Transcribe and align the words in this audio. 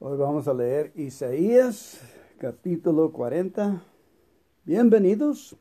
Hoy 0.00 0.16
vamos 0.16 0.46
a 0.46 0.54
leer 0.54 0.92
Isaías 0.94 2.00
capítulo 2.38 3.10
40. 3.10 3.82
Bienvenidos. 4.64 5.56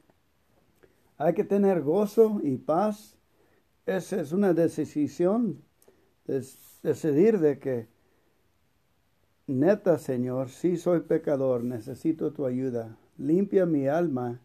Hay 1.18 1.34
que 1.34 1.44
tener 1.44 1.82
gozo 1.82 2.40
y 2.44 2.58
paz. 2.58 3.18
Esa 3.88 4.22
es 4.22 4.34
una 4.34 4.54
decisión, 4.54 5.64
decidir 6.84 7.40
de 7.40 7.58
que, 7.58 7.88
neta 9.48 9.98
Señor, 9.98 10.50
si 10.50 10.78
soy 10.78 11.00
pecador, 11.00 11.64
necesito 11.64 12.32
tu 12.32 12.46
ayuda. 12.46 12.96
Limpia 13.18 13.66
mi 13.66 13.88
alma 13.88 14.40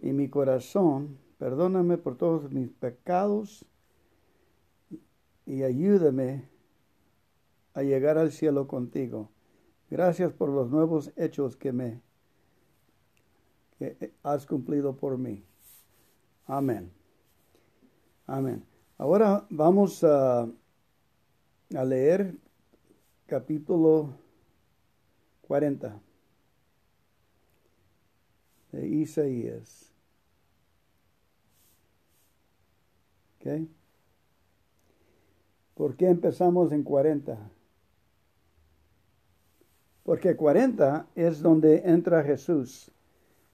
y 0.00 0.14
mi 0.14 0.30
corazón. 0.30 1.18
Perdóname 1.36 1.98
por 1.98 2.16
todos 2.16 2.50
mis 2.50 2.70
pecados 2.70 3.66
y 5.44 5.64
ayúdame 5.64 6.48
a 7.80 7.82
llegar 7.82 8.18
al 8.18 8.30
cielo 8.30 8.68
contigo. 8.68 9.30
Gracias 9.88 10.34
por 10.34 10.50
los 10.50 10.70
nuevos 10.70 11.12
hechos 11.16 11.56
que 11.56 11.72
me 11.72 12.02
has 14.22 14.44
cumplido 14.44 14.94
por 14.96 15.16
mí. 15.16 15.42
Amén. 16.46 16.92
Amén. 18.26 18.62
Ahora 18.98 19.46
vamos 19.48 20.04
a, 20.04 20.42
a 20.42 21.84
leer 21.84 22.36
capítulo 23.26 24.10
40 25.48 25.98
de 28.72 28.88
Isaías. 28.88 29.90
¿Ok? 33.38 33.66
¿Por 35.74 35.96
qué 35.96 36.10
empezamos 36.10 36.72
en 36.72 36.82
40? 36.82 37.52
Porque 40.02 40.36
40 40.36 41.06
es 41.14 41.42
donde 41.42 41.82
entra 41.84 42.22
Jesús. 42.22 42.90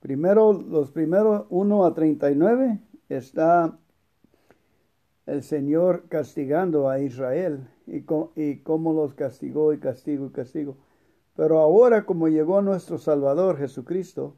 Primero, 0.00 0.52
los 0.52 0.90
primeros 0.90 1.46
1 1.50 1.84
a 1.84 1.94
39 1.94 2.80
está 3.08 3.78
el 5.26 5.42
Señor 5.42 6.04
castigando 6.08 6.88
a 6.88 7.00
Israel 7.00 7.68
y, 7.86 8.04
y 8.40 8.58
cómo 8.58 8.92
los 8.92 9.14
castigó 9.14 9.72
y 9.72 9.78
castigo 9.78 10.26
y 10.26 10.30
castigo. 10.30 10.76
Pero 11.34 11.58
ahora 11.58 12.06
como 12.06 12.28
llegó 12.28 12.62
nuestro 12.62 12.98
Salvador 12.98 13.58
Jesucristo, 13.58 14.36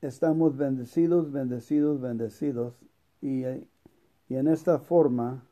estamos 0.00 0.56
bendecidos, 0.56 1.32
bendecidos, 1.32 2.00
bendecidos. 2.00 2.74
Y, 3.20 3.44
y 3.44 4.36
en 4.36 4.48
esta 4.48 4.78
forma 4.78 5.44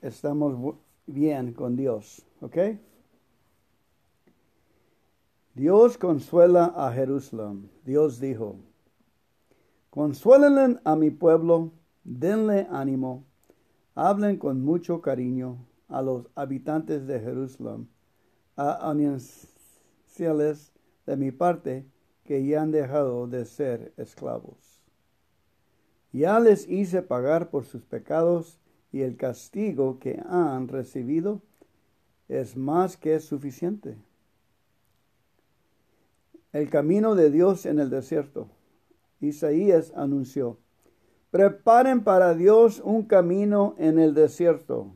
estamos 0.00 0.76
bien 1.06 1.52
con 1.52 1.76
Dios, 1.76 2.26
¿ok? 2.40 2.56
Dios 5.54 5.98
consuela 5.98 6.72
a 6.76 6.92
Jerusalén. 6.92 7.68
Dios 7.84 8.20
dijo, 8.20 8.56
consuélenle 9.90 10.78
a 10.84 10.94
mi 10.94 11.10
pueblo, 11.10 11.72
denle 12.04 12.68
ánimo, 12.70 13.24
hablen 13.94 14.36
con 14.36 14.64
mucho 14.64 15.00
cariño 15.00 15.66
a 15.88 16.02
los 16.02 16.28
habitantes 16.36 17.06
de 17.06 17.18
Jerusalén, 17.18 17.88
a 18.54 18.88
anunciarles 18.88 20.72
de 21.06 21.16
mi 21.16 21.32
parte 21.32 21.86
que 22.24 22.46
ya 22.46 22.62
han 22.62 22.70
dejado 22.70 23.26
de 23.26 23.44
ser 23.44 23.92
esclavos. 23.96 24.82
Ya 26.12 26.38
les 26.38 26.68
hice 26.68 27.02
pagar 27.02 27.50
por 27.50 27.64
sus 27.64 27.84
pecados 27.84 28.60
y 28.92 29.02
el 29.02 29.16
castigo 29.16 29.98
que 29.98 30.22
han 30.28 30.68
recibido 30.68 31.42
es 32.28 32.56
más 32.56 32.96
que 32.96 33.20
suficiente. 33.20 33.96
El 36.52 36.70
camino 36.70 37.14
de 37.14 37.30
Dios 37.30 37.66
en 37.66 37.78
el 37.78 37.90
desierto. 37.90 38.48
Isaías 39.20 39.92
anunció, 39.96 40.58
preparen 41.30 42.04
para 42.04 42.34
Dios 42.34 42.80
un 42.84 43.02
camino 43.04 43.74
en 43.78 43.98
el 43.98 44.14
desierto. 44.14 44.94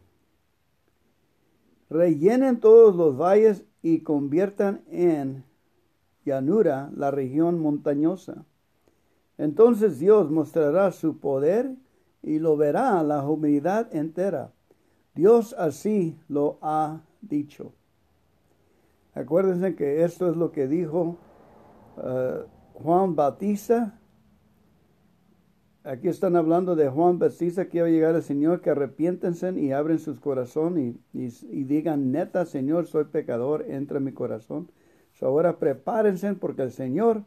Rellenen 1.91 2.61
todos 2.61 2.95
los 2.97 3.19
valles 3.19 3.65
y 3.83 4.01
conviertan 4.01 4.83
en 4.91 5.45
llanura 6.25 6.91
la 6.97 7.11
región 7.11 7.59
montañosa. 7.59 8.47
Entonces 9.37 9.99
Dios 9.99 10.31
mostrará 10.31 10.93
su 10.93 11.19
poder 11.19 11.75
y 12.23 12.39
lo 12.39 12.57
verá 12.57 13.03
la 13.03 13.27
humanidad 13.27 13.95
entera. 13.95 14.53
Dios 15.15 15.55
así 15.59 16.19
lo 16.29 16.59
ha 16.63 17.03
dicho. 17.21 17.73
Acuérdense 19.15 19.75
que 19.75 20.05
esto 20.05 20.31
es 20.31 20.37
lo 20.37 20.53
que 20.53 20.67
dijo 20.67 21.19
uh, 21.97 22.47
Juan 22.75 23.15
Bautista. 23.15 23.99
Aquí 25.85 26.09
están 26.09 26.37
hablando 26.37 26.77
de 26.77 26.89
Juan 26.89 27.19
Bautista 27.19 27.69
que 27.69 27.83
va 27.83 27.89
a 27.89 27.91
llegar 27.91 28.15
el 28.15 28.23
Señor, 28.23 28.61
que 28.61 28.71
arrepiéntense 28.71 29.53
y 29.59 29.73
abren 29.73 29.99
sus 29.99 30.21
corazones 30.21 30.95
y, 31.13 31.25
y, 31.51 31.65
digan, 31.65 32.13
neta, 32.13 32.47
Señor, 32.47 32.87
soy 32.87 33.05
pecador, 33.05 33.67
entra 33.69 33.99
en 33.99 34.05
mi 34.05 34.13
corazón. 34.13 34.71
ahora 35.21 35.59
prepárense 35.59 36.33
porque 36.35 36.63
el 36.63 36.71
Señor 36.71 37.25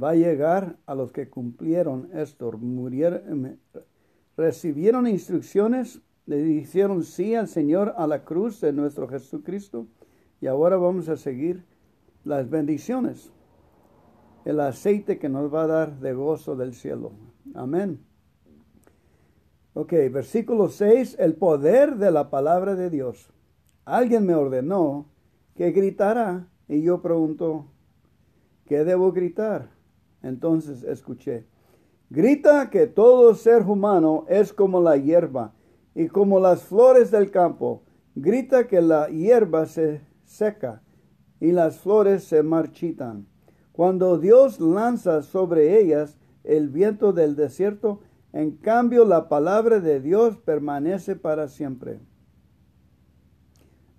va 0.00 0.10
a 0.10 0.14
llegar 0.14 0.76
a 0.86 0.94
los 0.94 1.12
que 1.12 1.28
cumplieron 1.28 2.10
esto, 2.14 2.50
murieron, 2.52 3.58
recibieron 4.36 5.06
instrucciones, 5.06 6.00
le 6.26 6.42
dijeron 6.42 7.04
sí 7.04 7.34
al 7.34 7.48
Señor 7.48 7.94
a 7.96 8.06
la 8.06 8.24
cruz 8.24 8.60
de 8.60 8.72
nuestro 8.72 9.08
Jesucristo 9.08 9.86
y 10.40 10.46
ahora 10.46 10.76
vamos 10.76 11.08
a 11.08 11.16
seguir 11.16 11.64
las 12.24 12.48
bendiciones, 12.48 13.30
el 14.44 14.60
aceite 14.60 15.18
que 15.18 15.28
nos 15.28 15.52
va 15.52 15.64
a 15.64 15.66
dar 15.66 16.00
de 16.00 16.12
gozo 16.14 16.56
del 16.56 16.74
cielo. 16.74 17.12
Amén. 17.54 18.00
Ok, 19.74 19.92
versículo 20.10 20.68
6, 20.68 21.16
el 21.18 21.34
poder 21.34 21.96
de 21.96 22.10
la 22.10 22.30
palabra 22.30 22.74
de 22.74 22.90
Dios. 22.90 23.28
Alguien 23.84 24.24
me 24.24 24.34
ordenó 24.34 25.06
que 25.56 25.72
gritara 25.72 26.48
y 26.68 26.82
yo 26.82 27.02
pregunto, 27.02 27.66
¿qué 28.66 28.84
debo 28.84 29.12
gritar? 29.12 29.73
Entonces 30.24 30.82
escuché, 30.84 31.44
grita 32.08 32.70
que 32.70 32.86
todo 32.86 33.34
ser 33.34 33.62
humano 33.62 34.24
es 34.26 34.54
como 34.54 34.80
la 34.80 34.96
hierba 34.96 35.52
y 35.94 36.08
como 36.08 36.40
las 36.40 36.62
flores 36.62 37.10
del 37.10 37.30
campo. 37.30 37.82
Grita 38.14 38.66
que 38.66 38.80
la 38.80 39.08
hierba 39.08 39.66
se 39.66 40.00
seca 40.24 40.82
y 41.40 41.52
las 41.52 41.78
flores 41.78 42.24
se 42.24 42.42
marchitan. 42.42 43.26
Cuando 43.72 44.16
Dios 44.16 44.60
lanza 44.60 45.22
sobre 45.22 45.78
ellas 45.78 46.16
el 46.42 46.70
viento 46.70 47.12
del 47.12 47.36
desierto, 47.36 48.00
en 48.32 48.52
cambio 48.52 49.04
la 49.04 49.28
palabra 49.28 49.80
de 49.80 50.00
Dios 50.00 50.38
permanece 50.38 51.16
para 51.16 51.48
siempre. 51.48 52.00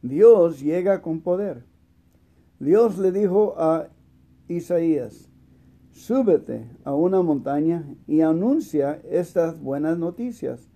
Dios 0.02 0.60
llega 0.60 1.04
con 1.04 1.22
poder. 1.22 1.66
Dios 2.60 2.98
le 2.98 3.12
dijo 3.12 3.54
a 3.58 3.90
Isaías, 4.48 5.30
súbete 5.96 6.70
a 6.84 6.94
una 6.94 7.22
montaña 7.22 7.86
y 8.06 8.22
anuncia 8.22 9.02
estas 9.10 9.62
buenas 9.62 9.98
noticias. 9.98 10.70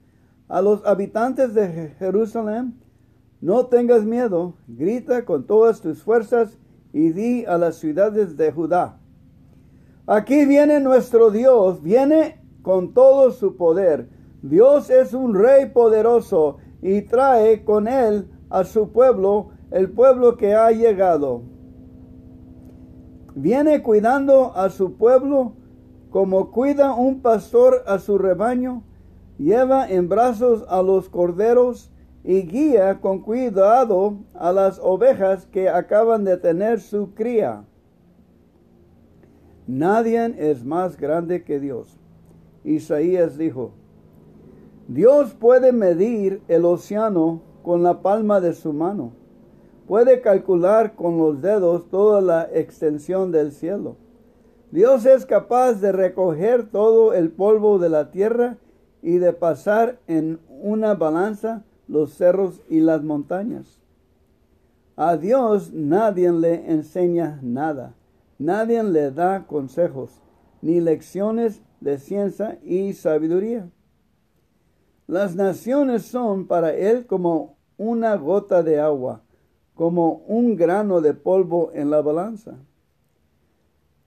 A 0.47 0.61
los 0.61 0.83
habitantes 0.85 1.53
de 1.53 1.93
Jerusalén, 1.99 2.79
no 3.41 3.65
tengas 3.67 4.05
miedo, 4.05 4.55
grita 4.67 5.25
con 5.25 5.45
todas 5.45 5.81
tus 5.81 6.01
fuerzas 6.01 6.57
y 6.93 7.09
di 7.09 7.45
a 7.45 7.57
las 7.57 7.75
ciudades 7.75 8.37
de 8.37 8.51
Judá. 8.51 8.97
Aquí 10.07 10.45
viene 10.45 10.79
nuestro 10.79 11.29
Dios, 11.31 11.83
viene 11.83 12.41
con 12.63 12.93
todo 12.93 13.31
su 13.31 13.57
poder. 13.57 14.09
Dios 14.41 14.89
es 14.89 15.13
un 15.13 15.35
rey 15.35 15.67
poderoso 15.67 16.57
y 16.81 17.01
trae 17.01 17.63
con 17.65 17.87
él 17.87 18.29
a 18.49 18.63
su 18.63 18.91
pueblo, 18.91 19.49
el 19.69 19.91
pueblo 19.91 20.37
que 20.37 20.55
ha 20.55 20.71
llegado 20.71 21.43
viene 23.41 23.81
cuidando 23.81 24.55
a 24.55 24.69
su 24.69 24.93
pueblo 24.93 25.53
como 26.09 26.51
cuida 26.51 26.93
un 26.93 27.21
pastor 27.21 27.83
a 27.87 27.99
su 27.99 28.17
rebaño, 28.17 28.83
lleva 29.37 29.89
en 29.89 30.09
brazos 30.09 30.65
a 30.67 30.81
los 30.81 31.07
corderos 31.07 31.89
y 32.23 32.41
guía 32.41 32.99
con 32.99 33.21
cuidado 33.21 34.17
a 34.33 34.51
las 34.51 34.79
ovejas 34.79 35.45
que 35.45 35.69
acaban 35.69 36.25
de 36.25 36.35
tener 36.35 36.81
su 36.81 37.13
cría. 37.13 37.63
Nadie 39.67 40.35
es 40.37 40.65
más 40.65 40.97
grande 40.97 41.43
que 41.43 41.59
Dios. 41.59 41.97
Isaías 42.65 43.37
dijo, 43.37 43.71
Dios 44.89 45.33
puede 45.33 45.71
medir 45.71 46.41
el 46.49 46.65
océano 46.65 47.41
con 47.63 47.83
la 47.83 48.01
palma 48.01 48.41
de 48.41 48.53
su 48.53 48.73
mano 48.73 49.18
puede 49.89 50.21
calcular 50.21 50.93
con 50.93 51.17
los 51.17 51.41
dedos 51.41 51.89
toda 51.89 52.21
la 52.21 52.47
extensión 52.53 53.31
del 53.31 53.51
cielo. 53.51 53.97
Dios 54.69 55.03
es 55.07 55.25
capaz 55.25 55.81
de 55.81 55.91
recoger 55.91 56.69
todo 56.69 57.15
el 57.15 57.31
polvo 57.31 57.79
de 57.79 57.89
la 57.89 58.11
tierra 58.11 58.57
y 59.01 59.17
de 59.17 59.33
pasar 59.33 59.97
en 60.05 60.39
una 60.47 60.93
balanza 60.93 61.63
los 61.87 62.13
cerros 62.13 62.61
y 62.69 62.81
las 62.81 63.01
montañas. 63.01 63.79
A 64.95 65.17
Dios 65.17 65.73
nadie 65.73 66.31
le 66.33 66.71
enseña 66.71 67.39
nada, 67.41 67.95
nadie 68.37 68.83
le 68.83 69.09
da 69.09 69.47
consejos, 69.47 70.21
ni 70.61 70.81
lecciones 70.81 71.63
de 71.81 71.97
ciencia 71.97 72.59
y 72.61 72.93
sabiduría. 72.93 73.67
Las 75.07 75.35
naciones 75.35 76.03
son 76.03 76.45
para 76.45 76.75
Él 76.75 77.07
como 77.07 77.57
una 77.75 78.15
gota 78.17 78.61
de 78.61 78.79
agua, 78.79 79.23
como 79.79 80.25
un 80.27 80.57
grano 80.57 80.99
de 80.99 81.13
polvo 81.13 81.71
en 81.73 81.89
la 81.89 82.01
balanza. 82.01 82.57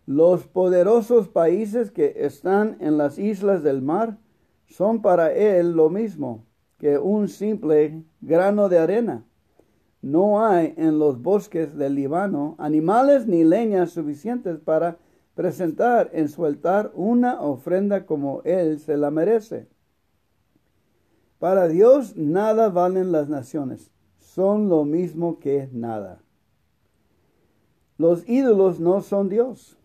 Los 0.04 0.46
poderosos 0.46 1.28
países 1.28 1.90
que 1.90 2.12
están 2.26 2.76
en 2.80 2.98
las 2.98 3.18
islas 3.18 3.62
del 3.62 3.80
mar 3.80 4.18
son 4.66 5.00
para 5.00 5.32
Él 5.32 5.72
lo 5.72 5.88
mismo 5.88 6.44
que 6.76 6.98
un 6.98 7.26
simple 7.26 8.04
grano 8.20 8.68
de 8.68 8.80
arena. 8.80 9.24
No 10.02 10.44
hay 10.44 10.74
en 10.76 10.98
los 10.98 11.22
bosques 11.22 11.74
del 11.74 11.94
Líbano 11.94 12.54
animales 12.58 13.26
ni 13.26 13.42
leñas 13.42 13.92
suficientes 13.92 14.58
para 14.58 14.98
presentar 15.34 16.10
en 16.12 16.28
su 16.28 16.44
altar 16.44 16.92
una 16.94 17.40
ofrenda 17.40 18.04
como 18.04 18.42
Él 18.44 18.78
se 18.78 18.98
la 18.98 19.10
merece. 19.10 19.68
Para 21.38 21.66
Dios 21.66 22.14
nada 22.14 22.68
valen 22.68 23.10
las 23.10 23.30
naciones, 23.30 23.90
son 24.34 24.68
lo 24.68 24.84
mismo 24.84 25.38
que 25.38 25.68
nada. 25.72 26.22
Los 27.98 28.28
ídolos 28.28 28.80
no 28.80 29.00
son 29.00 29.28
Dios. 29.28 29.78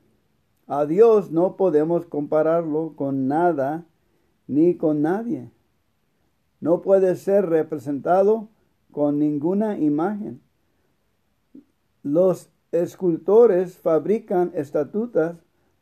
A 0.68 0.86
Dios 0.86 1.32
no 1.32 1.56
podemos 1.56 2.06
compararlo 2.06 2.94
con 2.96 3.28
nada 3.28 3.86
ni 4.48 4.76
con 4.76 5.02
nadie 5.02 5.52
no 6.60 6.82
puede 6.82 7.16
ser 7.16 7.48
representado 7.48 8.50
con 8.92 9.20
ninguna 9.20 9.78
imagen. 9.78 10.42
Los 12.04 12.50
escultores 12.72 13.78
fabrican 13.78 14.52
estatutas, 14.56 15.38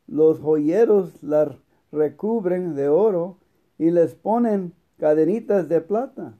los 0.07 0.39
joyeros 0.39 1.23
las 1.23 1.49
recubren 1.91 2.75
de 2.75 2.89
oro 2.89 3.37
y 3.77 3.91
les 3.91 4.15
ponen 4.15 4.73
cadenitas 4.97 5.69
de 5.69 5.81
plata. 5.81 6.37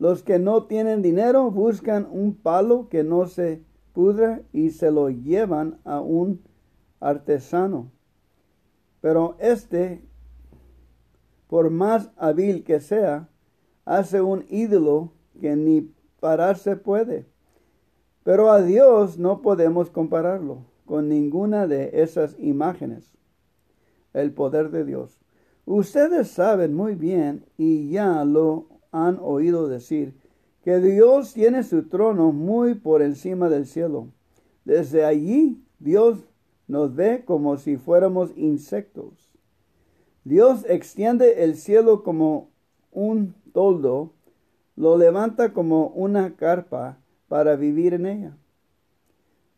Los 0.00 0.24
que 0.24 0.40
no 0.40 0.64
tienen 0.64 1.00
dinero 1.00 1.52
buscan 1.52 2.08
un 2.10 2.34
palo 2.34 2.88
que 2.88 3.04
no 3.04 3.26
se 3.26 3.62
pudra 3.92 4.42
y 4.52 4.70
se 4.70 4.90
lo 4.90 5.10
llevan 5.10 5.78
a 5.84 6.00
un 6.00 6.42
artesano. 6.98 7.92
Pero 9.00 9.36
este 9.38 10.10
por 11.50 11.68
más 11.70 12.12
hábil 12.16 12.62
que 12.62 12.78
sea, 12.78 13.28
hace 13.84 14.20
un 14.20 14.44
ídolo 14.48 15.14
que 15.40 15.56
ni 15.56 15.92
pararse 16.20 16.76
puede. 16.76 17.26
Pero 18.22 18.52
a 18.52 18.62
Dios 18.62 19.18
no 19.18 19.42
podemos 19.42 19.90
compararlo 19.90 20.66
con 20.84 21.08
ninguna 21.08 21.66
de 21.66 21.90
esas 21.92 22.36
imágenes. 22.38 23.10
El 24.12 24.32
poder 24.32 24.70
de 24.70 24.84
Dios. 24.84 25.18
Ustedes 25.64 26.28
saben 26.28 26.72
muy 26.72 26.94
bien 26.94 27.44
y 27.58 27.90
ya 27.90 28.24
lo 28.24 28.68
han 28.92 29.18
oído 29.20 29.68
decir 29.68 30.14
que 30.62 30.78
Dios 30.78 31.32
tiene 31.32 31.62
su 31.62 31.88
trono 31.88 32.32
muy 32.32 32.74
por 32.74 33.02
encima 33.02 33.48
del 33.48 33.66
cielo. 33.66 34.08
Desde 34.64 35.04
allí 35.04 35.62
Dios 35.78 36.18
nos 36.68 36.94
ve 36.94 37.24
como 37.24 37.56
si 37.56 37.76
fuéramos 37.76 38.32
insectos. 38.36 39.30
Dios 40.24 40.64
extiende 40.68 41.44
el 41.44 41.56
cielo 41.56 42.02
como 42.02 42.50
un 42.92 43.34
toldo, 43.52 44.12
lo 44.76 44.98
levanta 44.98 45.52
como 45.52 45.88
una 45.88 46.36
carpa 46.36 46.98
para 47.28 47.56
vivir 47.56 47.94
en 47.94 48.06
ella. 48.06 48.36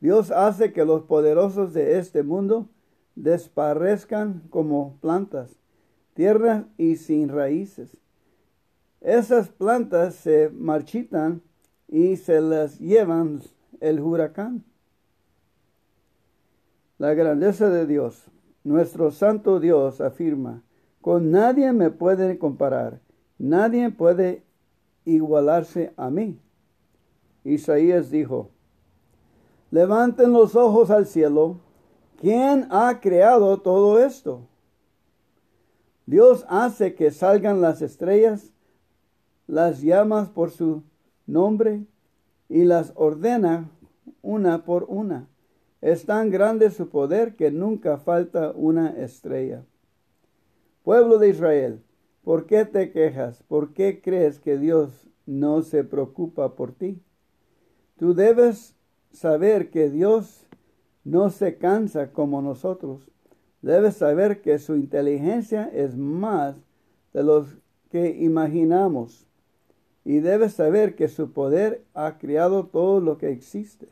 Dios 0.00 0.30
hace 0.30 0.72
que 0.72 0.84
los 0.84 1.02
poderosos 1.02 1.74
de 1.74 1.98
este 1.98 2.22
mundo 2.22 2.68
desparezcan 3.14 4.42
como 4.50 4.96
plantas, 5.00 5.50
tierra 6.14 6.66
y 6.76 6.96
sin 6.96 7.28
raíces. 7.28 8.01
Esas 9.02 9.48
plantas 9.48 10.14
se 10.14 10.48
marchitan 10.50 11.42
y 11.88 12.16
se 12.16 12.40
las 12.40 12.78
llevan 12.78 13.42
el 13.80 14.00
huracán. 14.00 14.64
La 16.98 17.12
grandeza 17.14 17.68
de 17.68 17.84
Dios. 17.86 18.24
Nuestro 18.62 19.10
santo 19.10 19.58
Dios 19.58 20.00
afirma, 20.00 20.62
con 21.00 21.32
nadie 21.32 21.72
me 21.72 21.90
puede 21.90 22.38
comparar, 22.38 23.00
nadie 23.38 23.90
puede 23.90 24.44
igualarse 25.04 25.92
a 25.96 26.10
mí. 26.10 26.38
Isaías 27.42 28.08
dijo, 28.08 28.50
levanten 29.72 30.32
los 30.32 30.54
ojos 30.54 30.90
al 30.90 31.06
cielo, 31.06 31.58
¿quién 32.20 32.68
ha 32.70 33.00
creado 33.00 33.60
todo 33.60 33.98
esto? 33.98 34.46
Dios 36.06 36.46
hace 36.48 36.94
que 36.94 37.10
salgan 37.10 37.60
las 37.60 37.82
estrellas, 37.82 38.51
las 39.46 39.82
llamas 39.82 40.28
por 40.28 40.50
su 40.50 40.82
nombre 41.26 41.84
y 42.48 42.64
las 42.64 42.92
ordena 42.94 43.70
una 44.22 44.64
por 44.64 44.84
una. 44.88 45.28
Es 45.80 46.06
tan 46.06 46.30
grande 46.30 46.70
su 46.70 46.88
poder 46.88 47.34
que 47.34 47.50
nunca 47.50 47.98
falta 47.98 48.52
una 48.54 48.90
estrella. 48.90 49.64
Pueblo 50.84 51.18
de 51.18 51.28
Israel, 51.28 51.82
¿por 52.22 52.46
qué 52.46 52.64
te 52.64 52.92
quejas? 52.92 53.42
¿Por 53.44 53.72
qué 53.72 54.00
crees 54.00 54.38
que 54.38 54.58
Dios 54.58 55.08
no 55.26 55.62
se 55.62 55.84
preocupa 55.84 56.54
por 56.54 56.72
ti? 56.72 57.00
Tú 57.98 58.14
debes 58.14 58.74
saber 59.12 59.70
que 59.70 59.90
Dios 59.90 60.46
no 61.04 61.30
se 61.30 61.56
cansa 61.56 62.12
como 62.12 62.42
nosotros. 62.42 63.10
Debes 63.60 63.96
saber 63.96 64.40
que 64.40 64.58
su 64.58 64.76
inteligencia 64.76 65.70
es 65.72 65.96
más 65.96 66.56
de 67.12 67.22
lo 67.22 67.46
que 67.90 68.10
imaginamos. 68.10 69.26
Y 70.04 70.18
debes 70.18 70.54
saber 70.54 70.94
que 70.96 71.08
su 71.08 71.32
poder 71.32 71.84
ha 71.94 72.18
creado 72.18 72.66
todo 72.66 73.00
lo 73.00 73.18
que 73.18 73.30
existe. 73.30 73.88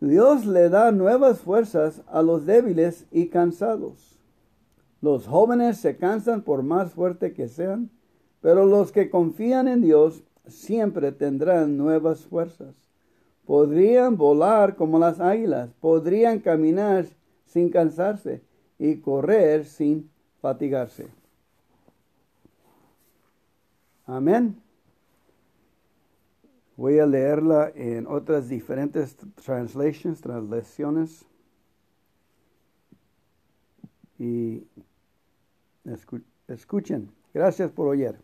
Dios 0.00 0.46
le 0.46 0.68
da 0.68 0.92
nuevas 0.92 1.40
fuerzas 1.40 2.02
a 2.06 2.22
los 2.22 2.46
débiles 2.46 3.06
y 3.10 3.28
cansados. 3.28 4.18
Los 5.00 5.26
jóvenes 5.26 5.78
se 5.78 5.96
cansan 5.96 6.42
por 6.42 6.62
más 6.62 6.92
fuerte 6.92 7.32
que 7.32 7.48
sean, 7.48 7.90
pero 8.40 8.66
los 8.66 8.92
que 8.92 9.10
confían 9.10 9.68
en 9.68 9.82
Dios 9.82 10.22
siempre 10.46 11.12
tendrán 11.12 11.76
nuevas 11.76 12.20
fuerzas. 12.26 12.74
Podrían 13.46 14.16
volar 14.16 14.76
como 14.76 14.98
las 14.98 15.20
águilas, 15.20 15.70
podrían 15.80 16.40
caminar 16.40 17.06
sin 17.46 17.70
cansarse 17.70 18.42
y 18.78 18.96
correr 18.96 19.64
sin 19.64 20.10
fatigarse. 20.40 21.06
Amén. 24.06 24.62
Voy 26.76 26.98
a 27.00 27.06
leerla 27.06 27.72
en 27.74 28.06
otras 28.06 28.48
diferentes 28.48 29.16
translations, 29.44 30.20
translaciones. 30.20 31.26
Y 34.18 34.66
escuchen. 36.46 37.10
Gracias 37.34 37.70
por 37.72 37.88
oír. 37.88 38.16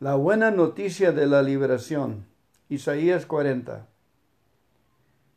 La 0.00 0.16
buena 0.16 0.50
noticia 0.50 1.12
de 1.12 1.26
la 1.26 1.42
liberación. 1.42 2.26
Isaías 2.68 3.24
40. 3.26 3.86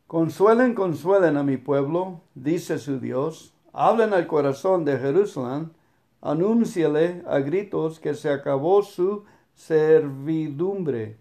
Consuelen, 0.06 0.74
consuelen 0.74 1.36
a 1.36 1.42
mi 1.42 1.56
pueblo, 1.58 2.22
dice 2.34 2.78
su 2.78 2.98
Dios. 2.98 3.54
Hablen 3.72 4.14
al 4.14 4.26
corazón 4.26 4.84
de 4.84 4.98
Jerusalén 4.98 5.72
anúnciale 6.20 7.22
a 7.26 7.38
gritos 7.38 8.00
que 8.00 8.14
se 8.14 8.30
acabó 8.30 8.82
su 8.82 9.24
servidumbre, 9.54 11.18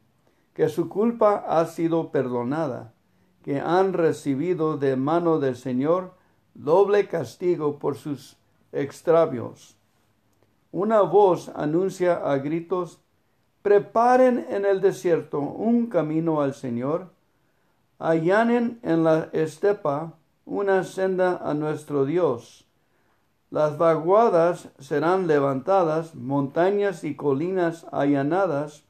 que 0.53 0.69
su 0.69 0.89
culpa 0.89 1.43
ha 1.47 1.65
sido 1.65 2.11
perdonada, 2.11 2.93
que 3.43 3.59
han 3.59 3.93
recibido 3.93 4.77
de 4.77 4.95
mano 4.95 5.39
del 5.39 5.55
Señor 5.55 6.13
doble 6.53 7.07
castigo 7.07 7.77
por 7.79 7.95
sus 7.95 8.37
extravios. 8.71 9.77
Una 10.71 11.01
voz 11.01 11.49
anuncia 11.55 12.15
a 12.15 12.37
gritos, 12.37 12.99
preparen 13.61 14.45
en 14.49 14.65
el 14.65 14.81
desierto 14.81 15.39
un 15.39 15.87
camino 15.87 16.41
al 16.41 16.53
Señor, 16.53 17.11
allanen 17.99 18.79
en 18.83 19.03
la 19.03 19.29
estepa 19.33 20.16
una 20.47 20.85
senda 20.85 21.41
a 21.43 21.53
nuestro 21.53 22.05
Dios. 22.05 22.65
Las 23.51 23.77
vaguadas 23.77 24.69
serán 24.79 25.27
levantadas, 25.27 26.15
montañas 26.15 27.03
y 27.03 27.15
colinas 27.15 27.85
allanadas, 27.91 28.85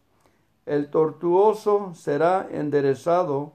el 0.68 0.90
tortuoso 0.92 1.94
será 1.96 2.48
enderezado, 2.52 3.54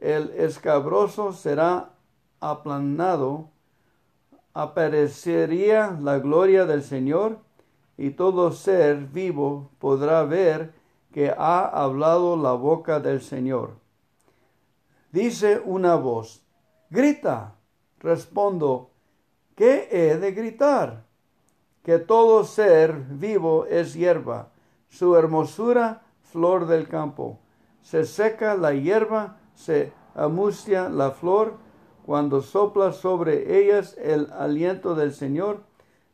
el 0.00 0.30
escabroso 0.30 1.32
será 1.32 1.90
aplanado, 2.40 3.48
aparecería 4.52 5.96
la 6.00 6.18
gloria 6.18 6.66
del 6.66 6.82
Señor, 6.82 7.38
y 7.96 8.10
todo 8.10 8.52
ser 8.52 8.96
vivo 8.96 9.70
podrá 9.78 10.24
ver 10.24 10.72
que 11.12 11.30
ha 11.30 11.64
hablado 11.64 12.36
la 12.36 12.52
boca 12.52 13.00
del 13.00 13.22
Señor. 13.22 13.76
Dice 15.12 15.60
una 15.64 15.96
voz, 15.96 16.42
grita. 16.90 17.54
Respondo, 18.00 18.90
¿qué 19.54 19.88
he 19.90 20.16
de 20.18 20.32
gritar? 20.32 21.04
Que 21.82 21.98
todo 21.98 22.44
ser 22.44 22.94
vivo 22.94 23.66
es 23.66 23.94
hierba, 23.94 24.52
su 24.88 25.16
hermosura 25.16 26.02
flor 26.22 26.66
del 26.66 26.88
campo. 26.88 27.38
Se 27.82 28.04
seca 28.04 28.54
la 28.54 28.72
hierba, 28.74 29.38
se 29.54 29.92
amustia 30.14 30.88
la 30.88 31.10
flor, 31.12 31.54
cuando 32.04 32.42
sopla 32.42 32.92
sobre 32.92 33.60
ellas 33.60 33.96
el 33.98 34.32
aliento 34.32 34.94
del 34.94 35.12
Señor. 35.12 35.62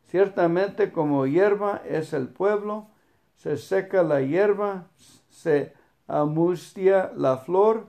Ciertamente 0.07 0.91
como 0.91 1.25
hierba 1.25 1.81
es 1.85 2.13
el 2.13 2.27
pueblo, 2.27 2.87
se 3.35 3.57
seca 3.57 4.03
la 4.03 4.21
hierba, 4.21 4.87
se 5.29 5.73
amustia 6.07 7.11
la 7.15 7.37
flor, 7.37 7.87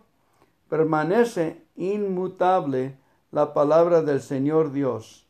permanece 0.69 1.65
inmutable 1.79 2.99
la 3.31 3.55
palabra 3.55 4.03
del 4.03 4.21
Señor 4.21 4.73
Dios. 4.73 5.27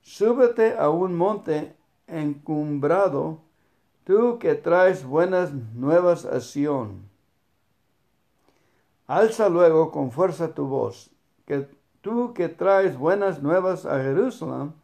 Súbete 0.00 0.76
a 0.78 0.88
un 0.88 1.16
monte 1.16 1.74
encumbrado, 2.06 3.40
tú 4.04 4.38
que 4.38 4.54
traes 4.54 5.04
buenas 5.04 5.52
nuevas 5.74 6.24
a 6.24 6.40
Sión. 6.40 7.08
Alza 9.06 9.48
luego 9.48 9.90
con 9.90 10.10
fuerza 10.12 10.54
tu 10.54 10.66
voz, 10.66 11.10
que 11.46 11.68
tú 12.00 12.32
que 12.32 12.48
traes 12.48 12.96
buenas 12.96 13.42
nuevas 13.42 13.84
a 13.84 14.00
Jerusalén, 14.02 14.74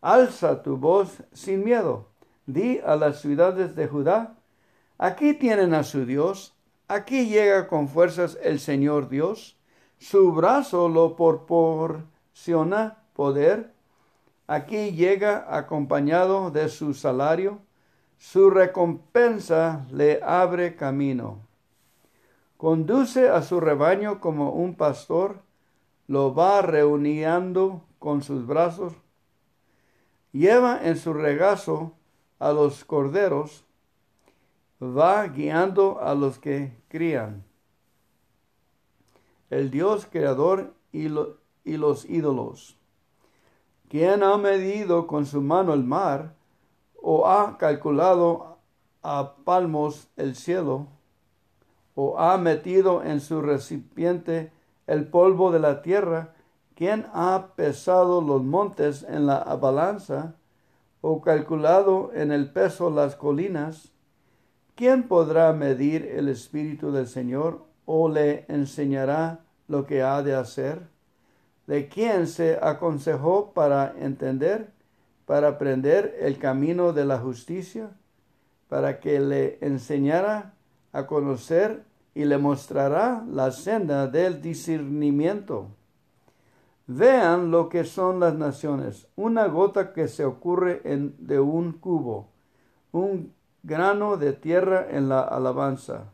alza 0.00 0.62
tu 0.62 0.76
voz 0.76 1.22
sin 1.32 1.64
miedo. 1.64 2.06
Di 2.46 2.80
a 2.84 2.96
las 2.96 3.20
ciudades 3.20 3.74
de 3.74 3.88
Judá, 3.88 4.34
aquí 4.98 5.34
tienen 5.34 5.74
a 5.74 5.84
su 5.84 6.04
Dios, 6.04 6.54
aquí 6.88 7.26
llega 7.26 7.68
con 7.68 7.88
fuerzas 7.88 8.38
el 8.42 8.58
Señor 8.60 9.08
Dios, 9.08 9.56
su 10.02 10.32
brazo 10.32 10.88
lo 10.88 11.14
proporciona 11.14 12.98
poder, 13.12 13.72
aquí 14.48 14.90
llega 14.90 15.46
acompañado 15.56 16.50
de 16.50 16.68
su 16.68 16.92
salario, 16.92 17.60
su 18.18 18.50
recompensa 18.50 19.86
le 19.92 20.18
abre 20.20 20.74
camino. 20.74 21.46
Conduce 22.56 23.28
a 23.28 23.42
su 23.42 23.60
rebaño 23.60 24.20
como 24.20 24.50
un 24.50 24.74
pastor, 24.74 25.42
lo 26.08 26.34
va 26.34 26.62
reuniendo 26.62 27.84
con 28.00 28.22
sus 28.22 28.44
brazos, 28.44 28.94
lleva 30.32 30.80
en 30.82 30.96
su 30.96 31.12
regazo 31.12 31.92
a 32.40 32.50
los 32.50 32.84
corderos, 32.84 33.64
va 34.80 35.28
guiando 35.28 36.00
a 36.02 36.16
los 36.16 36.40
que 36.40 36.72
crían. 36.88 37.51
El 39.52 39.70
Dios 39.70 40.08
creador 40.10 40.72
y, 40.92 41.08
los 41.10 42.08
ídolos. 42.08 42.78
¿Quién 43.90 44.22
ha 44.22 44.38
medido 44.38 45.06
con 45.06 45.26
su 45.26 45.42
mano 45.42 45.74
el 45.74 45.84
mar 45.84 46.36
o 47.02 47.28
ha 47.28 47.58
calculado 47.58 48.56
a 49.02 49.34
palmos 49.44 50.08
el 50.16 50.36
cielo 50.36 50.86
o 51.94 52.18
ha 52.18 52.38
metido 52.38 53.04
en 53.04 53.20
su 53.20 53.42
recipiente 53.42 54.50
el 54.86 55.06
polvo 55.06 55.52
de 55.52 55.58
la 55.58 55.82
tierra? 55.82 56.32
¿Quién 56.74 57.04
ha 57.12 57.48
pesado 57.54 58.22
los 58.22 58.42
montes 58.42 59.02
en 59.02 59.26
la 59.26 59.40
balanza 59.56 60.34
o 61.02 61.20
calculado 61.20 62.10
en 62.14 62.32
el 62.32 62.50
peso 62.50 62.88
las 62.88 63.16
colinas? 63.16 63.92
¿Quién 64.76 65.06
podrá 65.06 65.52
medir 65.52 66.06
el 66.06 66.30
Espíritu 66.30 66.90
del 66.90 67.06
Señor 67.06 67.70
o 67.86 68.08
le 68.08 68.44
enseñará 68.48 69.40
lo 69.68 69.86
que 69.86 70.02
ha 70.02 70.22
de 70.22 70.34
hacer? 70.34 70.82
¿De 71.66 71.88
quién 71.88 72.26
se 72.26 72.58
aconsejó 72.60 73.52
para 73.52 73.94
entender, 73.98 74.70
para 75.26 75.48
aprender 75.48 76.16
el 76.20 76.38
camino 76.38 76.92
de 76.92 77.04
la 77.04 77.18
justicia, 77.18 77.90
para 78.68 79.00
que 79.00 79.20
le 79.20 79.58
enseñara 79.60 80.54
a 80.92 81.06
conocer 81.06 81.84
y 82.14 82.24
le 82.24 82.38
mostrará 82.38 83.24
la 83.30 83.52
senda 83.52 84.06
del 84.06 84.42
discernimiento? 84.42 85.68
Vean 86.86 87.50
lo 87.50 87.68
que 87.68 87.84
son 87.84 88.18
las 88.18 88.34
naciones, 88.34 89.06
una 89.14 89.46
gota 89.46 89.92
que 89.92 90.08
se 90.08 90.24
ocurre 90.24 90.82
en, 90.84 91.14
de 91.18 91.38
un 91.38 91.72
cubo, 91.72 92.28
un 92.90 93.32
grano 93.62 94.16
de 94.16 94.32
tierra 94.32 94.88
en 94.90 95.08
la 95.08 95.20
alabanza. 95.20 96.12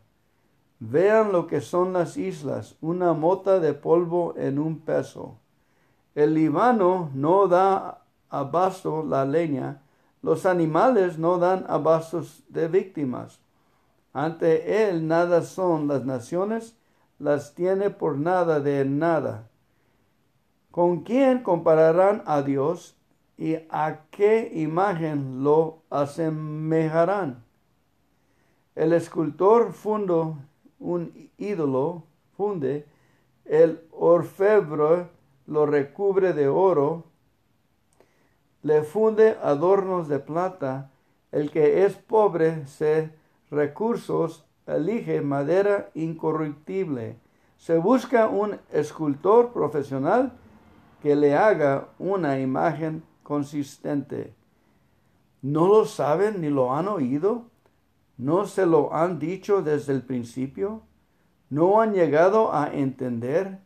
Vean 0.79 1.33
lo 1.33 1.45
que 1.45 1.59
son 1.59 1.91
las 1.91 2.15
islas, 2.15 2.77
una 2.79 3.13
mota 3.13 3.59
de 3.59 3.73
polvo 3.73 4.33
en 4.37 4.57
un 4.59 4.79
peso. 4.79 5.37
El 6.15 6.33
Líbano 6.33 7.11
no 7.13 7.47
da 7.47 8.05
abasto 8.29 9.03
la 9.03 9.25
leña, 9.25 9.81
los 10.21 10.45
animales 10.45 11.17
no 11.17 11.37
dan 11.37 11.65
abastos 11.67 12.43
de 12.47 12.69
víctimas. 12.69 13.41
Ante 14.13 14.89
él 14.89 15.07
nada 15.07 15.41
son 15.41 15.87
las 15.87 16.05
naciones, 16.05 16.77
las 17.19 17.53
tiene 17.53 17.89
por 17.89 18.17
nada 18.17 18.61
de 18.61 18.85
nada. 18.85 19.49
¿Con 20.71 21.01
quién 21.03 21.43
compararán 21.43 22.23
a 22.25 22.41
Dios 22.41 22.95
y 23.37 23.55
a 23.69 24.05
qué 24.11 24.49
imagen 24.53 25.43
lo 25.43 25.83
asemejarán? 25.89 27.43
El 28.75 28.93
escultor 28.93 29.73
fundo 29.73 30.37
un 30.79 31.29
ídolo, 31.37 32.03
funde, 32.35 32.85
el 33.45 33.81
orfebre 33.91 35.07
lo 35.47 35.65
recubre 35.65 36.33
de 36.33 36.47
oro, 36.47 37.03
le 38.61 38.83
funde 38.83 39.37
adornos 39.41 40.07
de 40.07 40.19
plata, 40.19 40.91
el 41.31 41.51
que 41.51 41.85
es 41.85 41.95
pobre 41.95 42.67
se 42.67 43.11
recursos 43.49 44.45
elige 44.67 45.21
madera 45.21 45.89
incorruptible. 45.93 47.17
Se 47.57 47.77
busca 47.77 48.27
un 48.27 48.59
escultor 48.71 49.51
profesional 49.51 50.33
que 51.01 51.15
le 51.15 51.35
haga 51.35 51.89
una 51.97 52.39
imagen 52.39 53.03
consistente. 53.23 54.33
¿No 55.41 55.67
lo 55.67 55.85
saben 55.85 56.41
ni 56.41 56.49
lo 56.49 56.73
han 56.75 56.87
oído? 56.87 57.45
¿No 58.19 58.47
se 58.47 58.65
lo 58.65 58.93
han 58.93 59.17
dicho 59.17 59.61
desde 59.61 59.93
el 59.93 60.01
principio? 60.01 60.81
¿No 61.49 61.79
han 61.79 61.93
llegado 61.93 62.53
a 62.53 62.67
entender 62.67 63.59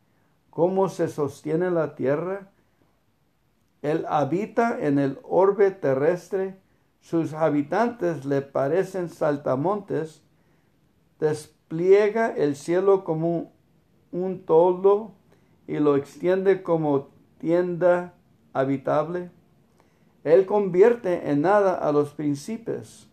cómo 0.51 0.89
se 0.89 1.07
sostiene 1.07 1.71
la 1.71 1.95
tierra? 1.95 2.51
Él 3.81 4.05
habita 4.07 4.77
en 4.79 4.99
el 4.99 5.17
orbe 5.23 5.71
terrestre, 5.71 6.59
sus 7.01 7.33
habitantes 7.33 8.25
le 8.25 8.43
parecen 8.43 9.09
saltamontes, 9.09 10.21
despliega 11.19 12.27
el 12.29 12.55
cielo 12.55 13.03
como 13.03 13.53
un 14.11 14.45
toldo 14.45 15.13
y 15.65 15.79
lo 15.79 15.95
extiende 15.95 16.61
como 16.61 17.07
tienda 17.39 18.13
habitable. 18.53 19.31
Él 20.23 20.45
convierte 20.45 21.31
en 21.31 21.41
nada 21.41 21.73
a 21.73 21.91
los 21.91 22.13
príncipes 22.13 23.09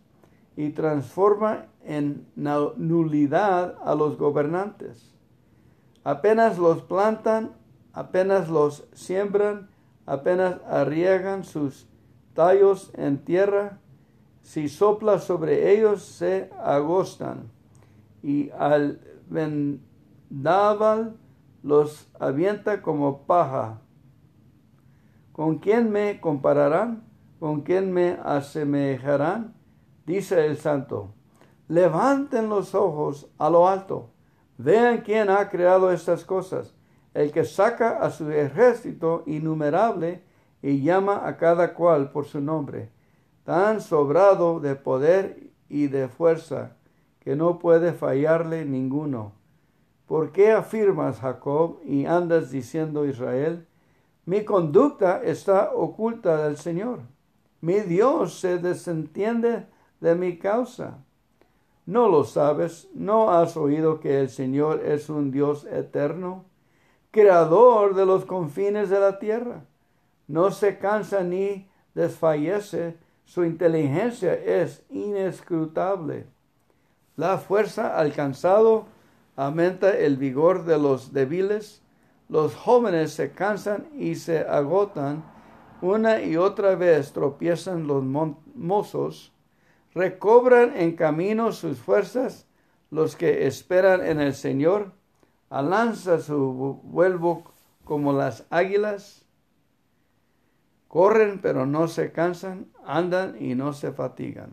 y 0.60 0.72
transforma 0.72 1.68
en 1.86 2.26
nulidad 2.36 3.76
a 3.82 3.94
los 3.94 4.18
gobernantes. 4.18 5.10
Apenas 6.04 6.58
los 6.58 6.82
plantan, 6.82 7.52
apenas 7.94 8.50
los 8.50 8.86
siembran, 8.92 9.70
apenas 10.04 10.56
arriegan 10.68 11.44
sus 11.44 11.88
tallos 12.34 12.90
en 12.94 13.24
tierra, 13.24 13.78
si 14.42 14.68
sopla 14.68 15.18
sobre 15.18 15.72
ellos 15.72 16.04
se 16.04 16.50
agostan, 16.62 17.50
y 18.22 18.50
al 18.50 19.00
vendaval 19.30 21.16
los 21.62 22.06
avienta 22.18 22.82
como 22.82 23.22
paja. 23.22 23.80
¿Con 25.32 25.56
quién 25.56 25.90
me 25.90 26.20
compararán? 26.20 27.02
¿Con 27.38 27.62
quién 27.62 27.90
me 27.92 28.18
asemejarán? 28.22 29.59
Dice 30.10 30.44
el 30.44 30.56
santo, 30.56 31.14
levanten 31.68 32.48
los 32.48 32.74
ojos 32.74 33.28
a 33.38 33.48
lo 33.48 33.68
alto, 33.68 34.10
vean 34.58 35.02
quién 35.02 35.30
ha 35.30 35.48
creado 35.48 35.92
estas 35.92 36.24
cosas, 36.24 36.74
el 37.14 37.30
que 37.30 37.44
saca 37.44 38.02
a 38.02 38.10
su 38.10 38.28
ejército 38.28 39.22
innumerable 39.26 40.24
y 40.62 40.82
llama 40.82 41.28
a 41.28 41.36
cada 41.36 41.74
cual 41.74 42.10
por 42.10 42.24
su 42.24 42.40
nombre, 42.40 42.90
tan 43.44 43.80
sobrado 43.80 44.58
de 44.58 44.74
poder 44.74 45.52
y 45.68 45.86
de 45.86 46.08
fuerza, 46.08 46.72
que 47.20 47.36
no 47.36 47.60
puede 47.60 47.92
fallarle 47.92 48.64
ninguno. 48.64 49.30
¿Por 50.08 50.32
qué 50.32 50.50
afirmas, 50.50 51.20
Jacob, 51.20 51.78
y 51.84 52.06
andas 52.06 52.50
diciendo, 52.50 53.06
Israel? 53.06 53.64
Mi 54.26 54.44
conducta 54.44 55.22
está 55.22 55.70
oculta 55.72 56.48
del 56.48 56.56
Señor. 56.56 56.98
Mi 57.60 57.78
Dios 57.78 58.40
se 58.40 58.58
desentiende 58.58 59.66
de 60.00 60.14
mi 60.14 60.38
causa. 60.38 60.98
¿No 61.86 62.08
lo 62.08 62.24
sabes? 62.24 62.88
¿No 62.94 63.30
has 63.30 63.56
oído 63.56 64.00
que 64.00 64.20
el 64.20 64.28
Señor 64.28 64.82
es 64.84 65.08
un 65.08 65.30
Dios 65.30 65.64
eterno, 65.64 66.44
creador 67.10 67.94
de 67.94 68.06
los 68.06 68.24
confines 68.24 68.90
de 68.90 69.00
la 69.00 69.18
tierra? 69.18 69.64
No 70.28 70.50
se 70.50 70.78
cansa 70.78 71.22
ni 71.22 71.68
desfallece, 71.94 72.96
su 73.24 73.44
inteligencia 73.44 74.34
es 74.34 74.84
inescrutable. 74.90 76.26
La 77.16 77.38
fuerza 77.38 77.96
alcanzado 77.96 78.86
aumenta 79.36 79.90
el 79.90 80.16
vigor 80.16 80.64
de 80.64 80.78
los 80.78 81.12
débiles, 81.12 81.82
los 82.28 82.54
jóvenes 82.54 83.12
se 83.12 83.32
cansan 83.32 83.88
y 83.98 84.14
se 84.14 84.40
agotan, 84.40 85.24
una 85.82 86.22
y 86.22 86.36
otra 86.36 86.76
vez 86.76 87.12
tropiezan 87.12 87.86
los 87.86 88.04
mozos, 88.54 89.32
recobran 89.94 90.76
en 90.76 90.96
camino 90.96 91.52
sus 91.52 91.78
fuerzas 91.78 92.46
los 92.90 93.16
que 93.16 93.46
esperan 93.46 94.04
en 94.04 94.20
el 94.20 94.34
Señor, 94.34 94.92
alanza 95.48 96.18
su 96.18 96.80
vuelvo 96.82 97.44
como 97.84 98.12
las 98.12 98.46
águilas, 98.50 99.24
corren 100.88 101.40
pero 101.40 101.66
no 101.66 101.88
se 101.88 102.12
cansan, 102.12 102.66
andan 102.84 103.40
y 103.40 103.54
no 103.54 103.72
se 103.72 103.92
fatigan. 103.92 104.50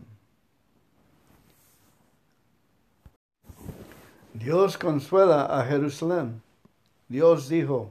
Dios 4.34 4.78
consuela 4.78 5.46
a 5.46 5.64
Jerusalén. 5.64 6.40
Dios 7.08 7.48
dijo, 7.48 7.90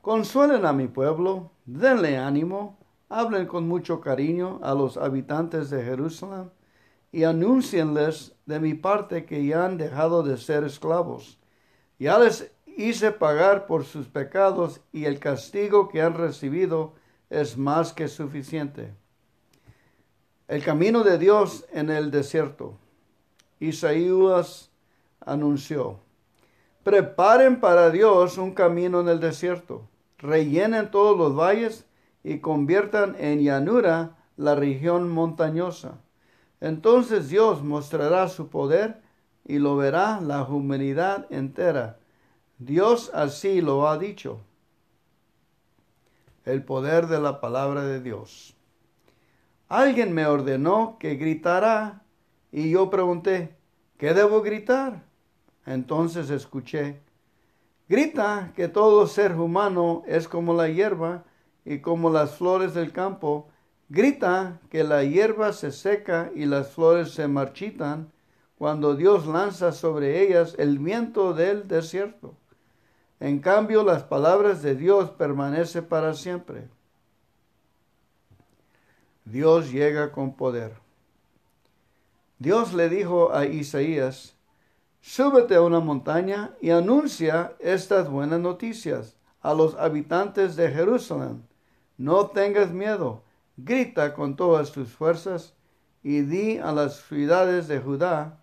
consuelen 0.00 0.64
a 0.64 0.72
mi 0.72 0.86
pueblo, 0.86 1.50
denle 1.66 2.16
ánimo, 2.16 2.78
hablen 3.10 3.46
con 3.46 3.68
mucho 3.68 4.00
cariño 4.00 4.60
a 4.62 4.72
los 4.72 4.96
habitantes 4.96 5.68
de 5.68 5.84
Jerusalén 5.84 6.50
y 7.10 7.24
anúncienles 7.24 8.34
de 8.46 8.60
mi 8.60 8.74
parte 8.74 9.24
que 9.24 9.44
ya 9.46 9.64
han 9.64 9.78
dejado 9.78 10.22
de 10.22 10.36
ser 10.36 10.64
esclavos. 10.64 11.38
Ya 11.98 12.18
les 12.18 12.52
hice 12.66 13.12
pagar 13.12 13.66
por 13.66 13.84
sus 13.84 14.08
pecados 14.08 14.80
y 14.92 15.06
el 15.06 15.18
castigo 15.18 15.88
que 15.88 16.02
han 16.02 16.14
recibido 16.14 16.94
es 17.30 17.56
más 17.56 17.92
que 17.92 18.08
suficiente. 18.08 18.94
El 20.46 20.62
camino 20.62 21.02
de 21.02 21.18
Dios 21.18 21.66
en 21.72 21.90
el 21.90 22.10
desierto. 22.10 22.78
Isaías 23.60 24.70
anunció, 25.20 25.98
preparen 26.84 27.60
para 27.60 27.90
Dios 27.90 28.38
un 28.38 28.54
camino 28.54 29.00
en 29.00 29.08
el 29.08 29.20
desierto, 29.20 29.88
rellenen 30.16 30.90
todos 30.90 31.18
los 31.18 31.34
valles 31.34 31.86
y 32.22 32.38
conviertan 32.38 33.16
en 33.18 33.40
llanura 33.40 34.16
la 34.36 34.54
región 34.54 35.08
montañosa 35.08 35.98
entonces 36.60 37.28
Dios 37.28 37.62
mostrará 37.62 38.28
su 38.28 38.48
poder 38.48 39.00
y 39.44 39.58
lo 39.58 39.76
verá 39.76 40.20
la 40.20 40.42
humanidad 40.42 41.26
entera. 41.30 41.98
Dios 42.58 43.10
así 43.14 43.60
lo 43.60 43.88
ha 43.88 43.98
dicho. 43.98 44.40
El 46.44 46.64
poder 46.64 47.06
de 47.06 47.20
la 47.20 47.40
palabra 47.40 47.82
de 47.84 48.00
Dios. 48.00 48.56
Alguien 49.68 50.12
me 50.12 50.26
ordenó 50.26 50.96
que 50.98 51.16
gritara 51.16 52.02
y 52.50 52.70
yo 52.70 52.90
pregunté, 52.90 53.54
¿qué 53.98 54.14
debo 54.14 54.42
gritar? 54.42 55.02
Entonces 55.66 56.30
escuché, 56.30 57.00
grita 57.88 58.52
que 58.56 58.68
todo 58.68 59.06
ser 59.06 59.34
humano 59.34 60.02
es 60.06 60.26
como 60.26 60.54
la 60.54 60.68
hierba 60.68 61.24
y 61.64 61.80
como 61.80 62.08
las 62.10 62.36
flores 62.36 62.72
del 62.72 62.92
campo 62.92 63.48
Grita 63.90 64.60
que 64.70 64.84
la 64.84 65.02
hierba 65.02 65.52
se 65.52 65.72
seca 65.72 66.30
y 66.34 66.44
las 66.44 66.68
flores 66.68 67.12
se 67.12 67.26
marchitan 67.26 68.12
cuando 68.58 68.94
Dios 68.94 69.26
lanza 69.26 69.72
sobre 69.72 70.22
ellas 70.22 70.54
el 70.58 70.78
viento 70.78 71.32
del 71.32 71.66
desierto. 71.66 72.34
En 73.18 73.38
cambio, 73.38 73.82
las 73.82 74.02
palabras 74.02 74.62
de 74.62 74.74
Dios 74.74 75.10
permanecen 75.10 75.86
para 75.86 76.12
siempre. 76.14 76.68
Dios 79.24 79.72
llega 79.72 80.12
con 80.12 80.34
poder. 80.34 80.72
Dios 82.38 82.74
le 82.74 82.88
dijo 82.88 83.32
a 83.32 83.46
Isaías, 83.46 84.34
Súbete 85.00 85.54
a 85.54 85.62
una 85.62 85.80
montaña 85.80 86.54
y 86.60 86.70
anuncia 86.70 87.54
estas 87.60 88.10
buenas 88.10 88.40
noticias 88.40 89.16
a 89.40 89.54
los 89.54 89.74
habitantes 89.76 90.56
de 90.56 90.70
Jerusalén. 90.70 91.46
No 91.96 92.26
tengas 92.26 92.70
miedo 92.70 93.22
grita 93.58 94.14
con 94.14 94.36
todas 94.36 94.70
tus 94.70 94.88
fuerzas 94.88 95.54
y 96.02 96.20
di 96.20 96.58
a 96.58 96.70
las 96.72 97.00
ciudades 97.08 97.66
de 97.66 97.80
Judá, 97.80 98.38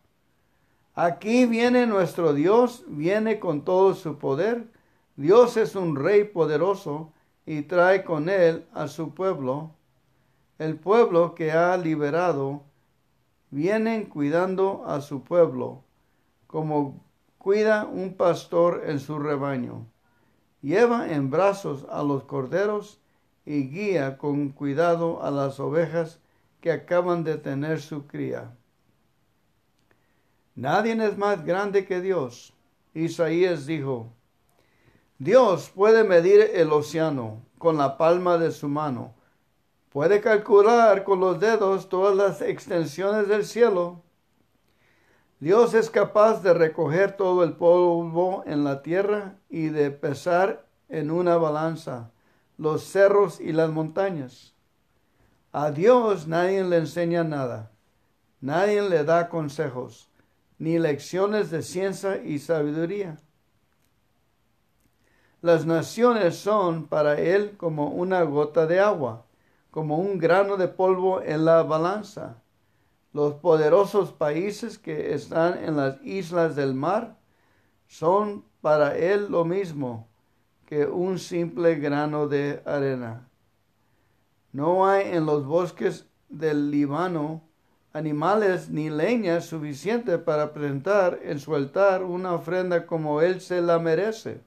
aquí 0.93 1.45
viene 1.45 1.87
nuestro 1.87 2.33
Dios, 2.33 2.83
viene 2.87 3.39
con 3.39 3.63
todo 3.63 3.95
su 3.95 4.17
poder, 4.17 4.67
Dios 5.15 5.55
es 5.55 5.75
un 5.75 5.95
rey 5.95 6.25
poderoso 6.25 7.13
y 7.45 7.61
trae 7.61 8.03
con 8.03 8.27
él 8.27 8.65
a 8.73 8.87
su 8.87 9.13
pueblo, 9.13 9.71
el 10.59 10.75
pueblo 10.75 11.33
que 11.33 11.53
ha 11.53 11.77
liberado, 11.77 12.63
vienen 13.51 14.05
cuidando 14.05 14.83
a 14.85 14.99
su 14.99 15.23
pueblo, 15.23 15.83
como 16.47 17.05
cuida 17.37 17.85
un 17.85 18.15
pastor 18.15 18.83
en 18.85 18.99
su 18.99 19.17
rebaño. 19.17 19.85
Lleva 20.61 21.09
en 21.13 21.29
brazos 21.29 21.85
a 21.89 22.03
los 22.03 22.23
corderos 22.23 22.99
y 23.45 23.69
guía 23.69 24.17
con 24.17 24.49
cuidado 24.49 25.23
a 25.23 25.29
las 25.29 25.59
ovejas 25.59 26.19
que 26.61 26.71
acaban 26.71 27.23
de 27.23 27.37
tener 27.37 27.79
su 27.79 28.07
cría. 28.07 28.55
Nadie 30.55 30.93
es 31.05 31.17
más 31.17 31.45
grande 31.45 31.85
que 31.85 32.01
Dios. 32.01 32.53
Isaías 32.93 33.65
dijo, 33.65 34.11
Dios 35.19 35.69
puede 35.69 36.03
medir 36.03 36.49
el 36.53 36.71
océano 36.71 37.41
con 37.57 37.77
la 37.77 37.97
palma 37.97 38.37
de 38.37 38.51
su 38.51 38.67
mano, 38.67 39.13
puede 39.89 40.21
calcular 40.21 41.03
con 41.03 41.19
los 41.19 41.39
dedos 41.39 41.89
todas 41.89 42.15
las 42.15 42.41
extensiones 42.41 43.27
del 43.27 43.45
cielo. 43.45 44.01
Dios 45.39 45.73
es 45.73 45.89
capaz 45.89 46.41
de 46.41 46.53
recoger 46.53 47.15
todo 47.15 47.43
el 47.43 47.53
polvo 47.53 48.43
en 48.47 48.63
la 48.63 48.81
tierra 48.81 49.35
y 49.49 49.67
de 49.67 49.91
pesar 49.91 50.65
en 50.89 51.11
una 51.11 51.35
balanza 51.37 52.11
los 52.57 52.83
cerros 52.83 53.39
y 53.39 53.51
las 53.51 53.69
montañas. 53.69 54.53
A 55.51 55.71
Dios 55.71 56.27
nadie 56.27 56.63
le 56.63 56.77
enseña 56.77 57.23
nada, 57.23 57.71
nadie 58.41 58.81
le 58.81 59.03
da 59.03 59.29
consejos, 59.29 60.09
ni 60.57 60.79
lecciones 60.79 61.51
de 61.51 61.61
ciencia 61.61 62.21
y 62.23 62.39
sabiduría. 62.39 63.17
Las 65.41 65.65
naciones 65.65 66.37
son 66.37 66.87
para 66.87 67.19
Él 67.19 67.55
como 67.57 67.89
una 67.89 68.23
gota 68.23 68.65
de 68.65 68.79
agua, 68.79 69.25
como 69.69 69.97
un 69.97 70.17
grano 70.17 70.57
de 70.57 70.67
polvo 70.67 71.21
en 71.21 71.45
la 71.45 71.63
balanza. 71.63 72.41
Los 73.13 73.35
poderosos 73.35 74.11
países 74.11 74.77
que 74.77 75.13
están 75.13 75.63
en 75.63 75.77
las 75.77 76.01
islas 76.03 76.55
del 76.55 76.73
mar 76.73 77.17
son 77.87 78.43
para 78.61 78.97
Él 78.97 79.27
lo 79.29 79.45
mismo 79.45 80.07
que 80.65 80.85
un 80.85 81.19
simple 81.19 81.75
grano 81.75 82.27
de 82.27 82.61
arena. 82.65 83.29
No 84.51 84.87
hay 84.87 85.09
en 85.15 85.25
los 85.25 85.45
bosques 85.45 86.07
del 86.29 86.71
Líbano 86.71 87.43
animales 87.93 88.69
ni 88.69 88.89
leña 88.89 89.39
suficiente 89.41 90.17
para 90.17 90.53
presentar 90.53 91.19
en 91.23 91.39
su 91.39 91.55
altar 91.55 92.03
una 92.03 92.33
ofrenda 92.33 92.85
como 92.85 93.21
él 93.21 93.39
se 93.39 93.61
la 93.61 93.79
merece. 93.79 94.41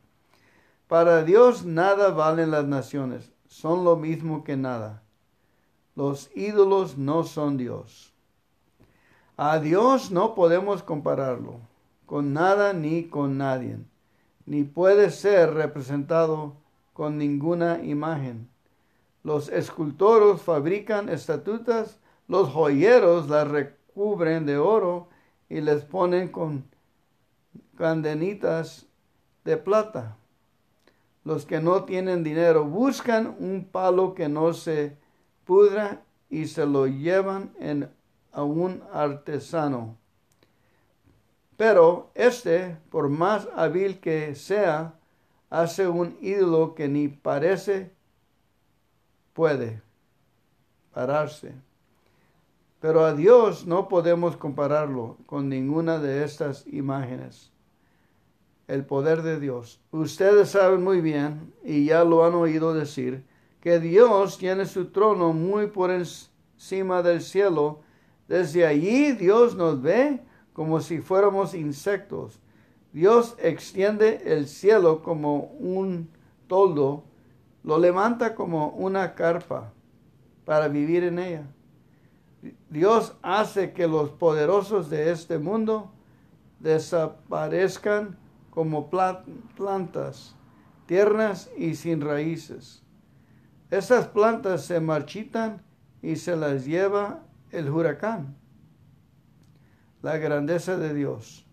Para 0.86 1.22
Dios 1.22 1.64
nada 1.64 2.10
valen 2.10 2.50
las 2.50 2.66
naciones, 2.66 3.32
son 3.46 3.84
lo 3.84 3.96
mismo 3.96 4.44
que 4.44 4.56
nada. 4.56 5.02
Los 5.94 6.30
ídolos 6.36 6.98
no 6.98 7.24
son 7.24 7.56
Dios. 7.56 8.12
A 9.36 9.58
Dios 9.60 10.10
no 10.10 10.34
podemos 10.34 10.82
compararlo 10.82 11.60
con 12.06 12.32
nada 12.32 12.72
ni 12.72 13.04
con 13.04 13.38
nadie 13.38 13.78
ni 14.48 14.64
puede 14.64 15.10
ser 15.10 15.52
representado 15.52 16.56
con 16.94 17.18
ninguna 17.18 17.84
imagen. 17.84 18.48
Los 19.22 19.50
escultores 19.50 20.40
fabrican 20.40 21.10
estatutas, 21.10 22.00
los 22.28 22.48
joyeros 22.48 23.28
las 23.28 23.46
recubren 23.46 24.46
de 24.46 24.56
oro 24.56 25.10
y 25.50 25.60
les 25.60 25.84
ponen 25.84 26.28
con 26.28 26.64
candenitas 27.76 28.86
de 29.44 29.58
plata. 29.58 30.16
Los 31.24 31.44
que 31.44 31.60
no 31.60 31.84
tienen 31.84 32.24
dinero 32.24 32.64
buscan 32.64 33.36
un 33.38 33.68
palo 33.70 34.14
que 34.14 34.30
no 34.30 34.54
se 34.54 34.96
pudra 35.44 36.00
y 36.30 36.46
se 36.46 36.64
lo 36.64 36.86
llevan 36.86 37.52
en, 37.60 37.90
a 38.32 38.44
un 38.44 38.82
artesano 38.94 39.98
Pero 41.58 42.12
este, 42.14 42.76
por 42.88 43.08
más 43.08 43.48
hábil 43.56 43.98
que 43.98 44.36
sea, 44.36 44.94
hace 45.50 45.88
un 45.88 46.16
ídolo 46.20 46.76
que 46.76 46.86
ni 46.86 47.08
parece 47.08 47.90
puede 49.32 49.82
pararse. 50.94 51.52
Pero 52.80 53.04
a 53.04 53.12
Dios 53.12 53.66
no 53.66 53.88
podemos 53.88 54.36
compararlo 54.36 55.16
con 55.26 55.48
ninguna 55.48 55.98
de 55.98 56.22
estas 56.22 56.64
imágenes. 56.68 57.50
El 58.68 58.86
poder 58.86 59.22
de 59.22 59.40
Dios. 59.40 59.80
Ustedes 59.90 60.50
saben 60.50 60.84
muy 60.84 61.00
bien, 61.00 61.52
y 61.64 61.86
ya 61.86 62.04
lo 62.04 62.24
han 62.24 62.36
oído 62.36 62.72
decir, 62.72 63.24
que 63.60 63.80
Dios 63.80 64.38
tiene 64.38 64.64
su 64.64 64.92
trono 64.92 65.32
muy 65.32 65.66
por 65.66 65.90
encima 65.90 67.02
del 67.02 67.20
cielo. 67.20 67.80
Desde 68.28 68.64
allí 68.64 69.10
Dios 69.10 69.56
nos 69.56 69.82
ve 69.82 70.20
como 70.58 70.80
si 70.80 70.98
fuéramos 70.98 71.54
insectos. 71.54 72.40
Dios 72.92 73.36
extiende 73.38 74.22
el 74.24 74.48
cielo 74.48 75.04
como 75.04 75.52
un 75.60 76.10
toldo, 76.48 77.04
lo 77.62 77.78
levanta 77.78 78.34
como 78.34 78.70
una 78.70 79.14
carpa 79.14 79.72
para 80.44 80.66
vivir 80.66 81.04
en 81.04 81.20
ella. 81.20 81.46
Dios 82.68 83.14
hace 83.22 83.72
que 83.72 83.86
los 83.86 84.10
poderosos 84.10 84.90
de 84.90 85.12
este 85.12 85.38
mundo 85.38 85.92
desaparezcan 86.58 88.18
como 88.50 88.90
plantas 88.90 90.34
tiernas 90.86 91.52
y 91.56 91.76
sin 91.76 92.00
raíces. 92.00 92.82
Esas 93.70 94.08
plantas 94.08 94.64
se 94.64 94.80
marchitan 94.80 95.62
y 96.02 96.16
se 96.16 96.34
las 96.34 96.64
lleva 96.64 97.22
el 97.52 97.70
huracán. 97.70 98.34
La 100.02 100.16
grandeza 100.16 100.76
de 100.76 100.94
Dios. 100.94 101.44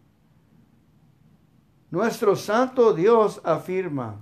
Nuestro 1.89 2.35
santo 2.35 2.93
Dios 2.93 3.41
afirma, 3.43 4.17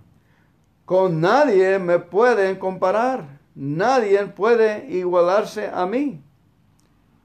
con 0.85 1.19
nadie 1.19 1.79
me 1.79 1.99
pueden 1.99 2.57
comparar, 2.57 3.39
nadie 3.55 4.25
puede 4.27 4.85
igualarse 4.89 5.69
a 5.73 5.85
mí. 5.85 6.21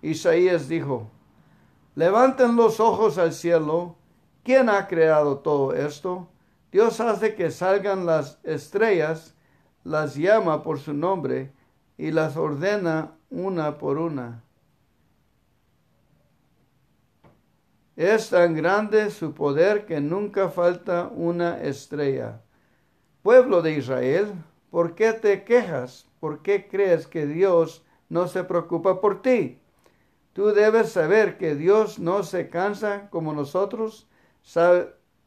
Isaías 0.03 0.69
dijo, 0.69 1.09
levanten 1.95 2.57
los 2.57 2.81
ojos 2.81 3.19
al 3.19 3.33
cielo, 3.33 3.97
¿quién 4.43 4.69
ha 4.69 4.87
creado 4.87 5.39
todo 5.39 5.75
esto? 5.75 6.29
Dios 6.73 7.01
hace 7.01 7.35
que 7.35 7.51
salgan 7.51 8.07
las 8.07 8.39
estrellas, 8.43 9.35
las 9.85 10.15
llama 10.15 10.63
por 10.63 10.79
su 10.79 10.93
nombre 10.93 11.53
y 11.97 12.11
las 12.11 12.37
ordena 12.37 13.13
una 13.31 13.79
por 13.79 13.99
una. 13.99 14.43
Es 17.99 18.31
tan 18.31 18.55
grande 18.55 19.11
su 19.11 19.35
poder 19.35 19.85
que 19.85 20.01
nunca 20.01 20.51
falta 20.51 21.11
una 21.13 21.61
estrella. 21.61 22.41
Pueblo 23.25 23.61
de 23.61 23.73
Israel, 23.73 24.35
¿por 24.71 24.95
qué 24.95 25.13
te 25.15 25.43
quejas? 25.43 26.07
¿Por 26.21 26.41
qué 26.43 26.69
crees 26.69 27.09
que 27.09 27.27
Dios 27.27 27.85
no 28.09 28.29
se 28.29 28.45
preocupa 28.45 29.01
por 29.01 29.21
ti? 29.21 29.59
Tú 30.33 30.53
debes 30.53 30.93
saber 30.93 31.39
que 31.39 31.57
Dios 31.57 31.99
no 31.99 32.23
se 32.23 32.49
cansa 32.49 33.11
como 33.11 33.33
nosotros. 33.33 34.09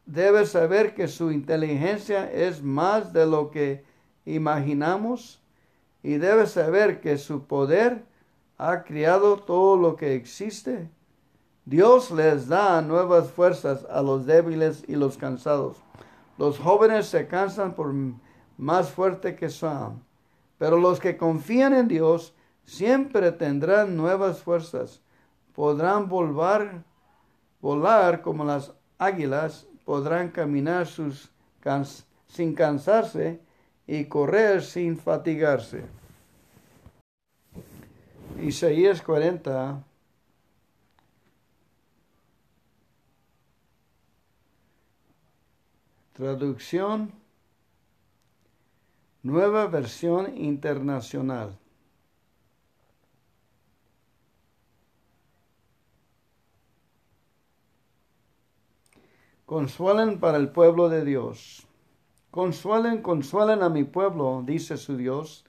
debes 0.06 0.48
saber 0.48 0.94
que 0.94 1.08
su 1.08 1.30
inteligencia 1.30 2.32
es 2.32 2.62
más 2.62 3.12
de 3.12 3.26
lo 3.26 3.50
que 3.50 3.84
imaginamos. 4.24 5.42
Y 6.02 6.14
debes 6.14 6.52
saber 6.52 7.02
que 7.02 7.18
su 7.18 7.46
poder 7.46 8.02
ha 8.56 8.82
creado 8.82 9.36
todo 9.36 9.76
lo 9.76 9.94
que 9.94 10.14
existe. 10.14 10.88
Dios 11.64 12.10
les 12.10 12.48
da 12.48 12.82
nuevas 12.82 13.30
fuerzas 13.30 13.86
a 13.90 14.02
los 14.02 14.26
débiles 14.26 14.84
y 14.88 14.96
los 14.96 15.16
cansados. 15.16 15.76
Los 16.38 16.58
jóvenes 16.58 17.06
se 17.06 17.26
cansan 17.28 17.74
por 17.74 17.94
más 18.58 18.90
fuerte 18.90 19.36
que 19.36 19.48
son, 19.48 20.02
pero 20.58 20.76
los 20.76 20.98
que 20.98 21.16
confían 21.16 21.72
en 21.74 21.88
Dios 21.88 22.34
siempre 22.64 23.32
tendrán 23.32 23.96
nuevas 23.96 24.42
fuerzas 24.42 25.02
podrán 25.54 26.08
volver, 26.08 26.82
volar 27.60 28.22
como 28.22 28.44
las 28.44 28.72
águilas, 28.98 29.66
podrán 29.84 30.30
caminar 30.30 30.86
sus 30.86 31.30
sin 32.26 32.54
cansarse 32.54 33.40
y 33.86 34.04
correr 34.06 34.62
sin 34.62 34.96
fatigarse. 34.96 35.84
Isaías 38.40 39.00
40. 39.02 39.84
Traducción. 46.22 47.10
Nueva 49.24 49.66
versión 49.66 50.38
internacional. 50.38 51.58
Consuelen 59.46 60.20
para 60.20 60.38
el 60.38 60.50
pueblo 60.50 60.88
de 60.88 61.04
Dios. 61.04 61.66
Consuelen, 62.30 63.02
consuelen 63.02 63.64
a 63.64 63.68
mi 63.68 63.82
pueblo, 63.82 64.44
dice 64.46 64.76
su 64.76 64.96
Dios. 64.96 65.44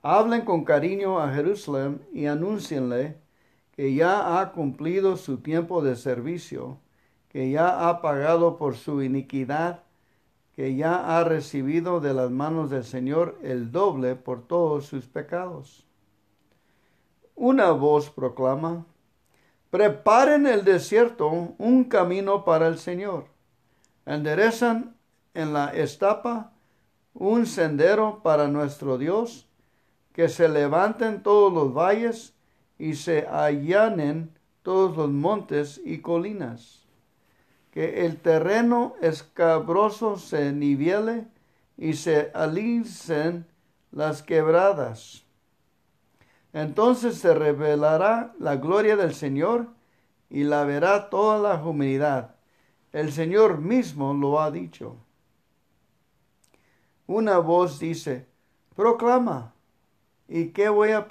Hablen 0.00 0.44
con 0.44 0.64
cariño 0.64 1.18
a 1.18 1.34
Jerusalén 1.34 2.06
y 2.12 2.26
anúncienle 2.26 3.18
que 3.72 3.92
ya 3.96 4.38
ha 4.38 4.52
cumplido 4.52 5.16
su 5.16 5.38
tiempo 5.38 5.82
de 5.82 5.96
servicio, 5.96 6.78
que 7.30 7.50
ya 7.50 7.88
ha 7.88 8.00
pagado 8.00 8.56
por 8.58 8.76
su 8.76 9.02
iniquidad, 9.02 9.83
que 10.56 10.74
ya 10.74 11.18
ha 11.18 11.24
recibido 11.24 12.00
de 12.00 12.14
las 12.14 12.30
manos 12.30 12.70
del 12.70 12.84
Señor 12.84 13.38
el 13.42 13.72
doble 13.72 14.14
por 14.14 14.46
todos 14.46 14.86
sus 14.86 15.06
pecados. 15.06 15.86
Una 17.34 17.72
voz 17.72 18.10
proclama, 18.10 18.86
preparen 19.70 20.46
el 20.46 20.64
desierto 20.64 21.28
un 21.58 21.84
camino 21.84 22.44
para 22.44 22.68
el 22.68 22.78
Señor 22.78 23.34
enderezan 24.06 24.96
en 25.34 25.52
la 25.52 25.68
estapa 25.68 26.52
un 27.14 27.46
sendero 27.46 28.20
para 28.22 28.48
nuestro 28.48 28.98
Dios, 28.98 29.46
que 30.12 30.28
se 30.28 30.48
levanten 30.48 31.22
todos 31.22 31.52
los 31.52 31.74
valles 31.74 32.34
y 32.78 32.94
se 32.94 33.26
allanen 33.26 34.30
todos 34.62 34.96
los 34.96 35.10
montes 35.10 35.80
y 35.84 35.98
colinas, 35.98 36.83
que 37.74 38.06
el 38.06 38.16
terreno 38.16 38.94
escabroso 39.02 40.16
se 40.16 40.52
nivele 40.52 41.26
y 41.76 41.92
se 41.92 42.30
alicen 42.32 43.44
las 43.90 44.22
quebradas. 44.22 45.26
Entonces 46.54 47.18
se 47.18 47.34
revelará 47.34 48.32
la 48.38 48.56
gloria 48.56 48.96
del 48.96 49.14
Señor 49.14 49.66
y 50.30 50.44
la 50.44 50.64
verá 50.64 51.10
toda 51.10 51.38
la 51.38 51.62
humanidad 51.62 52.34
el 52.94 53.12
Señor 53.12 53.58
mismo 53.58 54.14
lo 54.14 54.40
ha 54.40 54.52
dicho. 54.52 54.96
Una 57.08 57.38
voz 57.38 57.80
dice, 57.80 58.28
proclama. 58.76 59.52
¿Y 60.28 60.50
qué 60.50 60.68
voy 60.68 60.92
a 60.92 61.08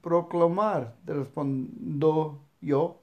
proclamar? 0.00 0.96
Respondo 1.04 2.40
yo. 2.62 3.02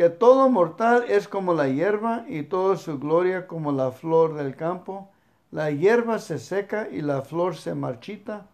Que 0.00 0.08
todo 0.08 0.48
mortal 0.48 1.04
es 1.08 1.28
como 1.28 1.52
la 1.52 1.68
hierba 1.68 2.24
y 2.26 2.44
toda 2.44 2.78
su 2.78 2.98
gloria 2.98 3.46
como 3.46 3.70
la 3.70 3.92
flor 3.92 4.32
del 4.32 4.56
campo. 4.56 5.10
La 5.50 5.70
hierba 5.70 6.18
se 6.18 6.38
seca 6.38 6.88
y 6.90 7.02
la 7.02 7.20
flor 7.20 7.54
se 7.54 7.74
marchita, 7.74 8.46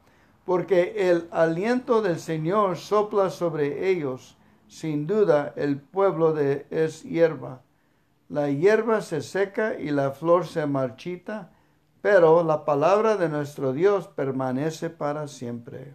porque 0.45 1.09
el 1.09 1.29
aliento 1.31 2.03
del 2.03 2.19
Señor 2.19 2.77
sopla 2.77 3.31
sobre 3.31 3.89
ellos. 3.89 4.37
Sin 4.67 5.07
duda 5.07 5.53
el 5.55 5.79
pueblo 5.79 6.33
de 6.33 6.67
es 6.71 7.05
hierba 7.05 7.61
la 8.29 8.51
hierba 8.51 9.03
se 9.03 9.23
seca 9.23 9.79
y 9.79 9.91
la 9.91 10.11
flor 10.11 10.47
se 10.47 10.67
marchita, 10.67 11.53
pero 12.03 12.43
la 12.43 12.65
palabra 12.65 13.17
de 13.17 13.29
nuestro 13.29 13.73
Dios 13.73 14.09
permanece 14.09 14.91
para 14.91 15.29
siempre. 15.29 15.95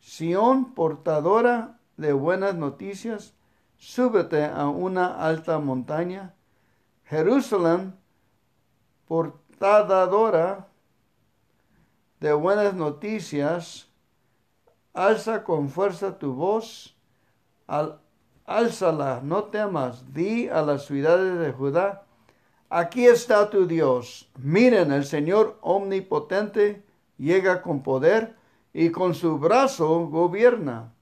Sión, 0.00 0.74
portadora 0.74 1.78
de 1.98 2.14
buenas 2.14 2.54
noticias, 2.54 3.34
súbete 3.84 4.44
a 4.44 4.68
una 4.68 5.06
alta 5.14 5.58
montaña. 5.58 6.34
Jerusalén, 7.04 7.94
portadora 9.06 10.68
de 12.18 12.32
buenas 12.32 12.72
noticias, 12.74 13.88
alza 14.94 15.44
con 15.44 15.68
fuerza 15.68 16.18
tu 16.18 16.32
voz 16.32 16.96
al 17.66 18.00
no 19.22 19.44
temas, 19.44 20.14
di 20.14 20.48
a 20.48 20.62
las 20.62 20.86
ciudades 20.86 21.38
de 21.38 21.52
Judá, 21.52 22.04
aquí 22.70 23.04
está 23.06 23.50
tu 23.50 23.66
Dios. 23.66 24.30
Miren, 24.38 24.92
el 24.92 25.04
Señor 25.04 25.58
omnipotente 25.60 26.84
llega 27.18 27.60
con 27.60 27.82
poder 27.82 28.36
y 28.72 28.90
con 28.90 29.14
su 29.14 29.38
brazo 29.38 30.06
gobierna. 30.06 30.92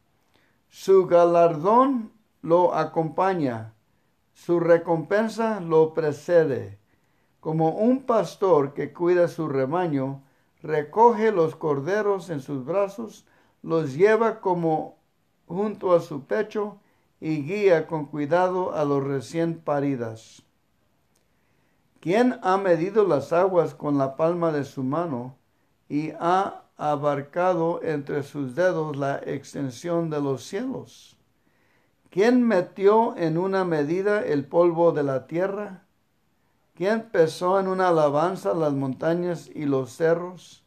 Su 0.69 1.07
galardón 1.07 2.13
lo 2.43 2.75
acompaña, 2.75 3.73
su 4.35 4.59
recompensa 4.59 5.61
lo 5.61 5.95
precede. 5.95 6.79
Como 7.41 7.71
un 7.71 8.03
pastor 8.03 8.75
que 8.75 8.93
cuida 8.93 9.29
su 9.29 9.49
rebaño, 9.49 10.23
recoge 10.63 11.33
los 11.33 11.57
corderos 11.57 12.31
en 12.31 12.41
sus 12.41 12.65
brazos, 12.65 13.27
los 13.63 13.95
lleva 13.95 14.41
como 14.41 14.97
junto 15.47 15.95
a 15.95 16.01
su 16.01 16.25
pecho 16.25 16.79
y 17.21 17.43
guía 17.45 17.87
con 17.87 18.07
cuidado 18.07 18.75
a 18.75 18.85
los 18.85 19.03
recién 19.05 19.59
paridas. 19.59 20.43
¿Quién 22.01 22.41
ha 22.43 22.57
medido 22.57 23.07
las 23.07 23.33
aguas 23.33 23.75
con 23.75 23.99
la 23.99 24.17
palma 24.17 24.51
de 24.51 24.65
su 24.65 24.83
mano 24.83 25.37
y 25.89 26.11
ha 26.19 26.65
abarcado 26.77 27.81
entre 27.85 28.25
sus 28.25 28.57
dedos 28.57 28.97
la 28.97 29.19
extensión 29.19 30.11
de 30.11 30.21
los 30.21 30.43
cielos? 30.43 31.17
¿Quién 32.13 32.47
metió 32.47 33.17
en 33.17 33.39
una 33.39 33.65
medida 33.65 34.23
el 34.23 34.45
polvo 34.45 34.93
de 34.93 35.03
la 35.03 35.27
tierra? 35.27 35.87
¿Quién 36.75 37.09
pesó 37.11 37.59
en 37.59 37.69
una 37.69 37.89
alabanza 37.89 38.53
las 38.53 38.75
montañas 38.75 39.49
y 39.55 39.65
los 39.65 39.93
cerros? 39.93 40.63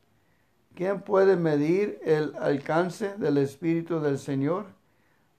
¿Quién 0.74 1.02
puede 1.02 1.36
medir 1.36 2.00
el 2.04 2.36
alcance 2.38 3.16
del 3.20 3.38
Espíritu 3.38 4.00
del 4.00 4.18
Señor? 4.18 4.66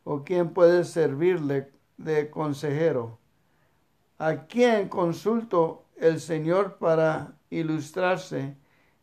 ¿O 0.04 0.22
quién 0.22 0.50
puede 0.50 0.84
servirle 0.84 1.72
de 1.96 2.30
consejero? 2.30 3.18
¿A 4.18 4.46
quién 4.46 4.88
consultó 4.88 5.86
el 5.96 6.20
Señor 6.20 6.76
para 6.78 7.32
ilustrarse? 7.50 8.56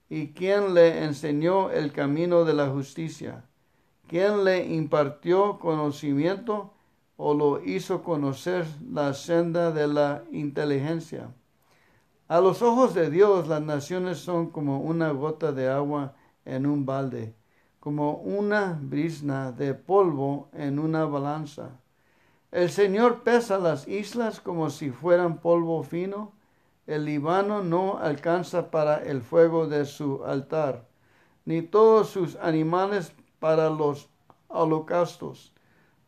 ¿Y 0.10 0.30
quién 0.30 0.74
le 0.74 1.04
enseñó 1.04 1.70
el 1.70 1.92
camino 1.92 2.46
de 2.46 2.54
la 2.54 2.70
justicia? 2.70 3.44
¿Quién 4.08 4.46
le 4.46 4.66
impartió 4.68 5.60
conocimiento 5.60 6.73
o 7.24 7.34
lo 7.34 7.64
hizo 7.64 8.04
conocer 8.04 8.66
la 8.92 9.14
senda 9.14 9.72
de 9.72 9.88
la 9.88 10.24
inteligencia? 10.32 11.34
A 12.28 12.42
los 12.42 12.62
ojos 12.62 12.94
de 12.94 13.10
Dios 13.10 13.48
las 13.48 13.62
naciones 13.62 14.18
son 14.18 14.50
como 14.50 14.80
una 14.80 15.12
gota 15.12 15.52
de 15.52 15.70
agua 15.70 16.14
en 16.46 16.66
un 16.66 16.86
balde 16.86 17.34
como 17.84 18.14
una 18.14 18.80
brisna 18.82 19.52
de 19.52 19.74
polvo 19.74 20.48
en 20.54 20.80
una 20.80 21.04
balanza. 21.04 21.82
El 22.50 22.70
Señor 22.70 23.24
pesa 23.24 23.58
las 23.58 23.90
islas 23.90 24.40
como 24.40 24.70
si 24.70 24.90
fueran 24.90 25.40
polvo 25.40 25.84
fino. 25.84 26.32
El 26.88 27.04
Líbano 27.04 27.62
no 27.62 27.98
alcanza 27.98 28.72
para 28.72 29.04
el 29.04 29.22
fuego 29.22 29.68
de 29.68 29.84
su 29.84 30.24
altar, 30.24 30.88
ni 31.44 31.62
todos 31.62 32.08
sus 32.08 32.38
animales 32.38 33.12
para 33.40 33.70
los 33.70 34.08
holocaustos. 34.48 35.53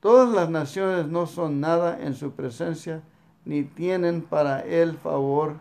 Todas 0.05 0.29
las 0.29 0.51
naciones 0.51 1.07
no 1.07 1.25
son 1.25 1.59
nada 1.59 1.99
en 1.99 2.13
su 2.13 2.33
presencia, 2.33 3.01
ni 3.43 3.63
tienen 3.63 4.21
para 4.21 4.59
él 4.59 4.99
favor, 4.99 5.55